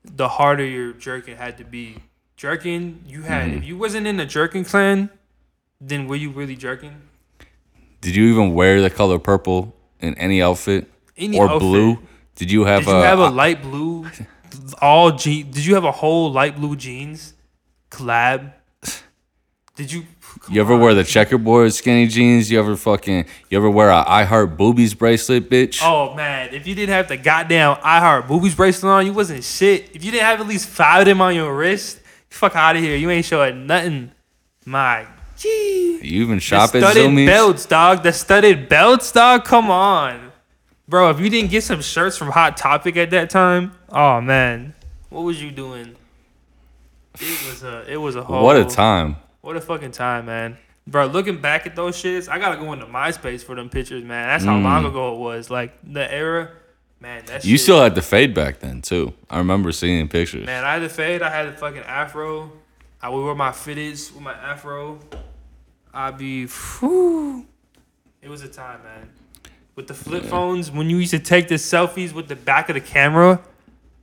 the 0.05 0.27
harder 0.29 0.65
your 0.65 0.93
jerking 0.93 1.35
had 1.35 1.57
to 1.57 1.63
be. 1.65 1.97
Jerking, 2.37 3.03
you 3.05 3.23
had 3.23 3.49
Mm-hmm. 3.49 3.57
if 3.57 3.65
you 3.65 3.77
wasn't 3.77 4.07
in 4.07 4.15
the 4.15 4.25
jerking 4.25 4.63
clan, 4.63 5.09
then 5.81 6.07
were 6.07 6.15
you 6.15 6.29
really 6.31 6.55
jerking? 6.55 7.01
Did 7.99 8.15
you 8.15 8.31
even 8.31 8.53
wear 8.53 8.81
the 8.81 8.89
color 8.89 9.19
purple 9.19 9.75
in 9.99 10.15
any 10.15 10.41
outfit 10.41 10.89
Any 11.17 11.37
or 11.37 11.45
outfit. 11.49 11.59
blue? 11.59 11.99
Did 12.35 12.49
you 12.49 12.63
have 12.63 12.85
Did 12.85 12.91
you 12.91 12.95
a, 12.97 13.03
have 13.03 13.19
a 13.19 13.29
light 13.29 13.61
blue, 13.61 14.07
all 14.81 15.11
jean? 15.11 15.51
Did 15.51 15.65
you 15.65 15.75
have 15.75 15.83
a 15.83 15.91
whole 15.91 16.31
light 16.31 16.55
blue 16.55 16.77
jeans? 16.77 17.33
collab. 17.91 18.53
Did 19.75 19.91
you? 19.91 20.05
You 20.49 20.61
ever 20.61 20.75
wear 20.75 20.93
the 20.93 21.03
checkerboard 21.03 21.73
skinny 21.73 22.07
jeans? 22.07 22.49
You 22.49 22.59
ever 22.59 22.75
fucking 22.75 23.25
you 23.49 23.57
ever 23.57 23.69
wear 23.69 23.89
a 23.89 24.03
I 24.07 24.23
Heart 24.23 24.57
Boobies 24.57 24.97
bracelet, 24.97 25.49
bitch? 25.49 25.79
Oh 25.83 26.15
man, 26.15 26.53
if 26.53 26.65
you 26.65 26.75
didn't 26.75 26.93
have 26.93 27.07
the 27.07 27.17
goddamn 27.17 27.77
I 27.83 27.99
Heart 27.99 28.27
Boobies 28.27 28.55
bracelet 28.55 28.91
on, 28.91 29.05
you 29.05 29.13
wasn't 29.13 29.43
shit. 29.43 29.95
If 29.95 30.03
you 30.03 30.11
didn't 30.11 30.23
have 30.25 30.41
at 30.41 30.47
least 30.47 30.67
five 30.69 31.01
of 31.01 31.05
them 31.05 31.21
on 31.21 31.35
your 31.35 31.55
wrist, 31.55 31.99
fuck 32.29 32.55
out 32.55 32.75
of 32.75 32.81
here. 32.81 32.95
You 32.95 33.09
ain't 33.09 33.25
showing 33.25 33.67
nothing. 33.67 34.11
My 34.65 35.07
gee. 35.37 35.99
You 36.03 36.23
even 36.23 36.35
The 36.35 36.41
shop 36.41 36.75
at 36.75 36.81
studded 36.81 37.05
Zumiez? 37.11 37.25
belts, 37.25 37.65
dog. 37.65 38.03
The 38.03 38.13
studded 38.13 38.69
belts, 38.69 39.11
dog. 39.11 39.45
Come 39.45 39.69
on, 39.71 40.31
bro. 40.87 41.09
If 41.11 41.19
you 41.19 41.29
didn't 41.29 41.51
get 41.51 41.63
some 41.63 41.81
shirts 41.81 42.17
from 42.17 42.29
Hot 42.31 42.55
Topic 42.57 42.97
at 42.97 43.09
that 43.11 43.29
time, 43.29 43.73
oh 43.89 44.19
man, 44.21 44.73
what 45.09 45.21
was 45.21 45.41
you 45.41 45.51
doing? 45.51 45.95
It 47.15 47.47
was 47.49 47.63
a, 47.63 47.91
it 47.91 47.97
was 47.97 48.15
a 48.15 48.23
whole. 48.23 48.43
What 48.43 48.55
a 48.57 48.65
time. 48.65 49.17
What 49.49 49.57
a 49.57 49.61
fucking 49.61 49.93
time, 49.93 50.27
man. 50.27 50.59
Bro, 50.85 51.07
looking 51.07 51.41
back 51.41 51.65
at 51.65 51.75
those 51.75 51.95
shits, 51.99 52.29
I 52.29 52.37
gotta 52.37 52.57
go 52.61 52.71
into 52.71 52.85
MySpace 52.85 53.41
for 53.43 53.55
them 53.55 53.67
pictures, 53.67 54.03
man. 54.03 54.27
That's 54.27 54.43
how 54.45 54.55
long 54.59 54.85
ago 54.85 55.15
it 55.15 55.17
was. 55.17 55.49
Like 55.49 55.75
the 55.83 56.01
era, 56.13 56.51
man. 56.99 57.23
That 57.25 57.41
Mm. 57.41 57.45
You 57.45 57.57
shit- 57.57 57.61
still 57.63 57.81
had 57.81 57.95
the 57.95 58.03
fade 58.03 58.35
back 58.35 58.59
then 58.59 58.83
too. 58.83 59.11
I 59.27 59.39
remember 59.39 59.71
seeing 59.71 60.07
pictures. 60.07 60.45
man. 60.45 60.63
I 60.63 60.73
had 60.73 60.83
the 60.83 60.89
fade. 60.89 61.23
I 61.23 61.31
had 61.31 61.47
the 61.51 61.57
fucking 61.57 61.81
afro. 61.81 62.51
I 63.01 63.09
would 63.09 63.25
wear 63.25 63.33
my 63.33 63.49
fitteds 63.49 64.13
with 64.13 64.21
my 64.21 64.33
afro. 64.33 64.99
I'd 65.95 66.19
be, 66.19 66.45
whew. 66.45 67.47
It 68.21 68.29
was 68.29 68.43
a 68.43 68.47
time, 68.49 68.81
man. 68.83 69.09
With 69.75 69.87
the 69.87 69.95
flip 69.95 70.25
phones, 70.25 70.69
when 70.69 70.91
you 70.91 70.97
used 70.97 71.09
to 71.09 71.17
take 71.19 71.47
the 71.47 71.55
selfies 71.55 72.13
with 72.13 72.27
the 72.27 72.35
back 72.35 72.69
of 72.69 72.75
the 72.75 72.81
camera, 72.81 73.41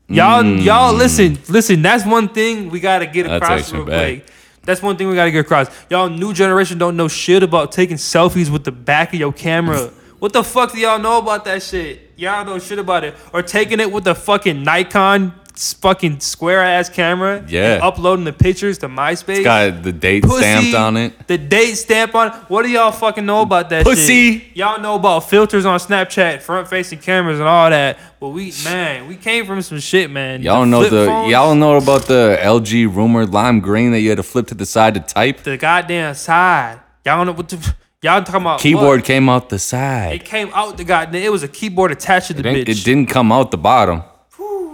y'all, 0.08 0.44
y'all, 0.44 0.92
listen, 0.92 1.38
listen. 1.48 1.82
That's 1.82 2.04
one 2.04 2.30
thing 2.30 2.68
we 2.68 2.80
gotta 2.80 3.06
get 3.06 3.26
Mm. 3.26 3.36
Across 3.36 3.72
real 3.72 3.84
back. 3.84 4.06
quick. 4.24 4.26
That's 4.66 4.82
one 4.82 4.96
thing 4.96 5.08
we 5.08 5.14
gotta 5.14 5.30
get 5.30 5.46
across. 5.46 5.68
Y'all, 5.88 6.10
new 6.10 6.34
generation 6.34 6.76
don't 6.76 6.96
know 6.96 7.08
shit 7.08 7.42
about 7.42 7.72
taking 7.72 7.96
selfies 7.96 8.50
with 8.50 8.64
the 8.64 8.72
back 8.72 9.14
of 9.14 9.20
your 9.20 9.32
camera. 9.32 9.90
what 10.18 10.32
the 10.32 10.44
fuck 10.44 10.72
do 10.72 10.78
y'all 10.78 10.98
know 10.98 11.18
about 11.18 11.44
that 11.46 11.62
shit? 11.62 12.12
Y'all 12.16 12.44
don't 12.44 12.54
know 12.54 12.58
shit 12.58 12.78
about 12.78 13.04
it. 13.04 13.14
Or 13.32 13.42
taking 13.42 13.80
it 13.80 13.90
with 13.90 14.04
the 14.04 14.14
fucking 14.14 14.62
Nikon 14.62 15.32
fucking 15.56 16.20
square 16.20 16.62
ass 16.62 16.88
camera. 16.88 17.44
Yeah. 17.48 17.80
uploading 17.82 18.24
the 18.24 18.32
pictures 18.32 18.78
to 18.78 18.88
MySpace. 18.88 19.42
Got 19.44 19.82
the 19.82 19.92
date 19.92 20.22
Pussy, 20.24 20.38
stamped 20.38 20.74
on 20.74 20.96
it. 20.96 21.26
The 21.26 21.38
date 21.38 21.74
stamp 21.74 22.14
on. 22.14 22.28
it. 22.28 22.32
What 22.48 22.62
do 22.62 22.70
y'all 22.70 22.92
fucking 22.92 23.24
know 23.24 23.42
about 23.42 23.70
that 23.70 23.84
Pussy. 23.84 24.38
shit? 24.38 24.56
Y'all 24.56 24.80
know 24.80 24.94
about 24.96 25.28
filters 25.28 25.64
on 25.64 25.78
Snapchat, 25.78 26.42
front 26.42 26.68
facing 26.68 26.98
cameras, 26.98 27.38
and 27.38 27.48
all 27.48 27.70
that. 27.70 27.98
But 28.20 28.28
we, 28.30 28.52
man, 28.64 29.06
we 29.08 29.16
came 29.16 29.44
from 29.46 29.60
some 29.62 29.78
shit, 29.80 30.10
man. 30.10 30.42
Y'all 30.42 30.60
The 30.60 30.66
know 30.66 30.82
the 30.88 31.06
phones, 31.06 31.30
y'all 31.30 31.54
know 31.54 31.76
about 31.76 32.02
the 32.06 32.38
LG 32.40 32.94
Rumor 32.94 33.26
lime 33.26 33.60
green 33.60 33.92
that 33.92 34.00
you 34.00 34.08
had 34.10 34.16
to 34.16 34.22
flip 34.22 34.46
to 34.48 34.54
the 34.54 34.66
side 34.66 34.94
to 34.94 35.00
type. 35.00 35.38
the 35.42 35.56
goddamn 35.56 36.14
side. 36.14 36.80
Y'all 37.04 37.24
know 37.24 37.32
what 37.32 37.48
the 37.48 37.74
y'all 38.02 38.22
talking 38.22 38.40
about? 38.40 38.60
Keyboard 38.60 39.00
what? 39.00 39.04
came 39.04 39.28
out 39.28 39.48
the 39.48 39.58
side. 39.58 40.14
It 40.14 40.24
came 40.24 40.50
out 40.54 40.76
the 40.76 40.84
goddamn. 40.84 41.22
It 41.22 41.30
was 41.30 41.42
a 41.42 41.48
keyboard 41.48 41.92
attached 41.92 42.28
to 42.28 42.34
the 42.34 42.48
It, 42.48 42.66
bitch. 42.66 42.80
it 42.80 42.84
didn't 42.84 43.06
come 43.10 43.30
out 43.30 43.50
the 43.50 43.58
bottom. 43.58 44.02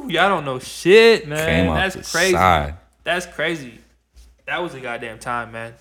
Y'all 0.09 0.29
don't 0.29 0.45
know 0.45 0.59
shit, 0.59 1.27
man. 1.29 1.47
Came 1.47 1.71
out 1.71 1.75
That's 1.77 1.95
the 2.11 2.19
crazy. 2.19 2.33
side. 2.35 2.75
That's 3.05 3.27
crazy. 3.27 3.79
That 4.47 4.59
was 4.62 4.75
a 4.75 4.81
goddamn 4.81 5.19
time, 5.19 5.53
man. 5.53 5.75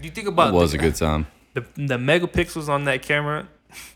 You 0.00 0.10
think 0.10 0.28
about 0.28 0.48
It 0.48 0.54
was 0.54 0.72
the, 0.72 0.78
a 0.78 0.80
good 0.80 0.94
time. 0.96 1.26
the 1.54 1.60
the 1.76 1.96
megapixels 1.96 2.68
on 2.68 2.84
that 2.84 3.02
camera 3.02 3.46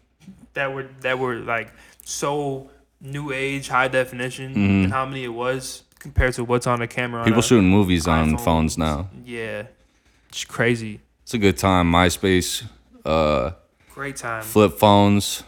that 0.54 0.72
were 0.72 0.86
that 1.00 1.18
were 1.18 1.36
like 1.36 1.72
so 2.04 2.70
new 3.00 3.32
age 3.32 3.68
high 3.68 3.88
definition 3.88 4.54
and 4.54 4.92
how 4.92 5.04
many 5.06 5.24
it 5.24 5.28
was 5.28 5.82
compared 5.98 6.34
to 6.34 6.44
what's 6.44 6.66
on 6.66 6.78
the 6.80 6.86
camera. 6.86 7.20
on 7.20 7.24
Mm-hmm. 7.26 7.30
People 7.32 7.40
a- 7.40 7.42
shooting 7.42 7.68
movies 7.70 8.06
on 8.08 8.38
phones 8.38 8.78
now. 8.78 9.08
Yeah, 9.24 9.64
it's 10.28 10.44
crazy. 10.44 11.00
It's 11.22 11.34
a 11.34 11.38
good 11.38 11.58
time. 11.58 11.90
MySpace, 11.92 12.64
uh, 13.04 13.50
Great 13.94 14.16
time. 14.16 14.42
flip 14.42 14.78
phones. 14.78 15.42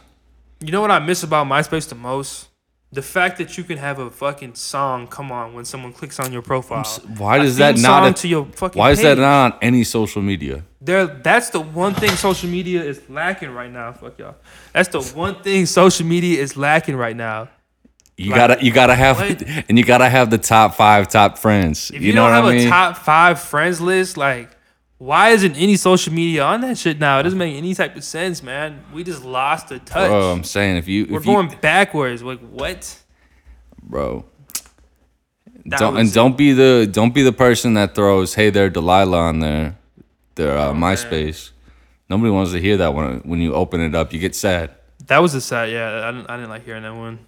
You 0.61 0.73
know 0.73 0.83
what 0.83 0.91
I 0.91 0.99
miss 0.99 1.23
about 1.23 1.47
MySpace 1.47 1.89
the 1.89 1.95
most? 1.95 2.49
The 2.93 3.03
fact 3.03 3.39
that 3.39 3.57
you 3.57 3.63
can 3.63 3.79
have 3.79 4.01
a 4.01 4.11
fucking 4.11 4.57
song 4.57 5.07
come 5.07 5.31
on 5.31 5.55
when 5.55 5.65
someone 5.65 5.93
clicks 5.93 6.19
on 6.19 6.33
your 6.33 6.43
profile. 6.43 6.83
Why 7.17 7.39
does 7.39 7.57
that 7.59 7.79
not? 7.79 8.09
a- 8.09 8.13
to 8.15 8.27
your 8.29 8.47
fucking 8.47 8.79
why 8.79 8.91
is 8.91 9.01
that 9.03 9.17
not 9.17 9.53
on 9.53 9.59
any 9.63 9.85
social 9.85 10.21
media? 10.23 10.65
There, 10.81 11.07
that's 11.07 11.51
the 11.51 11.61
one 11.61 11.95
thing 11.95 12.11
social 12.17 12.49
media 12.49 12.83
is 12.83 13.01
lacking 13.09 13.51
right 13.51 13.71
now. 13.71 13.93
Fuck 13.93 14.19
y'all. 14.19 14.35
That's 14.73 14.89
the 14.89 15.03
one 15.17 15.41
thing 15.43 15.67
social 15.67 16.05
media 16.05 16.43
is 16.43 16.57
lacking 16.57 16.97
right 16.97 17.15
now. 17.15 17.49
You 18.17 18.31
Like, 18.33 18.37
gotta, 18.37 18.65
you 18.65 18.73
gotta 18.73 18.95
have, 18.97 19.19
what? 19.19 19.41
and 19.69 19.79
you 19.79 19.85
gotta 19.85 20.09
have 20.09 20.31
the 20.31 20.39
top 20.39 20.75
five 20.75 21.07
top 21.09 21.39
friends. 21.39 21.91
If 21.91 22.03
you, 22.03 22.09
you, 22.09 22.13
know 22.15 22.23
don't 22.29 22.31
what 22.33 22.45
have 22.45 22.45
I 22.47 22.57
mean? 22.59 22.67
a 22.67 22.71
top 22.71 22.97
five 22.99 23.41
friends 23.41 23.81
list, 23.81 24.17
like, 24.17 24.51
why 25.01 25.31
isn't 25.31 25.57
any 25.57 25.77
social 25.77 26.13
media 26.13 26.45
on 26.45 26.61
that 26.61 26.77
shit 26.77 27.01
now? 27.01 27.19
It 27.21 27.23
doesn't 27.23 27.39
make 27.39 27.57
any 27.57 27.75
type 27.75 27.97
of 27.97 28.05
sense, 28.05 28.43
man. 28.43 28.85
We 28.93 29.03
just 29.03 29.25
lost 29.25 29.71
the 29.71 29.79
touch. 29.79 30.11
Bro, 30.11 30.33
I'm 30.33 30.45
saying 30.45 30.77
if 30.77 30.89
you, 30.89 31.07
We're 31.09 31.21
if 31.21 31.25
you, 31.27 31.33
going 31.33 31.57
backwards. 31.63 32.23
Like 32.23 32.41
what? 32.41 33.03
bro, 33.83 34.27
That 35.65 35.79
don't 35.81 35.97
and 35.97 36.11
it. 36.11 36.13
don't 36.13 36.37
be 36.37 36.53
the 36.53 36.87
don't 36.87 37.15
be 37.15 37.23
the 37.23 37.33
person 37.33 37.73
that 37.75 37.95
throws 37.95 38.35
hey 38.35 38.51
there 38.51 38.69
Delilah 38.69 39.21
on 39.21 39.41
their 39.41 39.79
their 40.35 40.59
uh, 40.59 40.75
MySpace. 40.75 41.53
Nobody 42.11 42.31
wants 42.31 42.53
to 42.53 42.61
hear 42.61 42.77
that 42.77 42.93
when 42.93 43.21
when 43.21 43.41
you 43.41 43.55
open 43.55 43.81
it 43.81 43.95
up. 43.95 44.13
You 44.13 44.19
get 44.21 44.37
sad. 44.37 44.71
That 45.07 45.23
was 45.23 45.35
a 45.35 45.41
sad. 45.41 45.71
Yeah, 45.71 46.09
I 46.09 46.13
didn't, 46.13 46.29
I 46.31 46.37
didn't 46.37 46.51
like 46.51 46.67
hearing 46.67 46.83
that 46.83 46.95
one. 46.95 47.21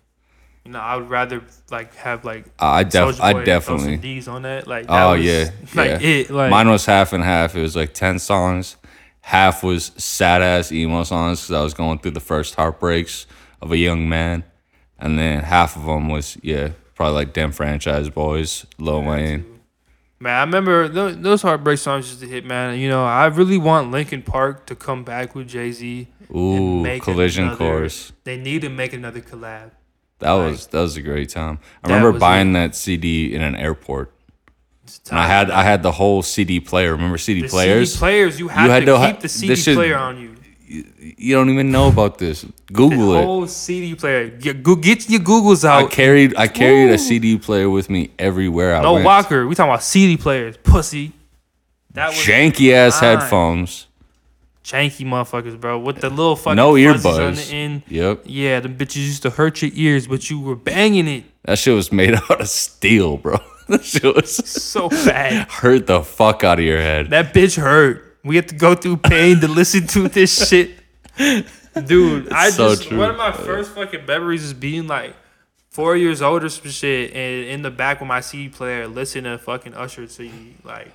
You 0.65 0.73
know, 0.73 0.79
I 0.79 0.97
would 0.97 1.11
rather 1.11 1.43
like 1.71 1.95
have 1.97 2.25
like 2.25 2.47
I 2.59 2.85
def 2.85 3.21
I 3.21 3.33
Boy 3.33 3.45
throw 3.45 3.61
some 3.61 3.77
definitely. 3.77 3.97
D's 3.97 4.29
on 4.29 4.43
that. 4.43 4.67
Like 4.67 4.87
that 4.87 5.07
Oh 5.07 5.17
was, 5.17 5.25
yeah, 5.25 5.51
like 5.75 6.01
yeah. 6.01 6.09
it. 6.09 6.31
Like 6.31 6.51
Mine 6.51 6.69
was 6.69 6.87
half 6.87 7.13
and 7.13 7.25
half. 7.25 7.57
It 7.57 7.63
was 7.63 7.75
like 7.75 7.95
ten 7.95 8.19
songs. 8.19 8.77
Half 9.23 9.63
was 9.63 9.93
sad 9.97 10.43
ass 10.43 10.71
emo 10.73 11.05
songs 11.05 11.41
because 11.43 11.55
I 11.55 11.63
was 11.63 11.75
going 11.75 11.99
through 11.99 12.13
the 12.13 12.21
first 12.21 12.55
heartbreaks 12.55 13.27
of 13.61 13.73
a 13.73 13.77
young 13.77 14.09
man, 14.09 14.45
and 14.99 15.19
then 15.19 15.43
half 15.43 15.77
of 15.77 15.85
them 15.85 16.09
was 16.09 16.39
yeah 16.43 16.71
probably 16.95 17.15
like 17.15 17.35
them 17.35 17.53
Franchize 17.53 18.09
Boyz, 18.11 18.65
Lil 18.79 19.03
Wayne. 19.03 19.45
Man, 20.21 20.37
I 20.37 20.45
remember 20.45 20.87
those, 20.87 21.19
those 21.19 21.43
heartbreak 21.43 21.81
songs 21.81 22.09
used 22.09 22.21
to 22.21 22.29
hit, 22.29 22.45
man. 22.45 22.79
You 22.79 22.89
know, 22.89 23.05
I 23.05 23.27
really 23.27 23.59
want 23.59 23.91
Linkin 23.91 24.23
Park 24.23 24.67
to 24.67 24.77
come 24.77 25.03
back 25.03 25.35
with 25.35 25.49
Jay 25.49 25.73
Z. 25.73 26.07
Ooh, 26.31 26.87
collision 27.01 27.57
course. 27.57 28.13
They 28.23 28.37
need 28.37 28.63
to 28.63 28.69
make 28.69 28.93
another 28.93 29.21
collab. 29.21 29.73
That 30.23 30.33
was 30.33 30.67
that 30.69 30.81
was 30.81 30.97
a 30.97 31.03
great 31.03 31.29
time. 31.29 31.59
I 31.85 31.89
That 31.89 31.95
remember 31.97 32.19
buying 32.19 32.53
that 32.55 32.75
CD 32.75 33.35
in 33.35 33.43
an 33.43 33.55
airport, 33.57 34.13
and 35.11 35.19
I 35.19 35.27
had 35.27 35.51
I 35.51 35.63
had 35.63 35.83
the 35.83 35.93
whole 35.93 36.23
CD 36.23 36.61
player. 36.61 36.93
Remember 36.93 37.19
CD 37.19 37.43
the 37.43 37.49
players? 37.49 37.93
CD 37.93 37.99
players. 37.99 38.39
You 38.41 38.49
have 38.49 38.71
had 38.71 38.81
to 38.81 38.87
to 38.87 38.99
ha- 38.99 39.11
keep 39.13 39.21
the 39.21 39.29
CD 39.29 39.57
shit- 39.57 39.75
player 39.77 39.97
on 39.97 40.19
you. 40.21 40.31
you 41.19 41.35
don't 41.35 41.51
even 41.51 41.71
know 41.71 41.89
about 41.89 42.17
this. 42.19 42.47
Google 42.73 43.15
it. 43.15 43.25
whole 43.25 43.47
CD 43.47 43.95
player. 43.95 44.31
Get, 44.31 44.63
go, 44.63 44.75
get 44.75 45.11
your 45.11 45.21
Googles 45.21 45.65
out. 45.65 45.85
I 45.85 45.87
carried 45.89 46.35
I 46.37 46.49
carried 46.49 46.87
Woo. 46.89 46.95
a 46.95 46.99
CD 46.99 47.37
player 47.39 47.69
with 47.69 47.91
me 47.91 48.11
everywhere 48.19 48.75
I 48.77 48.81
no 48.83 48.93
went. 48.95 49.05
No 49.05 49.11
walker. 49.11 49.47
We 49.47 49.55
talking 49.55 49.71
about 49.71 49.83
CD 49.83 50.17
players. 50.17 50.57
Pussy. 50.57 51.13
That 51.93 52.09
was 52.09 52.17
Janky 52.17 52.73
ass 52.73 53.01
headphones. 53.01 53.87
Janky 54.65 55.05
motherfuckers, 55.07 55.61
bro. 55.61 55.79
With 55.79 56.01
the 56.01 56.11
little 56.11 56.37
fucking 56.37 56.57
No 56.57 56.75
fuzzies 56.75 57.07
on 57.19 57.35
the 57.35 57.55
end. 57.55 57.83
Yep. 57.89 58.23
Yeah, 58.25 58.61
the 58.61 58.69
bitches 58.69 58.97
used 58.97 59.23
to 59.23 59.31
hurt 59.31 59.63
your 59.63 59.71
ears, 59.75 60.07
but 60.07 60.31
you 60.31 60.41
were 60.41 60.57
banging 60.57 61.09
it 61.09 61.25
That 61.45 61.59
shit 61.59 61.75
was 61.75 61.93
made 61.93 62.15
out 62.31 62.41
of 62.41 62.49
steel, 62.49 63.17
bro. 63.17 63.39
that 63.69 63.85
shit 63.85 64.15
was 64.15 64.35
so 64.35 64.89
bad. 64.89 65.49
hurt 65.51 65.87
the 65.87 66.03
fuck 66.03 66.45
out 66.45 66.59
of 66.59 66.65
your 66.65 66.79
head. 66.79 67.11
That 67.11 67.35
bitch 67.35 67.57
hurt. 67.57 68.19
We 68.25 68.37
have 68.37 68.47
to 68.47 68.55
go 68.55 68.75
through 68.75 68.99
pain 68.99 69.41
to 69.41 69.49
listen 69.49 69.87
to 69.89 70.09
this 70.09 70.49
shit. 70.49 70.71
Dude, 71.17 72.33
I 72.33 72.51
so 72.51 72.71
just 72.71 72.89
true. 72.89 72.99
one 72.99 73.11
of 73.11 73.17
my 73.17 73.33
first 73.33 73.73
fucking 73.73 74.07
memories 74.07 74.45
is 74.45 74.55
being 74.55 74.87
like 74.87 75.17
four 75.71 75.97
years 75.97 76.21
old 76.21 76.45
or 76.45 76.49
some 76.51 76.71
shit 76.71 77.13
and 77.15 77.47
in 77.47 77.63
the 77.63 77.71
back 77.71 77.99
with 77.99 78.07
my 78.07 78.21
CD 78.21 78.49
player 78.51 78.87
listening 78.87 79.25
to 79.25 79.39
fucking 79.39 79.73
Usher 79.73 80.07
CD 80.07 80.55
like 80.65 80.93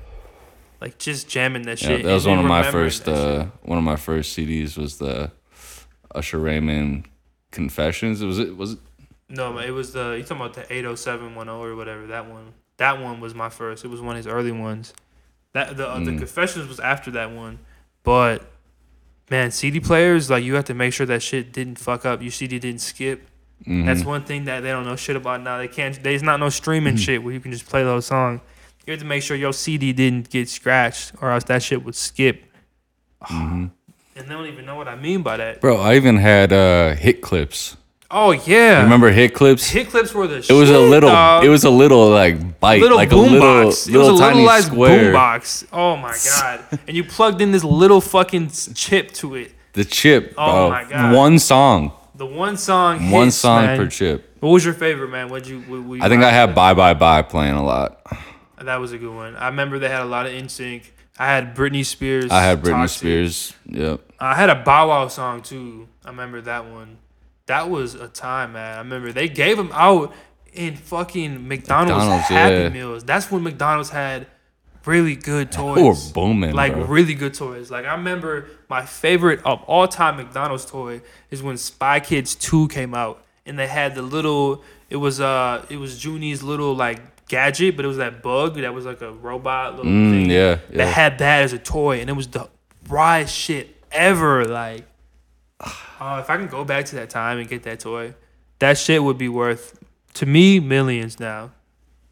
like 0.82 0.98
just 0.98 1.28
jamming 1.28 1.63
that 1.63 1.82
Yeah, 1.82 1.88
shit. 1.90 2.04
that 2.04 2.13
was 2.13 2.28
one 2.28 2.40
of 2.40 2.46
my 2.46 2.63
first 2.63 3.08
uh 3.08 3.46
one 3.63 3.78
of 3.78 3.84
my 3.84 3.96
first 3.96 4.38
CDs 4.38 4.78
was 4.78 4.98
the 4.98 5.32
Usher 6.13 6.40
Raymond 6.40 7.06
Confessions. 7.52 8.22
It 8.22 8.26
was 8.26 8.40
it 8.40 8.56
was 8.58 8.74
it 8.74 8.80
No, 9.30 9.58
it 9.60 9.72
was 9.72 9.94
the 9.94 10.12
you 10.18 10.24
talking 10.24 10.38
about 10.38 10.54
the 10.54 10.62
80710 10.74 11.50
or 11.50 11.76
whatever 11.76 12.08
that 12.08 12.30
one. 12.30 12.54
That 12.78 13.02
one 13.02 13.20
was 13.20 13.34
my 13.34 13.50
first. 13.50 13.84
It 13.84 13.88
was 13.88 14.02
one 14.02 14.16
of 14.16 14.18
his 14.18 14.28
early 14.28 14.52
ones. 14.52 14.94
That 15.54 15.78
the 15.78 15.88
uh, 15.88 16.00
the 16.00 16.12
Mm. 16.12 16.18
confessions 16.20 16.68
was 16.68 16.80
after 16.80 17.10
that 17.12 17.32
one, 17.32 17.60
but 18.04 18.44
man, 19.32 19.50
CD 19.52 19.80
players 19.80 20.30
like 20.30 20.44
you 20.44 20.56
have 20.56 20.66
to 20.66 20.74
make 20.74 20.94
sure 20.94 21.06
that 21.08 21.22
shit 21.24 21.52
didn't 21.52 21.80
fuck 21.80 22.06
up. 22.06 22.22
Your 22.22 22.32
CD 22.32 22.60
didn't 22.60 22.82
skip. 22.82 23.28
mhm. 23.68 23.86
That's 23.86 24.04
one 24.04 24.24
thing 24.24 24.46
that 24.46 24.62
they 24.62 24.70
don't 24.70 24.86
know 24.86 24.96
shit 24.96 25.16
about 25.16 25.42
now. 25.42 25.58
They 25.58 25.68
can't. 25.68 26.02
There's 26.04 26.22
not 26.22 26.40
no 26.40 26.50
streaming 26.50 26.94
Mm-hmm. 26.94 27.02
shit 27.02 27.24
where 27.24 27.34
you 27.34 27.40
can 27.40 27.52
just 27.52 27.66
play 27.68 27.84
those 27.84 28.06
songs. 28.06 28.42
You 28.88 28.91
have 28.93 29.02
to 29.02 29.06
make 29.06 29.21
sure 29.21 29.36
your 29.36 29.52
CD 29.54 29.91
didn't 29.93 30.30
get 30.30 30.47
scratched, 30.50 31.12
or 31.21 31.30
else 31.32 31.43
that 31.45 31.62
shit 31.62 31.84
would 31.86 31.95
skip. 31.95 32.43
Mhm. 33.28 33.71
And 34.15 34.26
they 34.28 34.34
don't 34.34 34.47
even 34.47 34.65
know 34.65 34.76
what 34.76 34.88
I 34.88 34.95
mean 34.95 35.21
by 35.21 35.38
that. 35.38 35.62
Bro, 35.62 35.78
I 35.78 35.95
even 35.95 36.15
had 36.17 36.52
uh 36.52 36.95
hit 36.95 37.21
clips. 37.21 37.78
Oh 38.10 38.32
yeah. 38.32 38.82
Remember 38.84 39.12
hit 39.12 39.34
clips? 39.36 39.69
hit 39.69 39.89
clips 39.89 40.13
were 40.13 40.26
the 40.26 40.38
It 40.38 40.54
was 40.54 40.69
a 40.71 40.80
little. 40.80 41.10
It 41.43 41.50
was 41.50 41.65
a 41.65 41.69
little 41.69 42.10
like 42.10 42.60
bite, 42.60 42.82
little 42.82 42.97
like 42.97 43.12
a 43.12 43.15
little, 43.15 43.39
box. 43.39 43.88
little, 43.88 44.08
it 44.08 44.12
was 44.13 44.19
a 44.21 44.23
tiny 44.23 44.43
little 44.45 44.62
square. 44.63 45.04
boom 45.04 45.13
box. 45.13 45.65
Oh 45.73 45.97
my 45.97 46.15
god! 46.39 46.63
and 46.88 46.95
you 46.95 47.04
plugged 47.04 47.41
in 47.41 47.52
this 47.52 47.63
little 47.65 48.00
fucking 48.02 48.50
chip 48.73 49.12
to 49.15 49.36
it. 49.36 49.52
The 49.73 49.84
chip, 49.86 50.34
Oh 50.38 50.52
bro. 50.52 50.69
my 50.69 50.84
God. 50.86 51.13
One 51.15 51.38
song, 51.38 51.91
The 52.15 52.26
one 52.26 52.58
song. 52.58 53.12
one 53.12 53.26
hits, 53.26 53.36
song 53.36 53.65
man. 53.65 53.78
per 53.78 53.88
chip. 53.88 54.38
What 54.39 54.50
was 54.50 54.63
your 54.65 54.73
favorite, 54.73 55.10
man? 55.10 55.30
What'd 55.30 55.47
you? 55.47 55.60
What, 55.62 55.82
what 55.84 55.95
you 55.97 56.04
I 56.04 56.08
think 56.10 56.23
I 56.23 56.32
had 56.32 56.56
"Bye 56.56 56.73
Bye 56.73 56.93
Bye" 56.95 57.21
playing 57.23 57.56
a 57.56 57.63
lot. 57.63 58.02
That 58.62 58.78
was 58.78 58.91
a 58.91 58.98
good 58.98 59.13
one. 59.13 59.36
I 59.36 59.48
remember 59.48 59.80
they 59.80 59.89
had 59.89 60.02
a 60.02 60.06
lot 60.06 60.26
of 60.26 60.32
NSYNC. 60.32 60.84
I 61.20 61.28
had 61.28 61.56
Britney 61.56 61.86
Spears. 61.86 62.32
I 62.32 62.41
had 62.43 62.62
Britney 62.62 62.82
Toxic. 62.82 62.98
Spears. 62.98 63.54
Yep. 63.65 64.02
I 64.20 64.36
had 64.36 64.50
a 64.50 64.56
Bow 64.56 64.89
Wow 64.89 65.08
song 65.08 65.41
too. 65.41 65.88
I 66.06 66.10
remember 66.10 66.41
that 66.41 66.70
one. 66.70 66.98
That 67.48 67.70
was 67.70 67.96
a 67.96 68.08
time, 68.08 68.54
man. 68.54 68.76
I 68.76 68.80
remember 68.80 69.12
they 69.12 69.30
gave 69.30 69.58
them 69.58 69.72
out 69.74 70.13
in 70.54 70.76
fucking 70.76 71.48
McDonald's, 71.48 72.04
McDonald's, 72.04 72.28
Happy 72.28 72.56
yeah. 72.56 72.70
Meals. 72.70 73.04
That's 73.04 73.32
when 73.32 73.43
McDonald's 73.43 73.89
had 73.89 74.28
really 74.86 75.15
good 75.15 75.52
toys. 75.52 75.84
Were 75.84 76.13
booming, 76.13 76.54
like 76.54 76.74
bro. 76.74 76.86
really 76.86 77.13
good 77.13 77.34
toys. 77.34 77.70
Like 77.70 77.86
I 77.86 77.93
remember 77.93 78.50
my 78.70 78.86
favorite 78.86 79.39
of 79.46 79.62
all 79.63 79.88
time 79.88 80.17
McDonald's 80.17 80.65
toy 80.65 81.02
is 81.30 81.43
when 81.43 81.58
Spy 81.58 82.00
Kids 82.00 82.36
2 82.36 82.70
came 82.70 82.93
out 82.93 83.24
and 83.46 83.58
they 83.60 83.67
had 83.67 83.96
the 83.96 84.02
little 84.02 84.63
it 84.89 84.98
was 84.98 85.20
uh 85.20 85.65
it 85.70 85.78
was 85.78 86.00
Juni's 86.00 86.41
little 86.41 86.74
like 86.74 87.02
gadget, 87.28 87.76
but 87.76 87.86
it 87.86 87.88
was 87.88 87.98
that 87.98 88.22
bug 88.24 88.56
that 88.56 88.74
was 88.74 88.86
like 88.86 89.02
a 89.02 89.12
robot 89.12 89.76
little 89.78 89.92
Mm, 89.92 90.12
thing. 90.12 90.30
yeah, 90.32 90.58
That 90.72 90.88
had 90.94 91.18
that 91.20 91.44
as 91.44 91.54
a 91.54 91.60
toy 91.60 92.00
and 92.00 92.10
it 92.10 92.13
was 92.13 92.28
the 92.28 92.50
rawest 92.90 93.36
shit 93.36 93.76
ever. 93.92 94.46
Like 94.46 94.86
oh, 96.00 96.18
if 96.20 96.30
I 96.30 96.38
can 96.38 96.48
go 96.48 96.63
back 96.63 96.86
to 96.86 96.96
that 96.96 97.10
time 97.10 97.38
and 97.40 97.48
get 97.48 97.63
that 97.63 97.80
toy, 97.80 98.13
that 98.60 98.78
shit 98.78 99.04
would 99.04 99.18
be 99.18 99.30
worth 99.30 99.78
to 100.16 100.26
me 100.26 100.60
millions 100.60 101.20
now. 101.20 101.52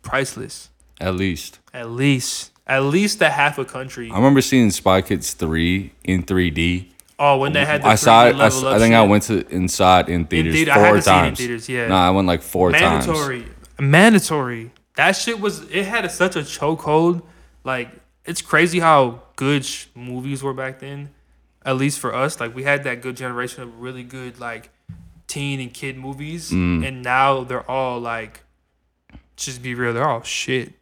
Priceless. 0.01 0.69
At 1.01 1.15
least. 1.15 1.60
At 1.73 1.89
least. 1.89 2.51
At 2.67 2.80
least 2.84 3.21
a 3.21 3.30
half 3.30 3.58
a 3.58 3.65
country. 3.65 4.10
I 4.12 4.15
remember 4.15 4.41
seeing 4.41 4.71
Spy 4.71 5.01
Kids 5.01 5.34
three 5.34 5.91
in 6.04 6.23
3D. 6.23 6.88
Oh, 7.17 7.38
when 7.38 7.54
they 7.54 7.63
had 7.63 7.82
the 7.84 7.88
I 7.88 7.95
saw 7.95 8.25
it. 8.28 8.36
3D 8.36 8.63
I, 8.65 8.75
I 8.75 8.80
think 8.80 8.93
I 8.95 9.01
went 9.04 9.23
to 9.23 9.47
inside 9.49 10.10
in 10.10 10.25
theaters 10.25 10.54
theater- 10.56 10.73
four 10.73 10.84
haven't 10.84 11.01
seen 11.04 11.13
it 11.13 11.17
in 11.17 11.23
times. 11.25 11.38
theaters, 11.39 11.69
yeah. 11.69 11.88
No, 11.88 11.95
I 11.95 12.10
went 12.12 12.28
like 12.28 12.41
four 12.41 12.71
times. 12.71 13.08
mandatory, 13.08 13.45
mandatory. 13.80 14.71
That 14.97 15.13
shit 15.13 15.39
was. 15.39 15.62
It 15.69 15.86
had 15.86 16.05
a, 16.05 16.10
such 16.10 16.36
a 16.36 16.39
chokehold. 16.39 17.21
Like 17.63 17.89
it's 18.25 18.41
crazy 18.41 18.79
how 18.79 19.21
good 19.36 19.65
sh- 19.65 19.88
movies 19.95 20.41
were 20.43 20.53
back 20.53 20.79
then. 20.79 21.10
At 21.65 21.77
least 21.77 21.99
for 21.99 22.13
us, 22.13 22.39
like 22.39 22.53
we 22.55 22.63
had 22.63 22.84
that 22.84 23.01
good 23.01 23.17
generation 23.17 23.63
of 23.63 23.79
really 23.81 24.03
good 24.03 24.39
like 24.39 24.69
teen 25.27 25.60
and 25.60 25.73
kid 25.73 25.97
movies, 25.97 26.51
Mm. 26.51 26.88
and 26.88 27.01
now 27.01 27.43
they're 27.43 27.69
all 27.69 27.99
like, 27.99 28.43
just 29.36 29.62
be 29.63 29.73
real, 29.73 29.91
they're 29.93 30.08
all 30.08 30.21
shit. 30.21 30.73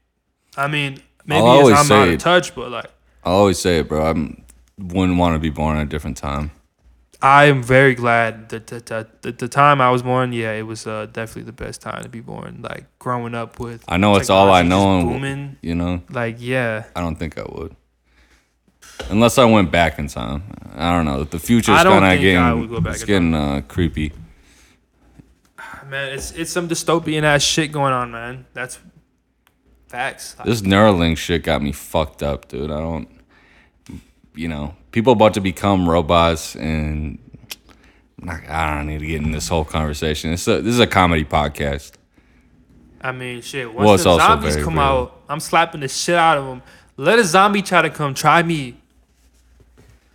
I 0.58 0.67
mean, 0.67 1.02
maybe 1.26 1.39
I'll 1.39 1.47
always 1.47 1.80
it's 1.80 1.89
I'm 1.89 1.97
out 2.02 2.08
of 2.10 2.19
touch, 2.19 2.54
but 2.54 2.69
like. 2.69 2.86
I 3.23 3.30
always 3.30 3.58
say 3.58 3.80
it, 3.80 3.88
bro. 3.88 4.06
I 4.06 4.13
wouldn't 4.78 5.17
want 5.17 5.36
to 5.36 5.39
be 5.39 5.49
born 5.49 5.78
at 5.78 5.84
a 5.84 5.89
different 5.89 6.17
time. 6.17 6.52
I 7.24 7.46
am 7.46 7.64
very 7.64 7.96
glad 7.96 8.50
that, 8.50 8.68
that, 8.68 8.88
that, 8.88 9.22
that 9.22 9.40
the 9.40 9.48
time 9.48 9.80
I 9.80 9.90
was 9.90 10.04
born, 10.04 10.34
yeah, 10.34 10.52
it 10.52 10.64
was 10.64 10.86
uh, 10.86 11.06
definitely 11.06 11.44
the 11.44 11.54
best 11.54 11.82
time 11.82 12.04
to 12.04 12.10
be 12.10 12.20
born. 12.20 12.60
Like 12.62 12.86
growing 13.00 13.34
up 13.34 13.60
with, 13.60 13.86
I 13.88 13.96
know 13.96 14.18
it's 14.18 14.30
all 14.30 14.52
I 14.52 14.62
know, 14.62 15.00
and 15.00 15.08
booming. 15.08 15.58
you 15.62 15.74
know, 15.74 16.04
Like 16.10 16.36
yeah, 16.40 16.84
I 16.96 17.00
don't 17.00 17.16
think 17.16 17.38
I 17.38 17.44
would. 17.44 17.78
Unless 19.10 19.38
I 19.38 19.46
went 19.46 19.72
back 19.72 20.00
in 20.00 20.08
time. 20.08 20.44
I 20.76 20.92
don't 20.92 21.06
know. 21.06 21.24
The 21.24 21.40
future's 21.40 21.78
I 21.78 21.84
don't 21.84 22.02
kind 22.02 22.14
of 22.14 22.22
getting 22.22 22.86
it's 22.88 23.04
getting 23.06 23.34
uh, 23.34 23.62
creepy. 23.70 24.12
man, 25.88 26.14
it's 26.14 26.32
it's 26.32 26.52
some 26.52 26.68
dystopian 26.68 27.24
ass 27.24 27.42
shit 27.42 27.72
going 27.72 27.94
on, 27.94 28.12
man. 28.12 28.46
That's 28.54 28.80
facts. 29.88 30.36
This 30.44 30.62
Neuralink 30.62 31.18
shit 31.18 31.44
got 31.44 31.62
me 31.62 31.72
fucked 31.72 32.22
up, 32.22 32.50
dude. 32.50 32.70
I 32.70 32.80
don't, 32.80 33.08
you 34.36 34.48
know, 34.48 34.76
people 34.91 35.13
about 35.13 35.34
to 35.36 35.41
become 35.41 35.88
robots, 35.89 36.56
and 36.56 37.19
I'm 38.22 38.28
not- 38.28 38.50
I 38.50 38.76
don't 38.76 38.88
need 38.88 39.00
to 39.00 39.06
get 39.06 39.22
in 39.22 39.32
this 39.32 39.48
whole 39.48 39.65
conversation. 39.65 40.32
It's 40.34 40.48
a, 40.48 40.62
this 40.62 40.74
is 40.74 40.80
a 40.80 40.88
comedy 40.88 41.26
podcast. 41.26 41.91
I 43.02 43.12
mean, 43.12 43.41
shit. 43.41 43.67
Once 43.74 43.86
Well, 43.86 43.98
the 43.98 44.24
zombies 44.26 44.56
come 44.56 44.76
real. 44.76 44.84
out, 44.84 45.22
I'm 45.28 45.39
slapping 45.41 45.82
the 45.82 45.88
shit 45.89 46.15
out 46.15 46.38
of 46.38 46.46
them. 46.46 46.62
Let 46.96 47.19
a 47.19 47.24
zombie 47.26 47.62
try 47.62 47.82
to 47.82 47.89
come 47.89 48.13
try 48.13 48.43
me. 48.43 48.76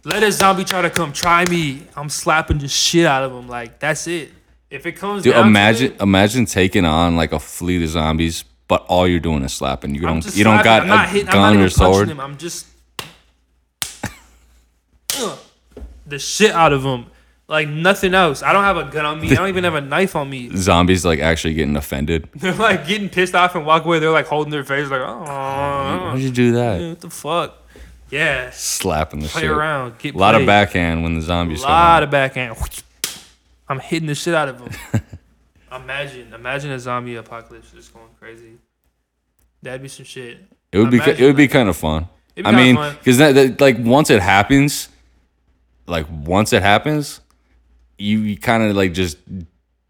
Let 0.04 0.22
a 0.22 0.32
zombie 0.32 0.64
try 0.64 0.80
to 0.82 0.90
come 0.90 1.12
try 1.12 1.44
me. 1.46 1.82
I'm 1.96 2.08
slapping 2.08 2.58
the 2.58 2.68
shit 2.68 3.04
out 3.04 3.24
of 3.24 3.32
them. 3.32 3.46
Like 3.48 3.78
that's 3.78 4.06
it. 4.06 4.30
If 4.70 4.86
it 4.86 4.92
comes 4.92 5.22
Dude, 5.22 5.34
down 5.34 5.42
to 5.44 5.48
imagine 5.48 5.92
it, 5.92 6.00
imagine 6.00 6.46
taking 6.46 6.84
on 6.84 7.16
like 7.16 7.32
a 7.32 7.38
fleet 7.40 7.82
of 7.82 7.88
zombies, 7.90 8.44
but 8.68 8.86
all 8.88 9.06
you're 9.08 9.20
doing 9.20 9.42
is 9.42 9.52
slapping. 9.52 9.94
You 9.94 10.02
don't 10.02 10.24
you 10.36 10.44
don't 10.44 10.62
got 10.64 10.88
a 10.88 11.08
hitting, 11.10 11.30
gun 11.30 11.58
or 11.58 11.68
sword. 11.68 12.08
Them. 12.08 12.20
I'm 12.20 12.38
just. 12.38 12.66
The 16.06 16.18
shit 16.18 16.50
out 16.52 16.72
of 16.72 16.82
them. 16.82 17.06
Like 17.48 17.66
nothing 17.66 18.12
else. 18.12 18.42
I 18.42 18.52
don't 18.52 18.64
have 18.64 18.76
a 18.76 18.84
gun 18.84 19.06
on 19.06 19.20
me. 19.20 19.30
I 19.30 19.34
don't 19.34 19.48
even 19.48 19.64
have 19.64 19.74
a 19.74 19.80
knife 19.80 20.14
on 20.14 20.28
me. 20.28 20.50
Zombies 20.56 21.04
like 21.04 21.20
actually 21.20 21.54
getting 21.54 21.76
offended. 21.76 22.28
They're 22.34 22.52
like 22.52 22.86
getting 22.86 23.08
pissed 23.08 23.34
off 23.34 23.54
and 23.54 23.64
walk 23.64 23.86
away. 23.86 24.00
They're 24.00 24.10
like 24.10 24.26
holding 24.26 24.50
their 24.50 24.64
face, 24.64 24.90
like, 24.90 25.00
oh, 25.00 25.20
Why'd 25.20 26.12
oh, 26.12 26.16
you 26.16 26.30
do 26.30 26.52
that? 26.52 26.80
what 26.80 27.00
the 27.00 27.10
fuck? 27.10 27.56
Yeah, 28.10 28.50
Slapping 28.50 29.20
the 29.20 29.28
play 29.28 29.42
shit. 29.42 29.50
around. 29.50 29.98
Get 29.98 30.14
A 30.14 30.18
lot 30.18 30.34
of 30.34 30.46
backhand 30.46 31.02
when 31.02 31.14
the 31.14 31.20
A 31.20 31.22
zombies 31.22 31.60
come 31.60 31.70
lot 31.70 32.02
of 32.02 32.10
backhand. 32.10 32.56
I'm 33.68 33.80
hitting 33.80 34.06
the 34.06 34.14
shit 34.14 34.34
out 34.34 34.48
of 34.48 34.58
them. 34.58 35.02
imagine, 35.72 36.32
imagine 36.32 36.70
a 36.70 36.78
zombie 36.78 37.16
apocalypse 37.16 37.70
just 37.70 37.92
going 37.92 38.08
crazy. 38.18 38.56
That'd 39.62 39.82
be 39.82 39.88
some 39.88 40.06
shit. 40.06 40.38
It 40.72 40.78
would 40.78 40.90
be 40.90 40.98
it 40.98 41.20
would 41.20 41.36
be 41.36 41.48
kind 41.48 41.68
of 41.68 41.76
fun. 41.76 42.08
It'd 42.36 42.44
be 42.44 42.50
I 42.50 42.56
mean, 42.56 42.94
because 42.98 43.18
that, 43.18 43.34
that 43.34 43.60
like 43.60 43.76
once 43.78 44.10
it 44.10 44.20
happens, 44.20 44.88
like 45.88 46.06
once 46.10 46.52
it 46.52 46.62
happens, 46.62 47.20
you, 47.98 48.18
you 48.20 48.36
kind 48.36 48.62
of 48.62 48.76
like 48.76 48.92
just 48.92 49.18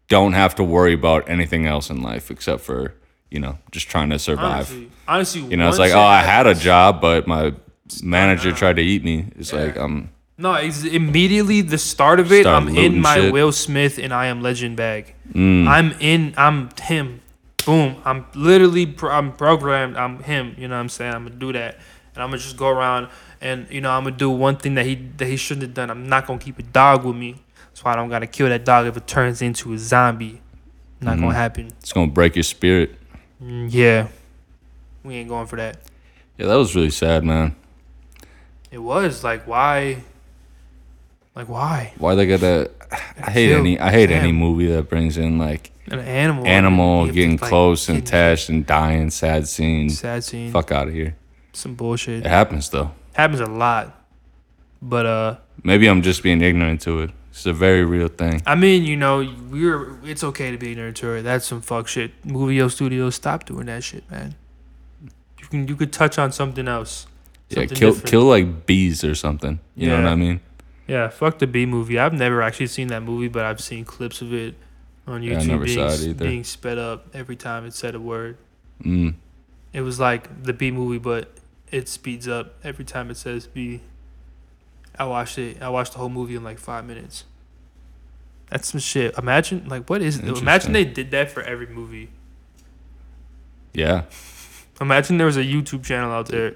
don't 0.07 0.33
have 0.33 0.55
to 0.55 0.63
worry 0.63 0.93
about 0.93 1.29
anything 1.29 1.67
else 1.67 1.89
in 1.91 2.01
life 2.01 2.31
except 2.31 2.61
for 2.61 2.95
you 3.29 3.39
know 3.39 3.57
just 3.71 3.87
trying 3.89 4.09
to 4.09 4.17
survive. 4.19 4.69
Honestly, 4.71 4.89
honestly, 5.07 5.41
you 5.41 5.57
know, 5.57 5.69
it's 5.69 5.77
like 5.79 5.93
oh, 5.93 5.99
I 5.99 6.21
had 6.21 6.47
a 6.47 6.55
job, 6.55 7.01
but 7.01 7.27
my 7.27 7.53
manager 8.03 8.51
tried 8.51 8.77
to 8.77 8.81
eat 8.81 9.03
me. 9.03 9.27
It's 9.37 9.51
Yeah. 9.53 9.59
like 9.65 9.77
um, 9.77 10.09
No, 10.37 10.53
it's 10.55 10.83
immediately 10.83 11.61
the 11.61 11.77
start 11.77 12.19
of 12.19 12.31
it. 12.31 12.45
I'm 12.47 12.67
in 12.69 12.99
my 13.01 13.15
shit. 13.15 13.33
Will 13.33 13.51
Smith 13.51 13.97
and 13.99 14.13
I 14.13 14.27
Am 14.27 14.41
Legend 14.41 14.77
bag. 14.77 15.13
mm, 15.33 15.67
I'm 15.67 15.91
in. 15.99 16.33
I'm 16.37 16.69
him. 16.81 17.21
Boom. 17.65 17.97
I'm 18.05 18.25
literally. 18.33 18.85
Pro- 18.87 19.11
I'm 19.11 19.33
programmed. 19.33 19.95
I'm 19.97 20.23
him. 20.23 20.55
You 20.57 20.67
know 20.69 20.75
what 20.75 20.81
I'm 20.81 20.89
saying? 20.89 21.13
I'm 21.13 21.23
gonna 21.25 21.35
do 21.35 21.51
that, 21.53 21.77
and 22.13 22.23
I'm 22.23 22.29
gonna 22.29 22.37
just 22.41 22.57
go 22.57 22.67
around 22.69 23.07
and 23.41 23.67
you 23.69 23.81
know 23.81 23.91
I'm 23.91 24.03
gonna 24.03 24.15
do 24.15 24.29
one 24.29 24.57
thing 24.57 24.75
that 24.75 24.85
he 24.85 24.95
that 25.17 25.27
he 25.27 25.37
shouldn't 25.37 25.63
have 25.63 25.73
done. 25.73 25.89
I'm 25.89 26.07
not 26.07 26.27
gonna 26.27 26.39
keep 26.39 26.59
a 26.59 26.63
dog 26.63 27.05
with 27.05 27.15
me. 27.15 27.35
That's 27.69 27.83
why 27.83 27.93
I 27.93 27.95
don't 27.95 28.09
gotta 28.09 28.27
kill 28.27 28.49
that 28.49 28.65
dog 28.65 28.87
if 28.87 28.97
it 28.97 29.07
turns 29.07 29.41
into 29.41 29.73
a 29.73 29.77
zombie. 29.77 30.41
Not 31.01 31.17
Mhm. 31.17 31.21
gonna 31.21 31.33
happen. 31.35 31.67
it's 31.79 31.93
gonna 31.93 32.07
break 32.11 32.35
your 32.35 32.43
spirit. 32.43 32.95
Mm, 33.43 33.67
yeah, 33.71 34.07
we 35.03 35.15
ain't 35.15 35.29
going 35.29 35.47
for 35.47 35.55
that. 35.55 35.77
Yeah, 36.37 36.47
that 36.47 36.55
was 36.55 36.75
really 36.75 36.89
sad, 36.89 37.23
man. 37.23 37.55
It 38.71 38.79
was 38.79 39.23
like 39.23 39.47
why. 39.47 39.97
Like 41.35 41.47
why 41.47 41.93
Why 41.97 42.15
they 42.15 42.25
gotta? 42.27 42.69
I 43.23 43.31
hate 43.31 43.47
Kill. 43.49 43.59
any. 43.59 43.79
I 43.79 43.91
hate 43.91 44.09
any 44.11 44.31
movie 44.31 44.65
that 44.67 44.89
brings 44.89 45.17
in 45.17 45.37
like 45.37 45.71
an 45.87 45.99
animal? 45.99 46.45
animal 46.45 47.07
to, 47.07 47.13
getting 47.13 47.37
like, 47.37 47.49
close 47.49 47.87
and 47.87 47.99
attached 47.99 48.49
and 48.49 48.65
dying, 48.65 49.09
sad 49.09 49.47
scenes. 49.47 49.99
Sad 49.99 50.23
scene. 50.23 50.51
Fuck 50.51 50.71
out 50.71 50.87
of 50.87 50.93
here. 50.93 51.15
Some 51.59 51.75
bullshit. 51.75 52.25
It 52.25 52.29
happens 52.29 52.69
though. 52.69 52.91
Happens 53.13 53.39
a 53.41 53.45
lot. 53.45 53.95
But 54.81 55.05
uh 55.05 55.35
Maybe 55.63 55.87
I'm 55.87 56.01
just 56.01 56.23
being 56.23 56.41
ignorant 56.41 56.81
to 56.81 57.01
it. 57.01 57.11
It's 57.31 57.45
a 57.45 57.53
very 57.53 57.83
real 57.85 58.07
thing. 58.07 58.41
I 58.45 58.55
mean, 58.55 58.83
you 58.83 58.95
know, 58.95 59.17
we're 59.49 59.99
it's 60.03 60.23
okay 60.23 60.51
to 60.51 60.57
be 60.57 60.71
ignorant 60.71 60.97
to 60.97 61.13
it. 61.13 61.21
That's 61.23 61.45
some 61.45 61.61
fuck 61.61 61.87
shit. 61.87 62.11
Movie 62.25 62.67
studios, 62.69 63.15
stop 63.15 63.45
doing 63.45 63.67
that 63.67 63.83
shit, 63.83 64.09
man. 64.09 64.35
You 65.39 65.47
can 65.47 65.67
you 65.67 65.75
could 65.75 65.93
touch 65.93 66.17
on 66.17 66.31
something 66.31 66.67
else. 66.67 67.07
Yeah, 67.49 67.65
kill 67.65 67.91
different. 67.93 68.05
kill 68.05 68.23
like 68.23 68.65
bees 68.65 69.03
or 69.03 69.15
something. 69.15 69.59
You 69.75 69.89
know 69.89 70.01
what 70.01 70.11
I 70.11 70.15
mean? 70.15 70.39
Yeah, 70.87 71.09
fuck 71.09 71.39
the 71.39 71.47
B 71.47 71.65
movie. 71.65 71.99
I've 71.99 72.13
never 72.13 72.41
actually 72.41 72.67
seen 72.67 72.87
that 72.87 73.03
movie, 73.03 73.27
but 73.27 73.45
I've 73.45 73.61
seen 73.61 73.85
clips 73.85 74.21
of 74.21 74.33
it 74.33 74.55
on 75.07 75.23
Yeah, 75.23 75.37
I 75.37 75.41
YouTube 75.41 75.47
never 75.47 75.65
being, 75.65 75.77
saw 75.77 75.93
it 75.93 76.01
either. 76.01 76.25
being 76.25 76.43
sped 76.43 76.77
up 76.77 77.07
every 77.13 77.35
time 77.35 77.65
it 77.65 77.73
said 77.73 77.95
a 77.95 77.99
word. 77.99 78.37
Mm. 78.83 79.15
It 79.71 79.81
was 79.81 79.99
like 79.99 80.43
the 80.43 80.53
B 80.53 80.71
movie, 80.71 80.97
but 80.97 81.31
it 81.71 81.87
speeds 81.87 82.27
up 82.27 82.55
every 82.63 82.85
time 82.85 83.09
it 83.09 83.17
says 83.17 83.47
B. 83.47 83.81
I 84.97 85.05
watched 85.05 85.37
it. 85.37 85.61
I 85.61 85.69
watched 85.69 85.93
the 85.93 85.99
whole 85.99 86.09
movie 86.09 86.35
in 86.35 86.43
like 86.43 86.59
five 86.59 86.85
minutes. 86.85 87.25
That's 88.49 88.69
some 88.69 88.79
shit. 88.79 89.17
Imagine 89.17 89.67
like 89.67 89.89
what 89.89 90.01
is 90.01 90.17
it? 90.17 90.25
imagine 90.37 90.73
they 90.73 90.85
did 90.85 91.11
that 91.11 91.31
for 91.31 91.41
every 91.43 91.67
movie. 91.67 92.09
Yeah. 93.73 94.05
Imagine 94.81 95.17
there 95.17 95.27
was 95.27 95.37
a 95.37 95.43
YouTube 95.43 95.83
channel 95.83 96.11
out 96.11 96.27
there. 96.27 96.55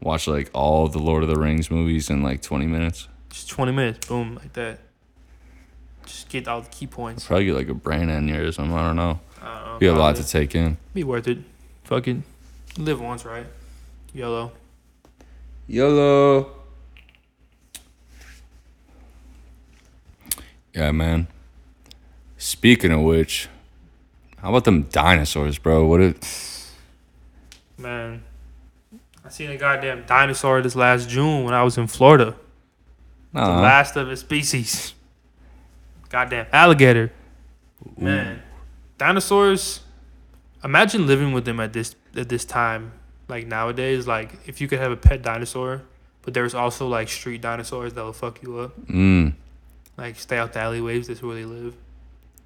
Watch 0.00 0.26
like 0.26 0.50
all 0.52 0.88
the 0.88 0.98
Lord 0.98 1.22
of 1.22 1.28
the 1.28 1.38
Rings 1.38 1.70
movies 1.70 2.10
in 2.10 2.22
like 2.22 2.42
20 2.42 2.66
minutes. 2.66 3.08
Just 3.30 3.50
twenty 3.50 3.72
minutes, 3.72 4.06
boom, 4.06 4.36
like 4.36 4.52
that. 4.54 4.78
Just 6.06 6.30
get 6.30 6.48
all 6.48 6.62
the 6.62 6.70
key 6.70 6.86
points. 6.86 7.26
Probably 7.26 7.44
get 7.44 7.54
like 7.54 7.68
a 7.68 7.74
brain 7.74 8.08
aneurysm. 8.08 8.72
I 8.72 8.86
don't 8.86 8.96
know. 8.96 9.20
I 9.42 9.58
don't 9.58 9.66
know. 9.66 9.78
Be 9.78 9.86
a 9.86 9.94
lot 9.94 10.16
to 10.16 10.26
take 10.26 10.54
in. 10.54 10.78
Be 10.94 11.04
worth 11.04 11.28
it. 11.28 11.38
Fucking 11.84 12.24
live 12.78 13.00
once, 13.00 13.24
right? 13.24 13.46
YOLO. 14.12 14.52
YOLO. 15.66 16.50
Yeah, 20.74 20.92
man. 20.92 21.26
Speaking 22.36 22.92
of 22.92 23.00
which, 23.00 23.48
how 24.38 24.50
about 24.50 24.64
them 24.64 24.82
dinosaurs, 24.84 25.58
bro? 25.58 25.86
What 25.86 26.00
it? 26.00 26.72
Man, 27.78 28.22
I 29.24 29.28
seen 29.28 29.50
a 29.50 29.56
goddamn 29.56 30.04
dinosaur 30.06 30.62
this 30.62 30.76
last 30.76 31.08
June 31.08 31.44
when 31.44 31.54
I 31.54 31.62
was 31.62 31.78
in 31.78 31.86
Florida. 31.86 32.36
The 33.32 33.40
last 33.40 33.96
of 33.96 34.10
its 34.10 34.22
species. 34.22 34.94
Goddamn 36.08 36.46
alligator. 36.52 37.12
Man, 37.98 38.42
dinosaurs. 38.98 39.80
Imagine 40.64 41.06
living 41.06 41.32
with 41.32 41.44
them 41.44 41.60
at 41.60 41.72
this 41.72 41.94
at 42.16 42.28
this 42.28 42.44
time. 42.44 42.92
Like 43.28 43.46
nowadays, 43.46 44.06
like 44.06 44.30
if 44.46 44.60
you 44.60 44.68
could 44.68 44.78
have 44.78 44.92
a 44.92 44.96
pet 44.96 45.22
dinosaur, 45.22 45.82
but 46.22 46.34
there's 46.34 46.54
also 46.54 46.86
like 46.86 47.08
street 47.08 47.40
dinosaurs 47.40 47.94
that'll 47.94 48.12
fuck 48.12 48.42
you 48.42 48.58
up. 48.58 48.80
mm. 48.86 49.34
Like 49.96 50.16
stay 50.16 50.38
out 50.38 50.52
the 50.52 50.60
alleyways. 50.60 51.08
That's 51.08 51.22
where 51.22 51.34
they 51.34 51.44
live. 51.44 51.74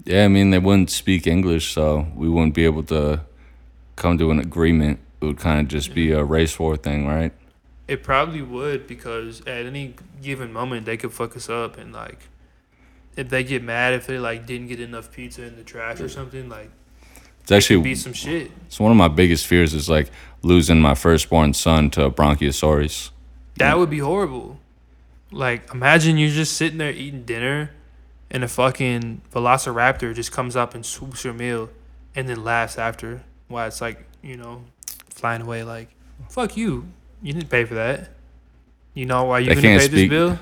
Yeah, 0.05 0.25
I 0.25 0.29
mean 0.29 0.51
they 0.51 0.59
wouldn't 0.59 0.91
speak 0.91 1.27
English, 1.27 1.73
so 1.73 2.07
we 2.15 2.29
wouldn't 2.29 2.55
be 2.55 2.65
able 2.65 2.85
to 2.85 3.21
come 3.97 4.17
to 4.19 4.31
an 4.31 4.39
agreement. 4.39 5.01
It 5.21 5.27
would 5.27 5.39
kind 5.39 5.61
of 5.61 5.69
just 5.69 5.95
be 5.95 6.13
a 6.13 6.25
race 6.25 6.59
war 6.59 6.77
thing, 6.77 7.07
right? 7.07 7.33
It 7.87 8.03
probably 8.03 8.41
would 8.41 8.87
because 8.87 9.41
at 9.43 9.67
any 9.67 9.95
given 10.23 10.53
moment 10.53 10.87
they 10.87 10.97
could 10.97 11.13
fuck 11.13 11.37
us 11.37 11.51
up 11.51 11.77
and 11.77 11.93
like 11.93 12.21
if 13.17 13.29
they 13.29 13.43
get 13.43 13.63
mad 13.63 13.93
if 13.93 14.07
they 14.07 14.19
like 14.19 14.47
didn't 14.47 14.69
get 14.69 14.81
enough 14.81 15.11
pizza 15.13 15.45
in 15.45 15.57
the 15.57 15.65
trash 15.65 16.01
or 16.01 16.09
something 16.09 16.49
like 16.49 16.71
It's 17.43 17.53
actually 17.53 17.83
be 17.83 17.95
some 17.95 18.13
shit. 18.13 18.51
it's 18.67 18.79
one 18.79 18.91
of 18.91 18.97
my 18.97 19.09
biggest 19.09 19.47
fears 19.47 19.75
is 19.75 19.89
like 19.89 20.11
losing 20.43 20.81
my 20.81 20.95
firstborn 20.95 21.53
son 21.55 21.91
to 21.91 22.05
a 22.05 22.11
bronchiosaurus. 22.11 23.11
That 23.57 23.79
would 23.79 23.91
be 23.91 23.99
horrible. 23.99 24.59
Like 25.33 25.73
imagine 25.73 26.17
you're 26.19 26.31
just 26.31 26.57
sitting 26.57 26.79
there 26.79 26.91
eating 26.93 27.25
dinner 27.25 27.71
and 28.31 28.45
a 28.45 28.49
fucking 28.49 29.23
velociraptor 29.33 30.15
just 30.15 30.33
comes 30.33 30.57
up 30.57 30.75
and 30.75 30.85
swoops 30.87 31.25
your 31.25 31.35
meal 31.35 31.71
and 32.15 32.29
then 32.29 32.43
laughs 32.45 32.79
after 32.79 33.23
while 33.49 33.67
it's 33.67 33.81
like, 33.81 34.05
you 34.23 34.37
know, 34.37 34.65
flying 35.09 35.43
away 35.43 35.63
like 35.65 35.89
fuck 36.29 36.57
you. 36.57 36.87
You 37.23 37.33
didn't 37.33 37.51
pay 37.51 37.65
for 37.65 37.75
that. 37.75 38.11
You 38.95 39.07
know 39.07 39.25
why 39.25 39.41
you 39.41 39.47
They 39.51 39.55
gonna 39.57 39.67
can't 39.67 39.81
pay 39.81 39.87
speak- 39.89 40.11
this 40.11 40.19
bill? 40.19 40.39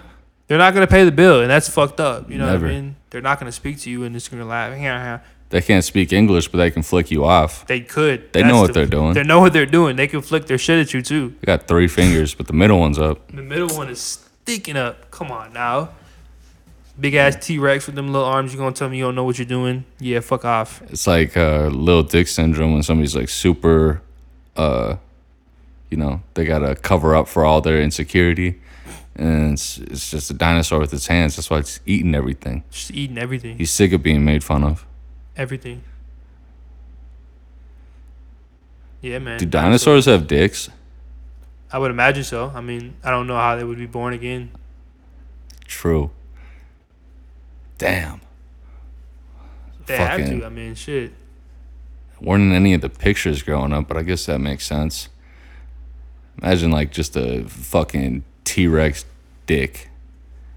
They're 0.46 0.58
not 0.58 0.72
gonna 0.72 0.86
pay 0.86 1.04
the 1.04 1.12
bill, 1.12 1.42
and 1.42 1.50
that's 1.50 1.68
fucked 1.68 2.00
up. 2.00 2.30
You 2.30 2.38
know 2.38 2.46
Never. 2.46 2.66
what 2.66 2.72
I 2.74 2.80
mean? 2.80 2.96
They're 3.10 3.20
not 3.20 3.38
gonna 3.38 3.52
speak 3.52 3.78
to 3.80 3.90
you 3.90 4.04
and 4.04 4.14
just 4.14 4.30
gonna 4.30 4.46
laugh. 4.46 4.72
They 5.50 5.62
can't 5.62 5.82
speak 5.84 6.12
English, 6.12 6.48
but 6.48 6.58
they 6.58 6.70
can 6.70 6.82
flick 6.82 7.10
you 7.10 7.24
off. 7.24 7.66
They 7.66 7.80
could. 7.80 8.32
They 8.32 8.42
That's 8.42 8.52
know 8.52 8.60
what 8.60 8.66
the- 8.68 8.72
they're 8.74 8.86
doing. 8.86 9.14
They 9.14 9.22
know 9.22 9.40
what 9.40 9.52
they're 9.54 9.64
doing. 9.66 9.96
They 9.96 10.06
can 10.06 10.20
flick 10.20 10.46
their 10.46 10.58
shit 10.58 10.78
at 10.78 10.92
you 10.92 11.00
too. 11.00 11.34
They 11.40 11.46
got 11.46 11.66
three 11.66 11.88
fingers, 11.88 12.34
but 12.34 12.46
the 12.48 12.52
middle 12.52 12.78
one's 12.78 12.98
up. 12.98 13.26
The 13.32 13.42
middle 13.42 13.68
one 13.68 13.88
is 13.88 14.00
sticking 14.00 14.76
up. 14.76 15.10
Come 15.10 15.30
on 15.30 15.52
now. 15.54 15.90
Big 17.00 17.14
ass 17.14 17.36
T 17.40 17.58
Rex 17.58 17.86
with 17.86 17.94
them 17.94 18.12
little 18.12 18.26
arms. 18.26 18.52
You 18.52 18.58
gonna 18.58 18.72
tell 18.74 18.88
me 18.88 18.98
you 18.98 19.04
don't 19.04 19.14
know 19.14 19.24
what 19.24 19.38
you're 19.38 19.46
doing? 19.46 19.84
Yeah, 20.00 20.20
fuck 20.20 20.44
off. 20.44 20.82
It's 20.90 21.06
like 21.06 21.36
uh, 21.36 21.68
little 21.68 22.02
dick 22.02 22.26
syndrome 22.28 22.72
when 22.74 22.82
somebody's 22.82 23.14
like 23.14 23.28
super, 23.28 24.02
uh, 24.56 24.96
you 25.90 25.96
know, 25.96 26.22
they 26.34 26.44
gotta 26.44 26.74
cover 26.74 27.14
up 27.14 27.28
for 27.28 27.44
all 27.44 27.60
their 27.60 27.80
insecurity, 27.80 28.60
and 29.14 29.52
it's, 29.52 29.78
it's 29.78 30.10
just 30.10 30.28
a 30.30 30.34
dinosaur 30.34 30.80
with 30.80 30.92
its 30.92 31.06
hands. 31.06 31.36
That's 31.36 31.48
why 31.48 31.58
it's 31.58 31.78
eating 31.86 32.16
everything. 32.16 32.64
Just 32.70 32.90
eating 32.90 33.16
everything. 33.16 33.56
He's 33.56 33.70
sick 33.70 33.92
of 33.92 34.02
being 34.02 34.24
made 34.24 34.42
fun 34.42 34.64
of. 34.64 34.84
Everything. 35.38 35.84
Yeah, 39.00 39.20
man. 39.20 39.38
Do 39.38 39.46
dinosaurs 39.46 40.06
have 40.06 40.26
dicks? 40.26 40.68
I 41.70 41.78
would 41.78 41.92
imagine 41.92 42.24
so. 42.24 42.50
I 42.52 42.60
mean, 42.60 42.96
I 43.04 43.10
don't 43.10 43.28
know 43.28 43.36
how 43.36 43.54
they 43.54 43.62
would 43.62 43.78
be 43.78 43.86
born 43.86 44.12
again. 44.12 44.50
True. 45.64 46.10
Damn. 47.78 48.20
They 49.86 49.96
have 49.96 50.26
to. 50.26 50.44
I 50.44 50.48
mean, 50.48 50.74
shit. 50.74 51.12
Weren't 52.20 52.42
in 52.42 52.52
any 52.52 52.74
of 52.74 52.80
the 52.80 52.88
pictures 52.88 53.42
growing 53.42 53.72
up, 53.72 53.86
but 53.86 53.96
I 53.96 54.02
guess 54.02 54.26
that 54.26 54.40
makes 54.40 54.66
sense. 54.66 55.08
Imagine 56.42 56.72
like 56.72 56.90
just 56.90 57.16
a 57.16 57.44
fucking 57.44 58.24
T 58.42 58.66
Rex 58.66 59.04
dick. 59.46 59.88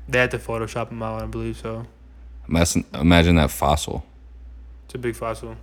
They 0.09 0.17
had 0.17 0.31
to 0.31 0.39
Photoshop 0.39 0.89
them 0.89 1.03
out, 1.03 1.21
I 1.21 1.27
believe 1.27 1.57
so. 1.57 1.85
Imagine, 2.49 2.83
imagine 2.93 3.35
that 3.35 3.51
fossil 3.51 4.03
It's 4.91 4.95
a 4.97 4.99
big 4.99 5.15
fossil. 5.15 5.55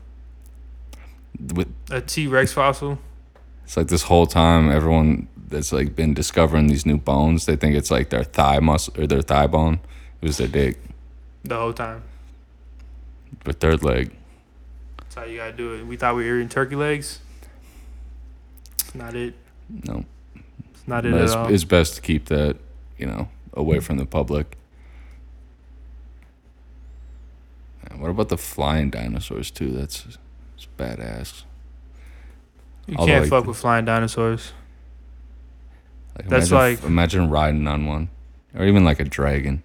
with 1.54 1.68
A 1.90 2.00
T 2.00 2.26
Rex 2.26 2.54
fossil. 2.54 2.98
It's 3.62 3.76
like 3.76 3.88
this 3.88 4.04
whole 4.04 4.26
time, 4.26 4.70
everyone 4.70 5.28
that's 5.36 5.70
like 5.70 5.94
been 5.94 6.14
discovering 6.14 6.68
these 6.68 6.86
new 6.86 6.96
bones, 6.96 7.44
they 7.44 7.54
think 7.54 7.76
it's 7.76 7.90
like 7.90 8.08
their 8.08 8.24
thigh 8.24 8.58
muscle 8.60 8.94
or 8.98 9.06
their 9.06 9.20
thigh 9.20 9.46
bone. 9.46 9.80
It 10.22 10.26
was 10.28 10.38
their 10.38 10.48
dick, 10.48 10.78
The 11.44 11.56
whole 11.58 11.74
time. 11.74 12.04
their 13.44 13.52
third 13.52 13.82
leg. 13.82 14.16
That's 14.96 15.14
how 15.16 15.24
you 15.24 15.36
gotta 15.36 15.52
do 15.52 15.74
it. 15.74 15.86
We 15.86 15.98
thought 15.98 16.16
we 16.16 16.24
were 16.26 16.36
eating 16.38 16.48
turkey 16.48 16.76
legs. 16.76 17.18
It's 18.80 18.94
not 18.94 19.14
it. 19.14 19.34
No, 19.68 20.06
It's 20.72 20.88
not 20.88 21.04
it 21.04 21.12
But 21.12 21.18
at 21.18 21.24
it's, 21.24 21.32
all. 21.34 21.52
it's 21.52 21.64
best 21.64 21.96
to 21.96 22.00
keep 22.00 22.24
that, 22.28 22.56
you 22.96 23.04
know, 23.04 23.28
away 23.52 23.80
from 23.80 23.98
the 23.98 24.06
public. 24.06 24.56
And 27.90 28.00
what 28.00 28.10
about 28.10 28.28
the 28.28 28.36
flying 28.38 28.90
dinosaurs 28.90 29.50
too? 29.50 29.70
That's, 29.70 30.04
it's 30.56 30.68
badass. 30.76 31.42
You 32.86 32.96
although 32.98 33.12
can't 33.12 33.26
I- 33.26 33.28
fuck 33.28 33.46
with 33.46 33.56
flying 33.56 33.84
dinosaurs. 33.84 34.52
Like, 36.16 36.28
That's 36.28 36.50
imagine, 36.50 36.56
like- 36.80 36.84
imagine 36.88 37.30
riding 37.30 37.66
on 37.68 37.86
one, 37.86 38.08
or 38.54 38.64
even 38.64 38.84
like 38.84 38.98
a 39.00 39.04
dragon. 39.04 39.62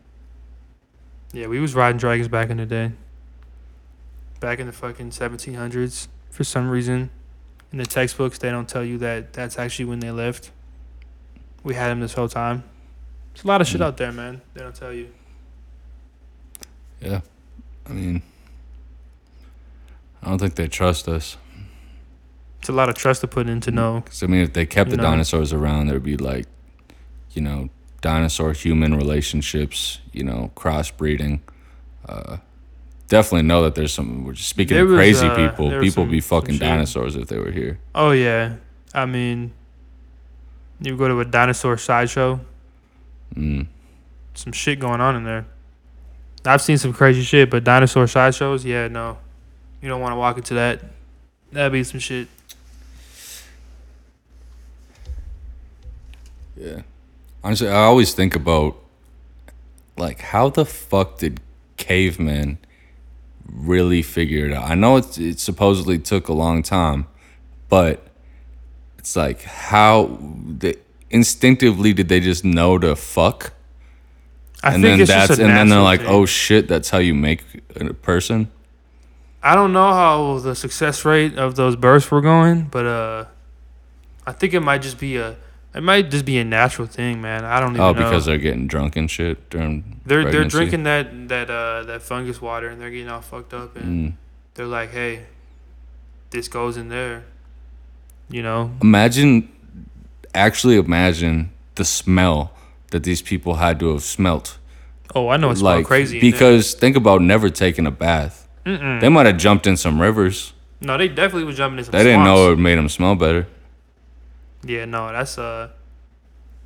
Yeah, 1.32 1.48
we 1.48 1.60
was 1.60 1.74
riding 1.74 1.98
dragons 1.98 2.28
back 2.28 2.50
in 2.50 2.58
the 2.58 2.66
day. 2.66 2.92
Back 4.40 4.60
in 4.60 4.68
the 4.68 4.74
fucking 4.74 5.10
1700s. 5.10 6.08
For 6.30 6.44
some 6.44 6.70
reason, 6.70 7.10
in 7.72 7.78
the 7.80 7.86
textbooks, 7.86 8.38
they 8.38 8.52
don't 8.52 8.68
tell 8.70 8.84
you 8.84 8.98
that 9.00 9.34
that's 9.34 9.58
actually 9.58 9.86
when 9.86 10.00
they 10.00 10.12
left. 10.12 10.52
We 11.64 11.74
had 11.76 11.90
them 11.90 12.02
this 12.02 12.14
whole 12.14 12.28
time. 12.28 12.64
There's 13.34 13.46
a 13.46 13.48
lot 13.48 13.62
of 13.62 13.68
shit 13.68 13.82
Mm. 13.82 13.86
out 13.86 13.98
there, 13.98 14.12
man. 14.12 14.42
They 14.54 14.62
don't 14.62 14.76
tell 14.76 14.94
you. 14.94 15.10
Yeah, 17.02 17.22
I 17.90 17.94
mean, 17.94 18.22
I 20.22 20.30
don't 20.30 20.40
think 20.40 20.56
they 20.56 20.68
trust 20.68 21.08
us. 21.08 21.38
It's 22.60 22.70
a 22.70 22.74
lot 22.74 22.88
of 22.90 22.96
trust 22.96 23.22
to 23.22 23.28
put 23.28 23.48
in 23.50 23.60
to 23.62 23.72
know. 23.72 24.02
Because 24.06 24.24
I 24.24 24.28
mean, 24.28 24.42
if 24.42 24.54
they 24.54 24.66
kept 24.66 24.90
the 24.90 24.98
know? 24.98 25.04
dinosaurs 25.04 25.52
around, 25.52 25.88
there'd 25.88 26.02
be 26.04 26.16
like, 26.16 26.46
you 27.32 27.42
know, 27.42 27.70
dinosaur 28.02 28.54
human 28.54 28.96
relationships. 28.96 30.00
You 30.14 30.24
know, 30.24 30.52
crossbreeding. 30.56 31.42
Uh, 32.08 32.38
definitely 33.10 33.44
know 33.48 33.64
that 33.64 33.76
there's 33.76 33.94
some. 33.94 34.24
We're 34.24 34.34
just 34.34 34.48
speaking 34.50 34.76
There 34.76 34.86
of 34.86 34.92
was, 34.92 34.98
crazy 34.98 35.28
uh, 35.28 35.36
people. 35.50 35.72
People 35.82 36.04
some- 36.06 36.10
be 36.12 36.22
fucking 36.22 36.58
dinosaurs 36.58 37.16
if 37.18 37.28
they 37.28 37.38
were 37.38 37.52
here. 37.52 37.80
Oh, 37.94 38.12
yeah. 38.12 38.56
I 38.94 39.06
mean, 39.06 39.52
you 40.80 40.96
go 40.96 41.08
to 41.10 41.20
a 41.20 41.26
dinosaur 41.26 41.78
sideshow, 41.78 42.40
Mm. 43.36 43.66
some 44.36 44.54
shit 44.54 44.80
going 44.80 45.02
on 45.02 45.16
in 45.16 45.24
there. 45.24 45.46
I've 46.46 46.62
seen 46.62 46.78
some 46.78 46.94
crazy 46.94 47.22
shit, 47.22 47.50
but 47.50 47.64
dinosaur 47.64 48.08
sideshows, 48.08 48.66
yeah, 48.66 48.88
no. 48.88 49.18
You 49.82 49.89
don't 49.89 50.02
want 50.02 50.14
to 50.14 50.18
walk 50.18 50.38
into 50.38 50.54
that. 50.56 50.82
That'd 51.52 51.72
be 51.72 51.84
some 51.84 52.00
shit. 52.00 52.28
Yeah. 56.56 56.82
Honestly, 57.44 57.68
I 57.68 57.84
always 57.84 58.14
think 58.14 58.36
about 58.36 58.78
like 59.98 60.22
how 60.22 60.50
the 60.50 60.66
fuck 60.66 61.20
did 61.20 61.39
cavemen 61.78 62.58
really 63.46 64.02
figure 64.02 64.46
it 64.46 64.54
out? 64.54 64.70
I 64.70 64.76
know 64.76 64.98
it, 64.98 65.18
it 65.18 65.39
supposedly 65.39 66.00
took 66.00 66.28
a 66.28 66.34
long 66.34 66.64
time, 66.64 67.08
but 67.70 68.08
it's 68.98 69.16
like 69.16 69.44
how 69.44 70.18
they 70.48 70.76
instinctively 71.10 71.94
did 71.94 72.10
they 72.10 72.20
just 72.20 72.44
know 72.44 72.78
to 72.80 72.96
fuck? 72.96 73.54
I 74.64 74.74
and 74.76 74.84
think 74.84 74.97
then 74.99 75.07
that's 75.07 75.39
and 75.39 75.49
then 75.49 75.68
they're 75.70 75.82
like, 75.82 75.99
thing. 76.01 76.09
"Oh 76.09 76.26
shit, 76.26 76.68
that's 76.68 76.89
how 76.89 76.99
you 76.99 77.14
make 77.14 77.43
a 77.76 77.93
person." 77.93 78.49
I 79.43 79.55
don't 79.55 79.74
know 79.74 79.91
how 79.91 80.39
the 80.39 80.55
success 80.55 81.03
rate 81.03 81.38
of 81.38 81.55
those 81.57 81.76
births 81.76 82.09
were 82.09 82.22
going, 82.22 82.64
but 82.72 82.86
uh, 82.86 83.26
I 84.26 84.32
think 84.32 84.53
it 84.53 84.61
might 84.61 84.82
just 84.82 84.97
be 84.97 85.18
a, 85.18 85.36
it 85.76 85.84
might 85.84 86.09
just 86.09 86.24
be 86.24 86.38
a 86.38 86.45
natural 86.45 86.88
thing, 86.88 87.22
man. 87.22 87.43
I 87.43 87.59
don't 87.59 87.72
even 87.72 87.82
Oh, 87.82 87.91
know. 87.91 88.03
because 88.05 88.26
they're 88.26 88.38
getting 88.38 88.68
drunk 88.68 88.95
and 88.95 89.11
shit 89.11 89.49
during 89.49 89.99
they're 90.05 90.32
they're 90.32 90.45
drinking 90.45 90.84
that 90.84 91.28
that 91.28 91.49
uh 91.49 91.84
that 91.84 92.01
fungus 92.01 92.41
water 92.41 92.70
and 92.70 92.80
they're 92.80 92.89
getting 92.91 93.09
all 93.09 93.20
fucked 93.22 93.53
up 93.53 93.76
and 93.76 93.86
Mm. 93.86 94.14
they're 94.53 94.66
like, 94.66 94.91
hey, 94.91 95.26
this 96.30 96.47
goes 96.47 96.78
in 96.78 96.88
there, 96.88 97.26
you 98.30 98.41
know. 98.41 98.72
Imagine, 98.82 99.49
actually 100.34 100.78
imagine 100.78 101.51
the 101.76 101.84
smell 101.84 102.53
that 102.94 103.04
these 103.04 103.22
people 103.22 103.56
had 103.56 103.80
to 103.82 103.91
have 103.91 104.02
smelt 104.04 104.58
Oh, 105.16 105.28
I 105.28 105.38
know 105.38 105.52
it's 105.52 105.62
like 105.62 105.86
crazy. 105.86 106.20
because 106.22 106.74
think 106.74 106.96
about 106.96 107.22
never 107.22 107.50
taking 107.50 107.86
a 107.86 107.91
bath. 107.91 108.48
They 108.66 109.10
might 109.10 109.26
have 109.26 109.38
jumped 109.38 109.68
in 109.68 109.76
some 109.78 110.02
rivers. 110.02 110.54
no, 110.82 110.98
they 110.98 111.08
definitely 111.10 111.44
was 111.44 111.58
jumping 111.58 111.80
in 111.80 111.84
some. 111.86 111.91
They 111.91 112.04
didn't 112.04 112.24
know 112.24 112.54
it 112.54 112.58
made 112.58 112.78
them 112.78 112.88
smell 112.89 113.16
better. 113.16 113.46
Yeah, 114.66 114.86
no, 114.86 115.12
that's 115.12 115.38
uh. 115.38 115.70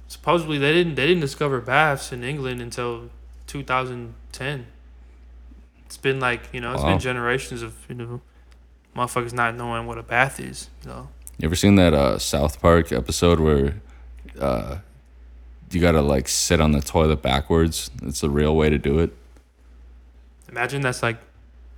Supposedly 0.07 0.57
they 0.59 0.71
didn't 0.71 0.95
they 0.95 1.07
didn't 1.07 1.21
discover 1.21 1.59
baths 1.59 2.11
in 2.13 2.23
England 2.23 2.61
until 2.61 3.09
2010. 3.47 4.67
It's 5.85 5.97
been 5.97 6.19
like 6.19 6.41
you 6.53 6.61
know 6.61 6.73
it's 6.73 6.83
Wow. 6.83 6.89
been 6.91 6.99
generations 6.99 7.61
of 7.61 7.73
you 7.89 7.95
know 7.95 8.21
motherfuckers 8.95 9.33
not 9.33 9.55
knowing 9.55 9.87
what 9.87 9.97
a 9.97 10.03
bath 10.03 10.39
is. 10.39 10.69
You 10.83 10.89
know. 10.91 11.09
You 11.39 11.47
ever 11.47 11.55
seen 11.55 11.75
that 11.75 11.93
uh, 11.93 12.17
South 12.19 12.61
Park 12.61 12.91
episode 12.91 13.39
where 13.39 13.81
uh, 14.39 14.77
you 15.71 15.81
gotta 15.81 16.01
like 16.01 16.27
sit 16.27 16.61
on 16.61 16.71
the 16.71 16.81
toilet 16.81 17.21
backwards? 17.21 17.91
It's 18.03 18.21
the 18.21 18.29
real 18.29 18.55
way 18.55 18.69
to 18.69 18.77
do 18.77 18.99
it. 18.99 19.15
Imagine 20.49 20.81
that's 20.81 21.03
like 21.03 21.17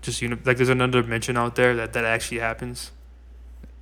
just 0.01 0.21
you 0.21 0.27
know 0.27 0.37
like 0.45 0.57
there's 0.57 0.69
another 0.69 1.01
dimension 1.01 1.37
out 1.37 1.55
there 1.55 1.75
that 1.75 1.93
that 1.93 2.05
actually 2.05 2.39
happens. 2.39 2.91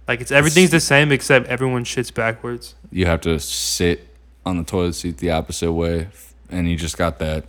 Like 0.08 0.22
it's 0.22 0.32
everything's 0.32 0.72
the 0.72 0.80
same 0.80 1.12
except 1.12 1.48
everyone 1.48 1.84
shits 1.84 2.14
backwards. 2.14 2.76
You 2.92 3.06
have 3.06 3.22
to 3.22 3.40
sit 3.40 4.08
on 4.46 4.58
the 4.58 4.64
toilet 4.64 4.94
seat 4.94 5.18
the 5.18 5.32
opposite 5.32 5.74
way, 5.74 6.08
and 6.50 6.70
you 6.70 6.78
just 6.78 6.98
got 6.98 7.20
that. 7.20 7.46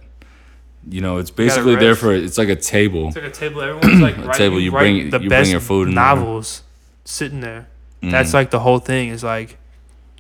You 0.90 1.00
know, 1.00 1.18
it's 1.18 1.30
basically 1.30 1.76
there 1.76 1.94
for 1.94 2.12
it's 2.12 2.38
like 2.38 2.48
a 2.48 2.56
table. 2.56 3.08
It's 3.08 3.16
like 3.16 3.24
a 3.26 3.30
table. 3.30 3.60
Everyone's 3.60 4.00
like 4.00 4.16
A 4.18 4.20
writing, 4.22 4.32
table, 4.32 4.60
you 4.60 4.70
bring- 4.72 5.10
the 5.10 5.18
you 5.20 5.28
bring 5.28 5.28
best 5.28 5.50
your 5.50 5.60
food 5.60 5.88
in 5.88 5.94
there. 5.94 6.04
novels 6.04 6.62
sitting 7.04 7.40
there. 7.40 7.68
That's 8.02 8.30
Mm. 8.30 8.34
like 8.34 8.50
the 8.50 8.60
whole 8.60 8.78
thing. 8.80 9.08
Is 9.10 9.22
like 9.22 9.58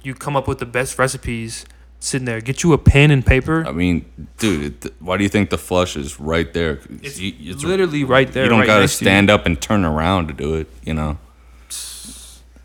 you 0.04 0.14
come 0.14 0.36
up 0.36 0.46
with 0.46 0.58
the 0.58 0.66
best 0.66 0.98
recipes 0.98 1.64
sitting 2.00 2.24
there. 2.26 2.40
Get 2.40 2.62
you 2.62 2.72
a 2.72 2.78
pen 2.78 3.10
and 3.10 3.24
paper. 3.26 3.64
I 3.66 3.72
mean, 3.72 4.04
dude, 4.38 4.84
it- 4.84 4.94
why 5.00 5.16
do 5.16 5.22
you 5.24 5.28
think 5.28 5.50
the 5.50 5.58
flush 5.58 5.96
is 5.96 6.18
right 6.20 6.52
there? 6.52 6.80
It's 7.02 7.18
You- 7.18 7.32
it's- 7.50 7.62
literally 7.64 8.04
right 8.04 8.30
there. 8.32 8.44
You 8.44 8.48
don't 8.50 8.60
right 8.60 8.66
gotta 8.66 8.82
to 8.82 8.88
stand 8.88 9.30
up 9.30 9.46
and 9.46 9.60
turn 9.60 9.84
around 9.84 10.28
to 10.28 10.34
do 10.34 10.54
it. 10.54 10.68
You 10.84 10.94
know, 10.94 11.18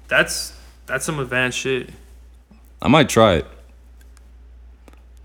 That's 0.07 0.53
that's 0.86 1.05
some 1.05 1.19
advanced 1.19 1.57
shit. 1.57 1.89
I 2.81 2.88
might 2.88 3.09
try 3.09 3.36
it. 3.36 3.47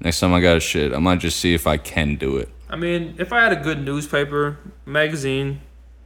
Next 0.00 0.20
time 0.20 0.32
I 0.32 0.40
got 0.40 0.56
a 0.56 0.60
shit, 0.60 0.92
I 0.94 0.98
might 0.98 1.18
just 1.18 1.40
see 1.40 1.54
if 1.54 1.66
I 1.66 1.76
can 1.76 2.14
do 2.14 2.36
it. 2.36 2.48
I 2.70 2.76
mean, 2.76 3.14
if 3.18 3.32
I 3.32 3.40
had 3.42 3.52
a 3.52 3.56
good 3.56 3.84
newspaper, 3.84 4.58
magazine, 4.86 5.60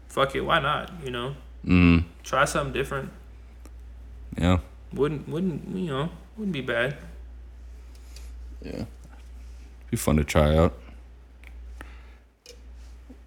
fuck 0.08 0.34
it, 0.34 0.40
why 0.40 0.60
not? 0.60 0.90
You 1.04 1.10
know, 1.10 1.36
Mm, 1.66 2.04
try 2.24 2.44
something 2.46 2.72
different. 2.72 3.10
yeah. 4.36 4.58
Wouldn't 4.92 5.28
wouldn't 5.28 5.76
you 5.76 5.86
know? 5.88 6.08
Wouldn't 6.36 6.52
be 6.54 6.60
bad. 6.62 6.96
Yeah. 8.62 8.84
Be 9.90 9.96
fun 9.96 10.16
to 10.16 10.24
try 10.24 10.56
out. 10.56 10.78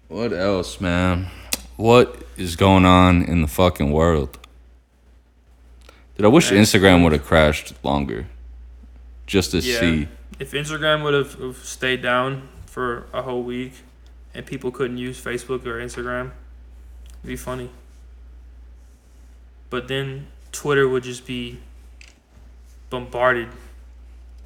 What 0.08 0.32
else, 0.32 0.80
man? 0.80 1.28
What 1.76 2.22
is 2.36 2.56
going 2.56 2.84
on 2.84 3.22
in 3.22 3.42
the 3.42 3.48
fucking 3.48 3.90
world? 3.90 4.38
Dude, 6.16 6.24
I 6.24 6.28
wish 6.28 6.50
Instagram 6.50 7.02
would 7.04 7.12
have 7.12 7.24
crashed 7.24 7.74
longer. 7.84 8.26
Just 9.26 9.50
to 9.50 9.58
Yeah. 9.58 9.80
see. 9.80 10.08
If 10.38 10.52
Instagram 10.52 11.02
would 11.02 11.14
have 11.14 11.34
have 11.34 11.58
stayed 11.58 12.02
down 12.02 12.48
for 12.66 13.06
a 13.12 13.22
whole 13.22 13.42
week, 13.42 13.72
and 14.34 14.46
people 14.46 14.70
couldn't 14.70 14.98
use 14.98 15.20
Facebook 15.20 15.66
or 15.66 15.80
Instagram, 15.80 16.32
it'd 17.18 17.26
be 17.26 17.36
funny. 17.36 17.70
But 19.68 19.88
then 19.88 20.28
Twitter 20.52 20.88
would 20.88 21.02
just 21.02 21.26
be 21.26 21.58
bombarded. 22.90 23.48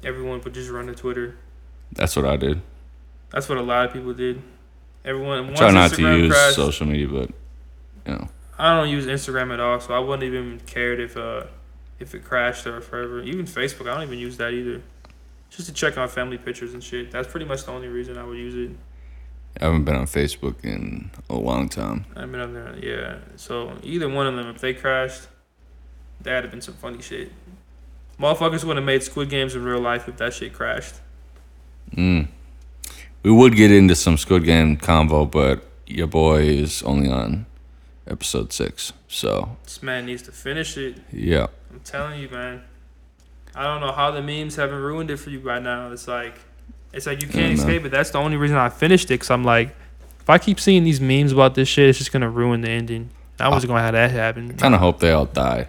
Everyone 0.03 0.41
would 0.41 0.53
just 0.53 0.69
run 0.69 0.87
to 0.87 0.95
Twitter. 0.95 1.37
That's 1.91 2.15
what 2.15 2.25
I 2.25 2.37
did. 2.37 2.61
That's 3.31 3.47
what 3.47 3.57
a 3.57 3.61
lot 3.61 3.85
of 3.85 3.93
people 3.93 4.13
did. 4.13 4.41
Everyone 5.03 5.47
once 5.47 5.59
try 5.59 5.71
not 5.71 5.91
to 5.93 6.01
use 6.01 6.31
crashed, 6.31 6.55
social 6.55 6.85
media, 6.85 7.07
but 7.07 7.29
you 8.05 8.13
know. 8.13 8.27
I 8.57 8.77
don't 8.77 8.89
use 8.89 9.05
Instagram 9.07 9.51
at 9.53 9.59
all, 9.59 9.79
so 9.79 9.93
I 9.93 9.99
wouldn't 9.99 10.23
even 10.23 10.59
cared 10.65 10.99
if 10.99 11.17
uh 11.17 11.45
if 11.99 12.13
it 12.13 12.23
crashed 12.23 12.67
or 12.67 12.81
forever. 12.81 13.21
Even 13.21 13.45
Facebook, 13.45 13.89
I 13.89 13.95
don't 13.95 14.03
even 14.03 14.19
use 14.19 14.37
that 14.37 14.53
either. 14.53 14.81
Just 15.49 15.67
to 15.67 15.73
check 15.73 15.97
on 15.97 16.07
family 16.07 16.37
pictures 16.37 16.73
and 16.73 16.83
shit. 16.83 17.11
That's 17.11 17.27
pretty 17.27 17.45
much 17.45 17.65
the 17.65 17.71
only 17.71 17.87
reason 17.87 18.17
I 18.17 18.23
would 18.23 18.37
use 18.37 18.55
it. 18.55 18.75
I 19.59 19.65
haven't 19.65 19.83
been 19.83 19.95
on 19.95 20.05
Facebook 20.05 20.63
in 20.63 21.11
a 21.29 21.35
long 21.35 21.67
time. 21.67 22.05
I've 22.15 22.31
been 22.31 22.39
on 22.39 22.53
there, 22.53 22.75
yeah. 22.81 23.17
So 23.35 23.73
either 23.83 24.07
one 24.07 24.27
of 24.27 24.35
them, 24.35 24.47
if 24.47 24.61
they 24.61 24.73
crashed, 24.73 25.27
that'd 26.21 26.45
have 26.45 26.51
been 26.51 26.61
some 26.61 26.75
funny 26.75 27.01
shit. 27.01 27.31
Motherfuckers 28.21 28.63
would 28.63 28.77
have 28.77 28.85
made 28.85 29.01
Squid 29.01 29.29
Games 29.29 29.55
in 29.55 29.63
real 29.63 29.79
life 29.79 30.07
if 30.07 30.17
that 30.17 30.33
shit 30.33 30.53
crashed. 30.53 30.95
Mm. 31.95 32.27
We 33.23 33.31
would 33.31 33.55
get 33.55 33.71
into 33.71 33.95
some 33.95 34.17
Squid 34.17 34.43
Game 34.45 34.77
convo, 34.77 35.29
but 35.29 35.63
your 35.87 36.07
boy 36.07 36.41
is 36.43 36.83
only 36.83 37.09
on 37.09 37.47
episode 38.07 38.53
six. 38.53 38.93
So, 39.07 39.57
This 39.63 39.81
man 39.81 40.05
needs 40.05 40.21
to 40.23 40.31
finish 40.31 40.77
it. 40.77 40.97
yeah. 41.11 41.47
I'm 41.71 41.79
telling 41.79 42.19
you, 42.19 42.29
man. 42.29 42.61
I 43.55 43.63
don't 43.63 43.81
know 43.81 43.91
how 43.91 44.11
the 44.11 44.21
memes 44.21 44.55
haven't 44.55 44.79
ruined 44.79 45.09
it 45.11 45.17
for 45.17 45.29
you 45.29 45.39
by 45.39 45.59
now. 45.59 45.91
It's 45.91 46.07
like, 46.07 46.35
it's 46.93 47.05
like 47.07 47.21
you 47.21 47.27
can't 47.27 47.53
escape 47.57 47.83
it. 47.85 47.89
That's 47.89 48.11
the 48.11 48.17
only 48.19 48.37
reason 48.37 48.55
I 48.55 48.69
finished 48.69 49.09
it. 49.11 49.17
Cause 49.19 49.29
I'm 49.31 49.43
like, 49.43 49.75
if 50.19 50.29
I 50.29 50.37
keep 50.37 50.59
seeing 50.59 50.83
these 50.83 51.01
memes 51.01 51.31
about 51.31 51.55
this 51.55 51.67
shit, 51.67 51.89
it's 51.89 51.97
just 51.97 52.11
gonna 52.11 52.29
ruin 52.29 52.61
the 52.61 52.69
ending. 52.69 53.09
I 53.39 53.49
wasn't 53.49 53.69
gonna 53.69 53.81
have 53.81 53.93
that 53.93 54.11
happen. 54.11 54.55
Kind 54.57 54.75
of 54.75 54.79
hope 54.79 54.99
they 54.99 55.11
all 55.11 55.25
die. 55.25 55.67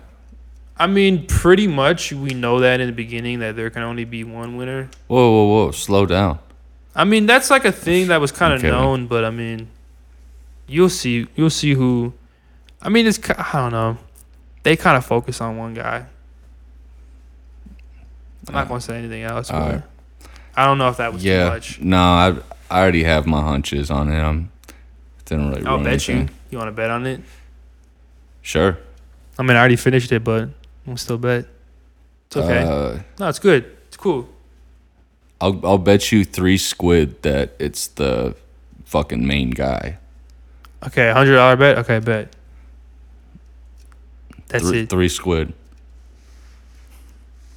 I 0.82 0.86
mean, 0.88 1.26
pretty 1.26 1.68
much 1.68 2.12
we 2.12 2.34
know 2.34 2.58
that 2.60 2.80
in 2.80 2.88
the 2.88 2.92
beginning 2.92 3.38
that 3.38 3.54
there 3.54 3.70
can 3.70 3.82
only 3.82 4.04
be 4.04 4.24
one 4.24 4.56
winner. 4.56 4.90
Whoa, 5.06 5.30
whoa, 5.30 5.46
whoa. 5.66 5.70
Slow 5.70 6.06
down. 6.06 6.40
I 6.94 7.04
mean, 7.04 7.26
that's 7.26 7.50
like 7.50 7.64
a 7.64 7.70
thing 7.72 8.08
that 8.08 8.20
was 8.20 8.32
kind 8.32 8.52
of 8.52 8.58
Okay. 8.58 8.68
known, 8.70 9.06
but 9.06 9.24
I 9.24 9.30
mean, 9.30 9.68
you'll 10.66 10.88
see. 10.88 11.28
You'll 11.36 11.50
see 11.50 11.74
who. 11.74 12.12
I 12.82 12.88
mean, 12.88 13.06
it's 13.06 13.20
I 13.30 13.50
don't 13.52 13.70
know. 13.72 13.96
They 14.64 14.76
kind 14.76 14.96
of 14.96 15.04
focus 15.06 15.40
on 15.40 15.56
one 15.56 15.74
guy. 15.74 16.04
I'm 18.48 18.54
not 18.54 18.66
Uh, 18.66 18.68
gonna 18.68 18.80
say 18.80 18.98
anything 18.98 19.22
else. 19.22 19.50
But 19.50 19.62
alright. 19.62 19.82
I 20.56 20.66
don't 20.66 20.78
know 20.78 20.88
if 20.88 20.96
that 20.96 21.12
was 21.12 21.22
too 21.22 21.28
Yeah. 21.28 21.48
much. 21.48 21.80
No, 21.80 21.96
I 21.96 22.34
I 22.70 22.80
already 22.80 23.04
have 23.04 23.24
my 23.26 23.40
hunches 23.40 23.90
on 23.90 24.08
him. 24.08 24.50
Didn't 25.26 25.50
really 25.50 25.64
I'll 25.64 25.78
bet 25.82 26.08
you. 26.08 26.28
You 26.50 26.58
want 26.58 26.68
to 26.68 26.72
bet 26.72 26.90
on 26.90 27.06
it? 27.06 27.20
Sure. 28.42 28.78
I 29.38 29.42
mean, 29.42 29.56
I 29.56 29.60
already 29.60 29.76
finished 29.76 30.10
it, 30.10 30.24
but 30.24 30.48
we'll 30.86 30.96
still 30.96 31.18
bet. 31.18 31.46
It's 32.26 32.36
okay. 32.36 32.62
Uh, 32.62 32.98
no, 33.18 33.28
it's 33.28 33.38
good. 33.38 33.64
It's 33.88 33.96
cool. 33.96 34.28
I'll 35.40 35.60
I'll 35.66 35.78
bet 35.78 36.12
you 36.12 36.24
three 36.24 36.56
squid 36.58 37.22
that 37.22 37.54
it's 37.58 37.88
the 37.88 38.34
fucking 38.84 39.26
main 39.26 39.50
guy. 39.50 39.98
Okay, 40.86 41.10
hundred 41.12 41.34
dollar 41.36 41.56
bet. 41.56 41.78
Okay, 41.78 41.98
bet. 41.98 42.34
That's 44.48 44.68
three, 44.68 44.80
it. 44.80 44.90
Three 44.90 45.08
squid. 45.08 45.52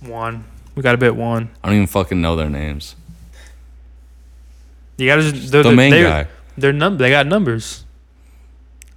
One. 0.02 0.46
We 0.76 0.82
gotta 0.84 0.98
bet 0.98 1.16
one. 1.16 1.50
I 1.64 1.68
don't 1.68 1.76
even 1.76 1.88
fucking 1.88 2.22
know 2.22 2.36
their 2.36 2.50
names. 2.50 2.96
You 4.98 5.08
gotta 5.08 5.22
just 5.24 5.52
they're, 5.52 5.64
the 5.64 5.70
they're- 5.70 5.76
main 5.76 5.92
they're, 5.92 6.04
guy. 6.04 6.28
They're 6.58 6.74
num. 6.74 6.98
They 6.98 7.10
got 7.10 7.28
numbers. 7.28 7.84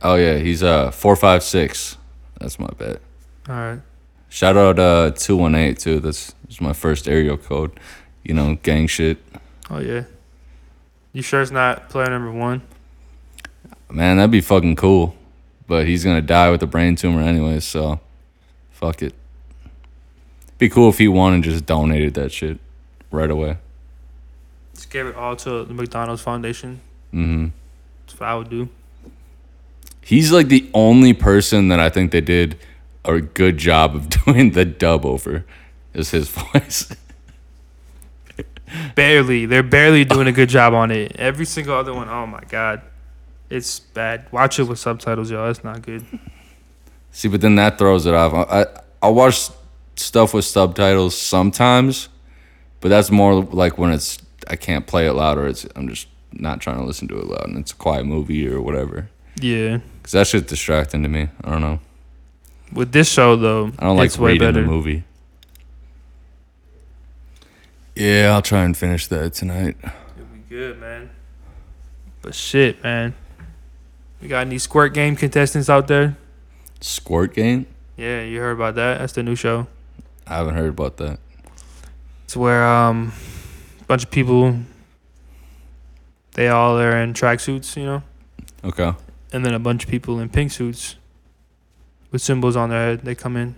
Oh 0.00 0.14
yeah, 0.14 0.38
he's 0.38 0.62
uh 0.62 0.90
four 0.90 1.16
five 1.16 1.42
six. 1.42 1.96
That's 2.40 2.58
my 2.58 2.68
bet. 2.78 3.00
All 3.48 3.54
right. 3.54 3.80
Shout 4.28 4.56
out 4.56 4.78
uh 4.78 5.10
two 5.12 5.36
one 5.36 5.54
eight 5.54 5.78
too. 5.78 6.00
That's, 6.00 6.34
that's 6.44 6.60
my 6.60 6.72
first 6.72 7.08
aerial 7.08 7.36
code. 7.36 7.78
You 8.22 8.34
know, 8.34 8.56
gang 8.62 8.86
shit. 8.86 9.18
Oh 9.70 9.78
yeah. 9.78 10.04
You 11.12 11.22
sure 11.22 11.40
it's 11.40 11.50
not 11.50 11.88
player 11.88 12.10
number 12.10 12.30
one? 12.30 12.62
Man, 13.90 14.18
that'd 14.18 14.30
be 14.30 14.40
fucking 14.42 14.76
cool. 14.76 15.14
But 15.66 15.86
he's 15.86 16.04
gonna 16.04 16.22
die 16.22 16.50
with 16.50 16.62
a 16.62 16.66
brain 16.66 16.96
tumor 16.96 17.22
anyway, 17.22 17.60
so 17.60 18.00
fuck 18.70 19.02
it. 19.02 19.14
Be 20.58 20.68
cool 20.68 20.88
if 20.90 20.98
he 20.98 21.08
won 21.08 21.34
and 21.34 21.44
just 21.44 21.66
donated 21.66 22.14
that 22.14 22.32
shit 22.32 22.58
right 23.10 23.30
away. 23.30 23.58
Just 24.74 24.90
give 24.90 25.06
it 25.06 25.14
all 25.16 25.36
to 25.36 25.64
the 25.64 25.74
McDonald's 25.74 26.22
Foundation. 26.22 26.80
hmm 27.10 27.48
That's 28.06 28.18
what 28.20 28.28
I 28.28 28.34
would 28.34 28.50
do. 28.50 28.68
He's 30.00 30.32
like 30.32 30.48
the 30.48 30.68
only 30.72 31.12
person 31.12 31.68
that 31.68 31.80
I 31.80 31.90
think 31.90 32.12
they 32.12 32.20
did 32.22 32.58
a 33.04 33.20
good 33.20 33.58
job 33.58 33.94
of 33.94 34.08
doing 34.24 34.52
the 34.52 34.64
dub 34.64 35.04
over. 35.04 35.44
Is 35.94 36.10
his 36.10 36.28
voice. 36.52 36.94
Barely. 38.94 39.46
They're 39.46 39.62
barely 39.62 40.04
doing 40.04 40.28
a 40.28 40.32
good 40.32 40.48
job 40.48 40.74
on 40.74 40.90
it. 40.90 41.16
Every 41.16 41.46
single 41.46 41.74
other 41.74 41.94
one, 41.94 42.08
oh 42.08 42.26
my 42.26 42.42
god. 42.48 42.82
It's 43.50 43.80
bad. 43.80 44.30
Watch 44.30 44.58
it 44.58 44.64
with 44.64 44.78
subtitles, 44.78 45.30
y'all. 45.30 45.50
It's 45.50 45.64
not 45.64 45.82
good. 45.82 46.04
See, 47.10 47.28
but 47.28 47.40
then 47.40 47.56
that 47.56 47.78
throws 47.78 48.06
it 48.06 48.14
off. 48.14 48.34
I 48.34 48.66
I, 49.02 49.08
watch 49.08 49.48
stuff 49.96 50.34
with 50.34 50.44
subtitles 50.44 51.16
sometimes, 51.16 52.08
but 52.80 52.90
that's 52.90 53.10
more 53.10 53.42
like 53.42 53.78
when 53.78 53.90
it's 53.90 54.18
I 54.48 54.56
can't 54.56 54.86
play 54.86 55.06
it 55.06 55.12
loud 55.14 55.38
or 55.38 55.46
it's 55.46 55.66
I'm 55.74 55.88
just 55.88 56.08
not 56.32 56.60
trying 56.60 56.78
to 56.78 56.84
listen 56.84 57.08
to 57.08 57.18
it 57.18 57.26
loud 57.26 57.48
and 57.48 57.58
it's 57.58 57.72
a 57.72 57.76
quiet 57.76 58.04
movie 58.04 58.46
or 58.46 58.60
whatever. 58.60 59.08
Yeah. 59.40 59.78
Cause 60.02 60.12
that 60.12 60.26
shit's 60.26 60.48
distracting 60.48 61.02
to 61.02 61.08
me. 61.08 61.28
I 61.42 61.50
don't 61.50 61.60
know. 61.62 61.80
With 62.72 62.92
this 62.92 63.10
show 63.10 63.36
though, 63.36 63.72
I 63.78 63.84
don't 63.84 63.96
like 63.96 64.06
it's 64.06 64.18
way 64.18 64.32
reading 64.32 64.48
better. 64.48 64.60
the 64.62 64.66
movie. 64.66 65.04
Yeah, 67.94 68.30
I'll 68.34 68.42
try 68.42 68.62
and 68.64 68.76
finish 68.76 69.06
that 69.08 69.32
tonight. 69.34 69.76
It'll 69.82 70.26
be 70.32 70.42
good, 70.48 70.78
man. 70.78 71.10
But 72.22 72.34
shit, 72.34 72.82
man. 72.82 73.14
We 74.20 74.28
got 74.28 74.46
any 74.46 74.58
squirt 74.58 74.94
game 74.94 75.16
contestants 75.16 75.68
out 75.68 75.88
there? 75.88 76.16
Squirt 76.80 77.34
game? 77.34 77.66
Yeah, 77.96 78.22
you 78.22 78.38
heard 78.40 78.52
about 78.52 78.74
that? 78.76 78.98
That's 78.98 79.12
the 79.14 79.22
new 79.22 79.34
show. 79.34 79.66
I 80.26 80.36
haven't 80.36 80.54
heard 80.54 80.68
about 80.70 80.96
that. 80.98 81.18
It's 82.24 82.36
where 82.36 82.64
um 82.66 83.12
a 83.80 83.84
bunch 83.84 84.04
of 84.04 84.10
people 84.10 84.58
they 86.34 86.48
all 86.48 86.78
are 86.78 86.96
in 86.98 87.14
tracksuits, 87.14 87.76
you 87.76 87.84
know, 87.84 88.02
Okay. 88.62 88.92
and 89.32 89.44
then 89.44 89.54
a 89.54 89.58
bunch 89.58 89.84
of 89.84 89.90
people 89.90 90.20
in 90.20 90.28
pink 90.28 90.52
suits 90.52 90.96
with 92.10 92.22
symbols 92.22 92.56
on 92.56 92.70
their 92.70 92.78
head. 92.90 93.00
They 93.02 93.14
come 93.14 93.36
in. 93.36 93.54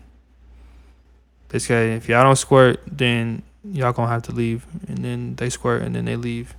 They 1.49 1.59
say, 1.59 1.95
if 1.95 2.09
y'all 2.09 2.23
don't 2.23 2.37
squirt, 2.37 2.81
then 2.91 3.43
y'all 3.65 3.93
gonna 3.93 4.11
have 4.11 4.23
to 4.23 4.33
leave. 4.33 4.67
And 4.89 4.99
then 4.99 5.35
they 5.37 5.51
squirt, 5.51 5.83
and 5.83 5.95
then 5.95 6.05
they 6.05 6.17
leave, 6.17 6.55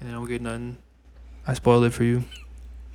and 0.00 0.08
they 0.08 0.12
don't 0.12 0.26
get 0.28 0.42
nothing. 0.42 0.78
I 1.46 1.54
spoiled 1.54 1.84
it 1.84 1.90
for 1.90 2.02
you. 2.04 2.24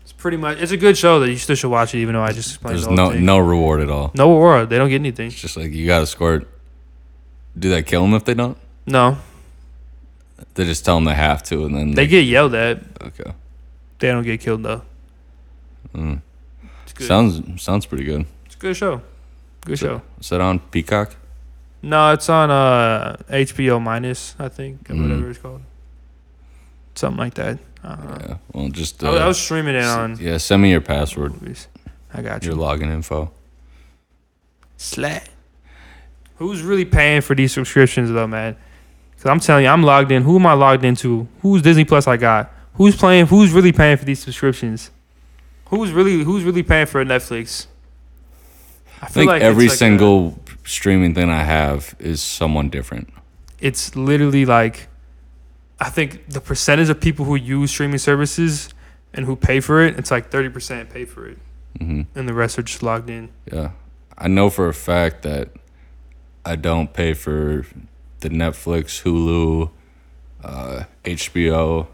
It's 0.02 0.12
pretty 0.12 0.36
much. 0.38 0.58
It's 0.60 0.72
a 0.74 0.78
good 0.78 0.98
show 0.98 1.20
that 1.22 1.30
you 1.30 1.38
still 1.38 1.56
should 1.56 1.70
watch 1.70 1.94
it, 1.96 2.00
even 2.00 2.16
though 2.16 2.22
I 2.24 2.32
just 2.34 2.50
explained 2.50 2.78
There's 2.78 2.86
the 2.88 2.92
no 2.96 3.12
thing. 3.12 3.24
no 3.26 3.38
reward 3.40 3.80
at 3.82 3.90
all. 3.90 4.12
no 4.14 4.34
reward. 4.34 4.70
They 4.70 4.78
don't 4.78 4.90
get 4.90 4.96
anything. 4.96 5.28
It's 5.28 5.40
just 5.40 5.56
like 5.56 5.72
you 5.72 5.88
gotta 5.88 6.06
squirt. 6.06 6.48
Do 7.58 7.70
they 7.70 7.84
kill 7.84 8.02
them 8.02 8.14
if 8.14 8.26
they 8.26 8.34
don't? 8.34 8.58
No, 8.86 9.18
They 10.56 10.66
just 10.66 10.84
tell 10.84 10.96
them 10.96 11.06
they 11.06 11.14
have 11.14 11.44
to, 11.44 11.66
and 11.66 11.76
then 11.76 11.92
they 11.92 12.08
get 12.08 12.22
yelled 12.26 12.56
at. 12.56 12.80
okay. 13.02 13.32
They 14.00 14.08
don't 14.10 14.24
get 14.24 14.42
killed 14.42 14.64
though. 14.64 14.82
Mm. 15.94 16.22
Good. 17.02 17.08
Sounds 17.08 17.62
sounds 17.62 17.86
pretty 17.86 18.04
good. 18.06 18.26
It's 18.46 18.56
a 18.56 18.60
good 18.60 18.78
show. 18.78 19.02
Good 19.66 19.80
show. 19.80 20.02
Is 20.20 20.30
that 20.30 20.42
on 20.42 20.60
Peacock? 20.60 21.16
No, 21.84 22.14
it's 22.14 22.30
on 22.30 22.50
uh 22.52 23.18
HBO 23.30 23.82
minus, 23.82 24.36
I 24.40 24.50
think, 24.50 24.90
or 24.90 24.94
Mm. 24.94 25.02
whatever 25.04 25.30
it's 25.30 25.40
called. 25.40 25.62
Something 26.96 27.18
like 27.20 27.34
that. 27.36 27.58
Uh, 27.84 27.98
Yeah. 28.20 28.36
Well, 28.54 28.70
just 28.70 29.04
I, 29.04 29.08
uh, 29.08 29.12
was, 29.14 29.22
I 29.22 29.28
was 29.28 29.40
streaming 29.42 29.76
it 29.76 29.84
on 29.86 30.18
yeah. 30.20 30.38
Send 30.38 30.62
me 30.62 30.70
your 30.72 30.82
password. 30.82 31.34
movies. 31.42 31.68
I 32.14 32.22
got 32.22 32.44
you. 32.44 32.52
Your 32.52 32.60
you. 32.60 32.64
login 32.66 32.94
info. 32.94 33.32
Slat. 34.78 35.30
Who's 36.38 36.62
really 36.62 36.86
paying 36.86 37.22
for 37.22 37.36
these 37.36 37.54
subscriptions 37.54 38.12
though, 38.12 38.28
man? 38.28 38.56
Cause 39.18 39.30
I'm 39.30 39.40
telling 39.40 39.66
you, 39.66 39.70
I'm 39.70 39.84
logged 39.84 40.12
in. 40.12 40.24
Who 40.24 40.38
am 40.38 40.46
I 40.48 40.54
logged 40.54 40.84
into? 40.84 41.28
Who's 41.42 41.62
Disney 41.62 41.86
Plus 41.86 42.08
I 42.08 42.18
got? 42.18 42.52
Who's 42.76 42.96
playing? 42.96 43.28
Who's 43.28 43.52
really 43.52 43.72
paying 43.72 43.98
for 43.98 44.06
these 44.06 44.20
subscriptions? 44.20 44.90
Who's 45.72 45.92
really 45.92 46.24
Who's 46.24 46.44
really 46.44 46.64
paying 46.64 46.86
for 46.86 47.04
Netflix? 47.04 47.66
I 49.02 49.08
think 49.08 49.32
it's 49.32 49.44
every 49.44 49.66
like 49.66 49.74
a- 49.74 49.78
single 49.78 50.40
streaming 50.64 51.16
thing 51.16 51.30
I 51.30 51.44
have 51.44 51.96
is 52.00 52.22
someone 52.22 52.70
different. 52.70 53.10
it's 53.60 53.96
literally 53.96 54.46
like 54.46 54.88
I 55.80 55.90
think 55.90 56.30
the 56.30 56.40
percentage 56.42 56.90
of 56.90 57.00
people 57.02 57.26
who 57.26 57.36
use 57.36 57.72
streaming 57.72 57.98
services 57.98 58.70
and 59.14 59.26
who 59.26 59.36
pay 59.36 59.60
for 59.60 59.82
it, 59.82 59.98
it's 59.98 60.12
like 60.12 60.30
thirty 60.30 60.50
percent 60.50 60.90
pay 60.92 61.06
for 61.06 61.28
it, 61.28 61.38
hmm 61.80 62.02
and 62.16 62.30
the 62.30 62.34
rest 62.34 62.60
are 62.60 62.64
just 62.64 62.84
logged 62.84 63.10
in. 63.10 63.30
Yeah, 63.52 63.72
I 64.18 64.28
know 64.28 64.50
for 64.52 64.68
a 64.68 64.74
fact 64.74 65.24
that 65.24 65.50
I 66.46 66.56
don't 66.56 66.94
pay 66.94 67.14
for 67.14 67.66
the 68.20 68.30
Netflix, 68.30 69.02
Hulu, 69.04 69.72
uh, 70.44 70.84
HBO. 71.04 71.88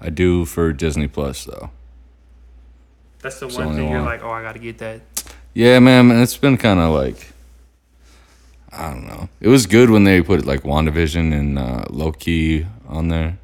I 0.00 0.10
do 0.10 0.44
for 0.44 0.72
Disney 0.72 1.08
Plus 1.08 1.44
though. 1.44 1.70
That's 3.20 3.40
the 3.40 3.48
one 3.48 3.74
thing 3.74 3.90
you're 3.90 4.02
like, 4.02 4.22
oh, 4.22 4.30
I 4.30 4.42
gotta 4.42 4.58
get 4.58 4.78
that. 4.78 5.00
Yeah, 5.54 5.78
man, 5.80 6.10
it's 6.10 6.36
been 6.36 6.56
kind 6.56 6.78
of 6.78 6.90
like 6.90 7.32
I 8.72 8.90
don't 8.90 9.06
know. 9.06 9.28
It 9.40 9.48
was 9.48 9.66
good 9.66 9.90
when 9.90 10.04
they 10.04 10.22
put 10.22 10.44
like 10.44 10.62
WandaVision 10.62 11.32
and 11.32 11.58
uh, 11.58 11.84
Loki 11.90 12.66
on 12.86 13.08
there, 13.08 13.38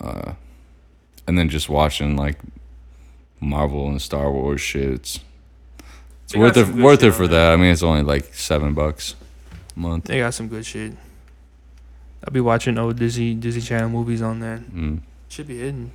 uh, 0.00 0.32
and 1.26 1.38
then 1.38 1.48
just 1.48 1.68
watching 1.68 2.16
like 2.16 2.38
Marvel 3.40 3.88
and 3.88 4.00
Star 4.00 4.32
Wars 4.32 4.60
shit. 4.60 4.90
It's, 4.90 5.20
They 6.32 6.38
worth 6.38 6.56
it. 6.56 6.68
Worth 6.68 7.02
it 7.02 7.12
for 7.12 7.26
there. 7.26 7.50
that. 7.50 7.52
I 7.52 7.56
mean, 7.56 7.72
it's 7.72 7.82
only 7.82 8.02
like 8.02 8.32
seven 8.34 8.74
bucks 8.74 9.16
a 9.76 9.78
month. 9.80 10.04
They 10.04 10.20
got 10.20 10.34
some 10.34 10.48
good 10.48 10.64
shit. 10.64 10.92
I'll 12.24 12.32
be 12.32 12.40
watching 12.40 12.78
old 12.78 12.96
Disney 12.96 13.34
Disney 13.34 13.60
Channel 13.62 13.90
movies 13.90 14.22
on 14.22 14.40
there. 14.40 14.62
Mm. 14.72 15.00
Should 15.28 15.48
be 15.48 15.58
hidden. 15.58 15.92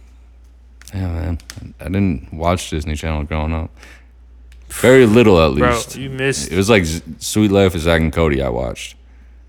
Yeah, 0.94 1.08
man. 1.08 1.40
I 1.80 1.86
didn't 1.86 2.34
watch 2.34 2.70
Disney 2.70 2.96
Channel 2.96 3.24
growing 3.24 3.54
up. 3.54 3.72
Very 4.70 5.06
little, 5.06 5.40
at 5.40 5.52
least. 5.52 5.94
Bro, 5.94 6.02
you 6.04 6.10
missed 6.10 6.52
It 6.52 6.58
was 6.58 6.70
like 6.70 6.86
Sweet 7.20 7.52
Life 7.52 7.76
of 7.76 7.82
Zack 7.82 8.02
and 8.02 8.12
Cody. 8.12 8.42
I 8.42 8.50
watched. 8.50 8.96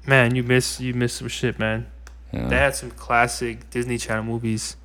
man, 0.07 0.35
you 0.35 0.43
missed 0.43 0.81
you 0.81 0.93
missed 0.95 1.17
some 1.17 1.29
shit, 1.29 1.59
man. 1.59 1.87
Yeah. 2.33 2.49
They 2.49 2.57
had 2.57 2.75
some 2.75 2.91
classic 2.91 3.71
Disney 3.71 3.97
Channel 3.97 4.25
movies. 4.25 4.77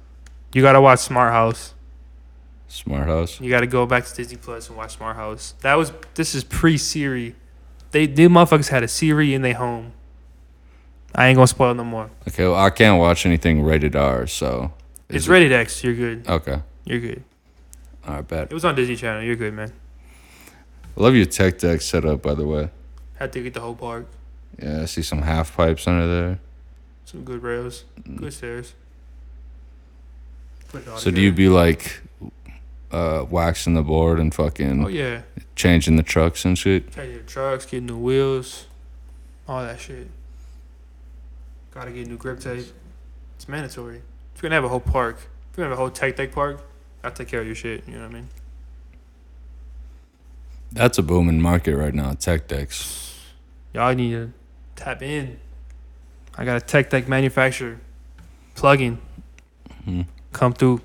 You 0.54 0.62
gotta 0.62 0.82
watch 0.82 1.00
Smart 1.00 1.34
House. 1.34 1.74
Smart 2.70 3.08
House. 3.08 3.42
You 3.42 3.50
got 3.50 3.62
to 3.62 3.68
go 3.68 3.86
back 3.88 4.06
to 4.06 4.16
Disney 4.16 4.38
Plus 4.38 4.70
and 4.70 4.78
watch 4.78 4.96
Smart 4.96 5.16
House. 5.16 5.56
That 5.62 5.74
was 5.74 5.92
this 6.14 6.36
is 6.36 6.44
pre 6.44 6.78
Siri. 6.78 7.36
They 7.92 8.06
they 8.06 8.28
motherfuckers 8.28 8.70
had 8.70 8.84
a 8.84 8.88
Siri 8.88 9.34
in 9.34 9.42
their 9.42 9.56
home. 9.56 9.94
I 11.16 11.28
ain't 11.28 11.36
gonna 11.36 11.48
spoil 11.48 11.74
no 11.74 11.84
more. 11.84 12.12
Okay, 12.28 12.44
well, 12.44 12.56
I 12.56 12.70
can't 12.70 13.00
watch 13.00 13.26
anything 13.26 13.64
rated 13.64 13.96
R, 13.96 14.28
so. 14.28 14.72
Is 15.10 15.16
It's 15.18 15.28
it- 15.28 15.32
rated 15.32 15.52
X. 15.52 15.84
You're 15.84 15.96
good. 15.96 16.28
Okay. 16.28 16.62
You're 16.86 17.00
good. 17.00 17.24
All 18.08 18.16
right, 18.16 18.28
bet. 18.28 18.48
It 18.50 18.54
was 18.54 18.66
on 18.66 18.76
Disney 18.76 18.96
Channel. 18.96 19.24
You're 19.24 19.36
good, 19.36 19.54
man. 19.54 19.72
I 20.98 21.02
love 21.04 21.16
your 21.16 21.26
tech 21.26 21.58
deck 21.60 21.82
setup, 21.82 22.22
by 22.22 22.34
the 22.34 22.46
way. 22.46 22.70
Had 23.16 23.32
to 23.34 23.44
get 23.44 23.54
the 23.54 23.60
whole 23.62 23.76
park. 23.76 24.08
Yeah, 24.62 24.82
I 24.82 24.86
see 24.86 25.02
some 25.02 25.22
half 25.22 25.56
pipes 25.56 25.88
under 25.88 26.08
there. 26.08 26.40
Some 27.06 27.24
good 27.24 27.42
rails. 27.44 27.86
Good 28.16 28.34
stairs. 28.34 28.74
So 30.98 31.10
do 31.12 31.22
you 31.22 31.32
together. 31.32 31.32
be 31.32 31.50
like 31.50 32.02
uh, 32.92 33.26
waxing 33.30 33.74
the 33.74 33.82
board 33.82 34.20
and 34.20 34.34
fucking 34.34 34.86
Oh 34.86 34.88
yeah. 34.88 35.22
changing 35.56 35.96
the 35.96 36.04
trucks 36.04 36.46
and 36.46 36.58
shit? 36.58 36.92
Change 36.94 37.14
the 37.18 37.24
trucks, 37.24 37.66
get 37.66 37.82
new 37.84 37.98
wheels, 37.98 38.68
all 39.48 39.64
that 39.64 39.80
shit. 39.80 40.08
Gotta 41.72 41.92
get 41.92 42.08
new 42.08 42.18
grip 42.18 42.40
tape. 42.40 42.66
It's 43.36 43.48
mandatory. 43.48 44.02
If 44.40 44.44
you're 44.44 44.52
gonna 44.52 44.56
have 44.62 44.64
a 44.64 44.70
whole 44.70 44.80
park, 44.80 45.18
if 45.18 45.58
you're 45.58 45.66
gonna 45.66 45.72
have 45.76 45.80
a 45.80 45.82
whole 45.82 45.90
tech 45.90 46.16
deck 46.16 46.32
park, 46.32 46.62
I'll 47.04 47.12
take 47.12 47.28
care 47.28 47.42
of 47.42 47.46
your 47.46 47.58
shit. 47.58 47.86
You 47.86 47.96
know 47.96 48.04
what 48.04 48.12
I 48.12 48.14
mean? 48.14 48.30
That's 50.72 50.98
a 50.98 51.04
booming 51.04 51.42
market 51.42 51.76
right 51.76 51.94
now, 51.94 52.14
tech 52.14 52.48
decks. 52.48 53.20
Y'all 53.74 53.94
need 53.94 54.12
to 54.12 54.32
tap 54.78 55.02
in. 55.02 55.42
I 56.38 56.46
got 56.46 56.56
a 56.56 56.62
tech 56.62 56.90
deck 56.90 57.10
manufacturer. 57.10 57.82
Plug-in. 58.56 59.00
Mhm. 59.86 60.06
Come 60.32 60.54
through. 60.54 60.84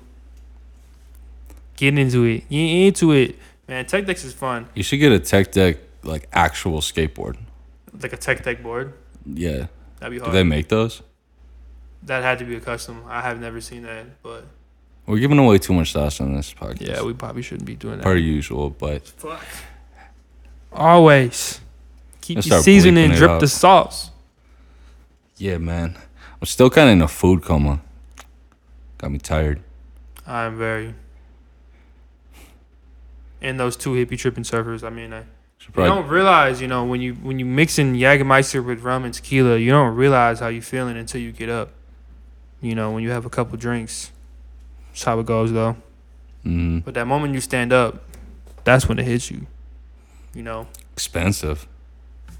Get 1.77 1.97
into 1.97 2.25
it. 2.25 2.49
Get 2.49 2.57
into 2.59 3.13
it. 3.13 3.39
Man, 3.69 3.85
tech 3.85 4.05
decks 4.05 4.25
is 4.25 4.33
fun. 4.33 4.67
You 4.75 4.83
should 4.83 4.99
get 4.99 5.13
a 5.13 5.19
tech 5.19 5.53
deck, 5.53 5.77
like 6.03 6.27
actual 6.33 6.81
skateboard. 6.81 7.37
Like 8.01 8.11
a 8.11 8.17
tech 8.17 8.43
deck 8.43 8.61
board. 8.61 8.91
Yeah. 9.25 9.67
That'd 9.99 10.11
be 10.11 10.19
hard. 10.19 10.33
Do 10.33 10.37
they 10.37 10.43
make 10.43 10.67
those? 10.67 11.01
That 12.05 12.23
had 12.23 12.39
to 12.39 12.45
be 12.45 12.55
a 12.55 12.59
custom. 12.59 13.03
I 13.07 13.21
have 13.21 13.39
never 13.39 13.59
seen 13.61 13.83
that, 13.83 14.21
but 14.23 14.45
We're 15.05 15.19
giving 15.19 15.37
away 15.39 15.57
too 15.59 15.73
much 15.73 15.91
sauce 15.91 16.19
on 16.21 16.35
this 16.35 16.53
podcast. 16.53 16.87
yeah, 16.87 17.01
we 17.03 17.13
probably 17.13 17.41
shouldn't 17.41 17.65
be 17.65 17.75
doing 17.75 17.97
that. 17.97 18.03
per 18.03 18.15
usual, 18.15 18.69
but 18.69 19.07
Fuck. 19.07 19.43
Always. 20.71 21.61
Keep 22.21 22.37
Let's 22.37 22.47
your 22.47 22.61
seasoning, 22.63 23.11
bleeping 23.11 23.17
drip 23.17 23.31
out. 23.31 23.39
the 23.41 23.47
sauce. 23.47 24.11
yeah, 25.37 25.57
man. 25.57 25.95
I'm 26.41 26.45
still 26.47 26.69
kind 26.69 26.89
of 26.89 26.93
in 26.93 27.01
a 27.01 27.07
food 27.07 27.43
coma. 27.43 27.81
Got 28.97 29.11
me 29.11 29.19
tired. 29.19 29.61
I'm 30.27 30.57
very. 30.57 30.93
And 33.41 33.59
those 33.59 33.75
two 33.77 33.91
hippie 33.91 34.17
tripping 34.17 34.43
surfers. 34.43 34.83
I 34.83 34.89
mean, 34.89 35.13
I, 35.13 35.19
you 35.19 35.71
don't 35.85 36.07
realize, 36.07 36.61
you 36.61 36.67
know, 36.67 36.83
when 36.85 36.99
you 37.01 37.13
when 37.15 37.37
you 37.39 37.45
mixing 37.45 37.93
Jägermeister 37.95 38.63
with 38.65 38.81
rum 38.81 39.05
and 39.05 39.13
tequila, 39.13 39.57
you 39.57 39.71
don't 39.71 39.95
realize 39.95 40.39
how 40.39 40.47
you 40.47 40.61
feeling 40.61 40.97
until 40.97 41.21
you 41.21 41.31
get 41.31 41.49
up. 41.49 41.71
You 42.61 42.75
know, 42.75 42.91
when 42.91 43.03
you 43.03 43.11
have 43.11 43.25
a 43.25 43.29
couple 43.29 43.57
drinks. 43.57 44.11
That's 44.89 45.03
how 45.03 45.19
it 45.19 45.25
goes, 45.25 45.51
though. 45.51 45.75
mm, 46.45 46.83
But 46.83 46.93
that 46.93 47.05
moment 47.07 47.33
you 47.33 47.41
stand 47.41 47.73
up, 47.73 48.03
that's 48.63 48.87
when 48.87 48.97
it 48.97 49.05
hits 49.05 49.29
you. 49.29 49.45
You 50.33 50.43
know, 50.43 50.67
expensive. 50.93 51.67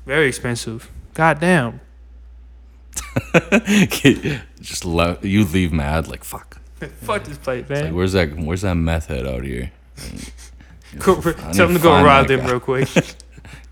very 0.05 0.27
expensive. 0.27 0.89
God 1.13 1.39
damn. 1.39 1.79
Just 4.61 4.85
le- 4.85 5.17
you 5.21 5.43
leave 5.45 5.71
mad 5.71 6.07
like 6.07 6.23
fuck. 6.23 6.59
Fuck 7.01 7.23
this 7.23 7.37
plate, 7.37 7.59
It's 7.61 7.69
like, 7.69 7.83
man. 7.83 7.95
where's 7.95 8.13
that? 8.13 8.35
Where's 8.37 8.61
that 8.61 8.75
meth 8.75 9.07
head 9.07 9.25
out 9.25 9.43
here? 9.43 9.71
Go, 10.99 11.19
tell 11.21 11.33
them 11.67 11.73
to 11.75 11.79
go 11.81 12.03
rob 12.03 12.27
them 12.27 12.39
guy. 12.41 12.51
real 12.51 12.59
quick. 12.61 12.87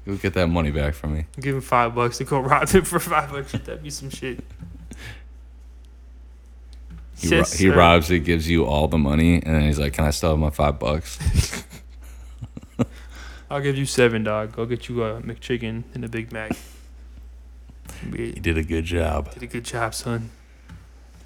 Go 0.06 0.16
get 0.18 0.34
that 0.34 0.48
money 0.48 0.72
back 0.72 0.94
from 0.94 1.14
me. 1.16 1.26
Give 1.40 1.56
him 1.56 1.62
five 1.62 1.96
bucks 1.96 2.18
to 2.18 2.26
go 2.26 2.40
rob 2.40 2.68
him 2.68 2.84
for 2.84 3.00
five 3.00 3.32
bucks. 3.32 3.54
That'd 3.54 3.82
be 3.84 3.90
some 3.90 4.10
shit. 4.10 4.44
He, 7.24 7.36
ro- 7.38 7.44
he 7.44 7.70
robs 7.70 8.12
it, 8.12 8.20
gives 8.20 8.50
you 8.50 8.66
all 8.66 8.88
the 8.88 8.98
money, 8.98 9.36
and 9.36 9.56
then 9.56 9.62
he's 9.64 9.80
like, 9.80 9.94
"Can 9.94 10.06
I 10.06 10.10
still 10.12 10.32
have 10.32 10.40
my 10.40 10.50
five 10.50 10.80
bucks?" 10.80 11.18
I'll 13.50 13.62
give 13.62 13.78
you 13.78 13.86
seven, 13.86 14.24
dog. 14.24 14.54
Go 14.54 14.66
get 14.66 14.90
you 14.90 15.04
a 15.04 15.22
McChicken 15.22 15.84
and 15.94 16.04
a 16.04 16.10
Big 16.10 16.32
Mac. 16.32 16.52
He 18.16 18.32
did 18.32 18.58
a 18.58 18.64
good 18.64 18.86
job. 18.86 19.32
did 19.34 19.44
a 19.44 19.48
good 19.48 19.64
job, 19.64 19.94
son. 19.94 20.32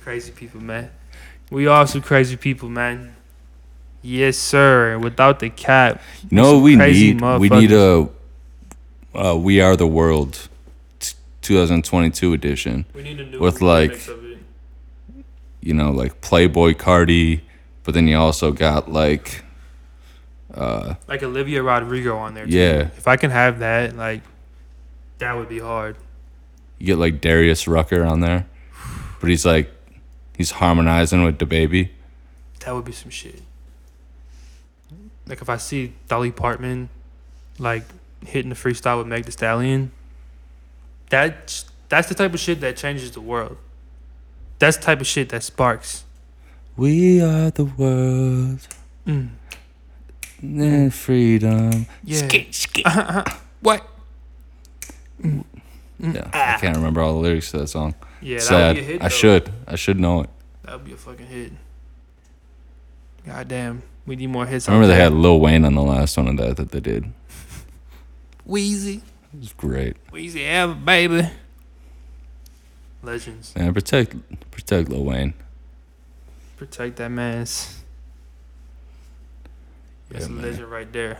Crazy 0.04 0.32
people, 0.32 0.62
man. 0.62 0.92
We 1.50 1.68
all 1.68 1.88
some 1.88 2.02
crazy 2.02 2.36
people, 2.36 2.68
man. 2.70 3.16
Yes, 4.02 4.38
sir. 4.38 5.00
Without 5.00 5.40
the 5.40 5.50
cap. 5.50 6.02
You 6.30 6.36
know 6.36 6.60
we 6.60 6.76
need? 6.76 7.22
We 7.22 7.50
need 7.50 7.72
a 7.72 8.10
uh, 9.16 9.36
We 9.36 9.62
Are 9.62 9.76
the 9.76 9.88
World 9.88 10.50
t- 11.00 11.16
2022 11.42 12.34
edition. 12.34 12.86
We 12.94 13.04
need 13.04 13.20
a 13.20 13.26
new 13.26 13.40
with, 13.40 13.62
like-. 13.62 14.00
You 15.68 15.74
know, 15.74 15.92
like 15.92 16.22
Playboi 16.22 16.76
Carti, 16.76 17.42
but 17.84 17.94
then 17.94 18.08
you 18.08 18.16
also 18.16 18.54
got 18.54 18.90
like, 18.90 19.44
uh, 20.54 20.94
like 21.10 21.22
Olivia 21.22 21.62
Rodrigo 21.62 22.16
on 22.16 22.36
there. 22.36 22.46
Too. 22.46 22.56
Yeah. 22.56 22.80
If 22.96 23.06
I 23.06 23.18
can 23.18 23.32
have 23.32 23.60
that, 23.60 23.94
like, 23.98 24.22
that 25.18 25.36
would 25.36 25.50
be 25.50 25.60
hard. 25.60 25.98
you 26.80 26.86
get 26.86 26.98
like 26.98 27.20
Darius 27.20 27.68
Rucker 27.68 28.06
on 28.06 28.22
there, 28.22 28.48
but 29.20 29.30
he's 29.30 29.46
like, 29.46 29.70
he's 30.38 30.52
harmonizing 30.52 31.26
with 31.26 31.38
the 31.38 31.46
baby. 31.46 31.92
That 32.62 32.74
would 32.74 32.86
be 32.86 32.94
some 32.94 33.10
shit. 33.10 33.42
Like 35.26 35.42
if 35.42 35.50
I 35.50 35.58
see 35.58 35.92
Dolly 36.08 36.32
Parton, 36.32 36.88
like 37.60 37.84
hitting 38.26 38.48
the 38.48 38.56
freestyle 38.56 39.00
with 39.00 39.08
Meg 39.08 39.26
The 39.26 39.34
Stallion, 39.34 39.92
that's 41.10 41.66
that's 41.90 42.08
the 42.08 42.16
type 42.16 42.34
of 42.34 42.40
shit 42.40 42.62
that 42.62 42.78
changes 42.78 43.12
the 43.12 43.20
world. 43.20 43.58
That's 44.60 44.78
the 44.78 44.84
type 44.84 45.02
of 45.02 45.08
shit 45.08 45.30
that 45.30 45.44
sparks. 45.44 46.04
We 46.76 47.22
are 47.22 47.50
the 47.52 47.66
world 47.66 48.68
Mm. 49.08 49.30
and 50.42 50.92
mm. 50.92 50.94
freedom. 50.94 51.86
Yeah. 52.04 52.28
Skit, 52.28 52.54
skit. 52.54 52.86
Uh-huh, 52.86 53.02
uh-huh. 53.02 53.38
What? 53.62 53.88
Mm. 55.22 55.44
Mm. 56.02 56.14
Yeah, 56.16 56.30
I 56.34 56.60
can't 56.60 56.76
remember 56.76 57.02
all 57.02 57.14
the 57.14 57.20
lyrics 57.20 57.52
to 57.52 57.60
that 57.60 57.68
song. 57.68 57.96
Yeah, 58.22 58.38
that 58.38 58.44
Sad. 58.44 58.76
would 58.76 58.76
be 58.76 58.82
a 58.82 58.94
hit. 58.94 59.02
I 59.04 59.08
should. 59.08 59.52
I 59.68 59.76
should 59.76 60.00
know 60.00 60.22
it. 60.22 60.30
That 60.64 60.74
would 60.74 60.86
be 60.86 60.94
a 60.94 60.98
fucking 60.98 61.26
hit. 61.26 61.54
God 63.26 63.48
damn, 63.48 63.82
we 64.06 64.16
need 64.16 64.28
more 64.28 64.46
hits. 64.46 64.68
I 64.70 64.74
remember 64.74 64.88
they 64.88 64.98
that. 64.98 65.12
had 65.12 65.14
Lil 65.14 65.40
Wayne 65.40 65.66
on 65.66 65.74
the 65.76 65.82
last 65.82 66.16
one 66.18 66.28
of 66.28 66.38
that 66.38 66.58
that 66.58 66.72
they 66.72 66.80
did. 66.80 67.12
Weezy. 68.48 68.98
It 69.34 69.40
was 69.40 69.54
great. 69.54 69.98
Weezy, 70.12 70.42
yeah, 70.42 70.68
baby. 70.68 71.28
Legends, 73.08 73.56
Man, 73.56 73.74
protect 73.74 74.16
protect 74.52 74.90
Lil 74.90 75.04
Wayne. 75.06 75.34
protect 76.58 76.98
that 76.98 77.10
man's. 77.10 77.82
That's 80.10 80.26
Yeah, 80.26 80.32
a 80.32 80.36
man. 80.36 80.44
legend 80.44 80.72
right 80.72 80.92
there. 80.94 81.18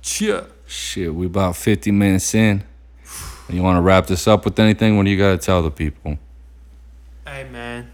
Cheer. 0.00 0.46
Shit, 0.66 1.14
we 1.14 1.26
about 1.26 1.56
50 1.56 1.90
minutes 1.90 2.34
in. 2.34 2.64
You 3.48 3.62
want 3.62 3.76
to 3.76 3.82
wrap 3.82 4.06
this 4.06 4.26
up 4.26 4.44
with 4.44 4.58
anything? 4.58 4.96
What 4.96 5.04
do 5.04 5.10
you 5.10 5.18
got 5.18 5.32
to 5.32 5.38
tell 5.38 5.62
the 5.62 5.70
people? 5.70 6.16
Hey 7.26 7.44
man. 7.50 7.90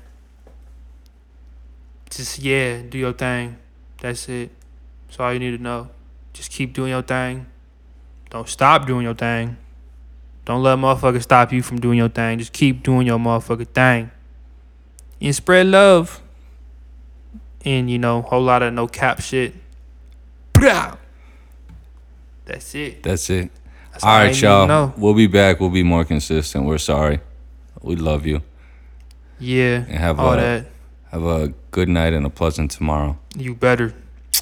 Just 2.10 2.38
yeah, 2.38 2.82
do 2.88 2.98
your 2.98 3.12
thing. 3.12 3.56
That's 4.00 4.28
it. 4.28 4.50
That's 5.06 5.18
all 5.20 5.32
you 5.32 5.38
need 5.38 5.56
to 5.56 5.62
know. 5.62 5.88
Just 6.32 6.50
keep 6.50 6.72
doing 6.74 6.90
your 6.90 7.02
thing. 7.02 7.46
Don't 8.30 8.48
stop 8.48 8.86
doing 8.86 9.04
your 9.04 9.14
thing. 9.14 9.56
Don't 10.48 10.62
let 10.62 10.78
motherfuckers 10.78 11.24
stop 11.24 11.52
you 11.52 11.62
from 11.62 11.78
doing 11.78 11.98
your 11.98 12.08
thing. 12.08 12.38
Just 12.38 12.54
keep 12.54 12.82
doing 12.82 13.06
your 13.06 13.18
motherfucking 13.18 13.68
thing. 13.68 14.10
And 15.20 15.34
spread 15.34 15.66
love. 15.66 16.22
And 17.66 17.90
you 17.90 17.98
know, 17.98 18.22
whole 18.22 18.40
lot 18.42 18.62
of 18.62 18.72
no 18.72 18.86
cap 18.86 19.20
shit. 19.20 19.52
That's 22.46 22.74
it. 22.74 23.02
That's 23.02 23.28
it. 23.28 23.50
That's 23.92 24.04
All 24.04 24.10
I 24.10 24.20
right, 24.22 24.28
need 24.28 24.36
to 24.36 24.46
y'all. 24.46 24.66
know. 24.66 24.94
We'll 24.96 25.12
be 25.12 25.26
back. 25.26 25.60
We'll 25.60 25.68
be 25.68 25.82
more 25.82 26.06
consistent. 26.06 26.64
We're 26.64 26.78
sorry. 26.78 27.20
We 27.82 27.96
love 27.96 28.24
you. 28.24 28.40
Yeah. 29.38 29.84
And 29.86 29.98
have 29.98 30.18
all 30.18 30.32
a 30.32 30.36
that. 30.36 30.66
have 31.10 31.24
a 31.24 31.48
good 31.72 31.90
night 31.90 32.14
and 32.14 32.24
a 32.24 32.30
pleasant 32.30 32.70
tomorrow. 32.70 33.18
You 33.36 33.54
better. 33.54 33.92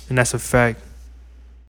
And 0.09 0.19
that's 0.19 0.35
a 0.35 0.39
fact. 0.39 0.81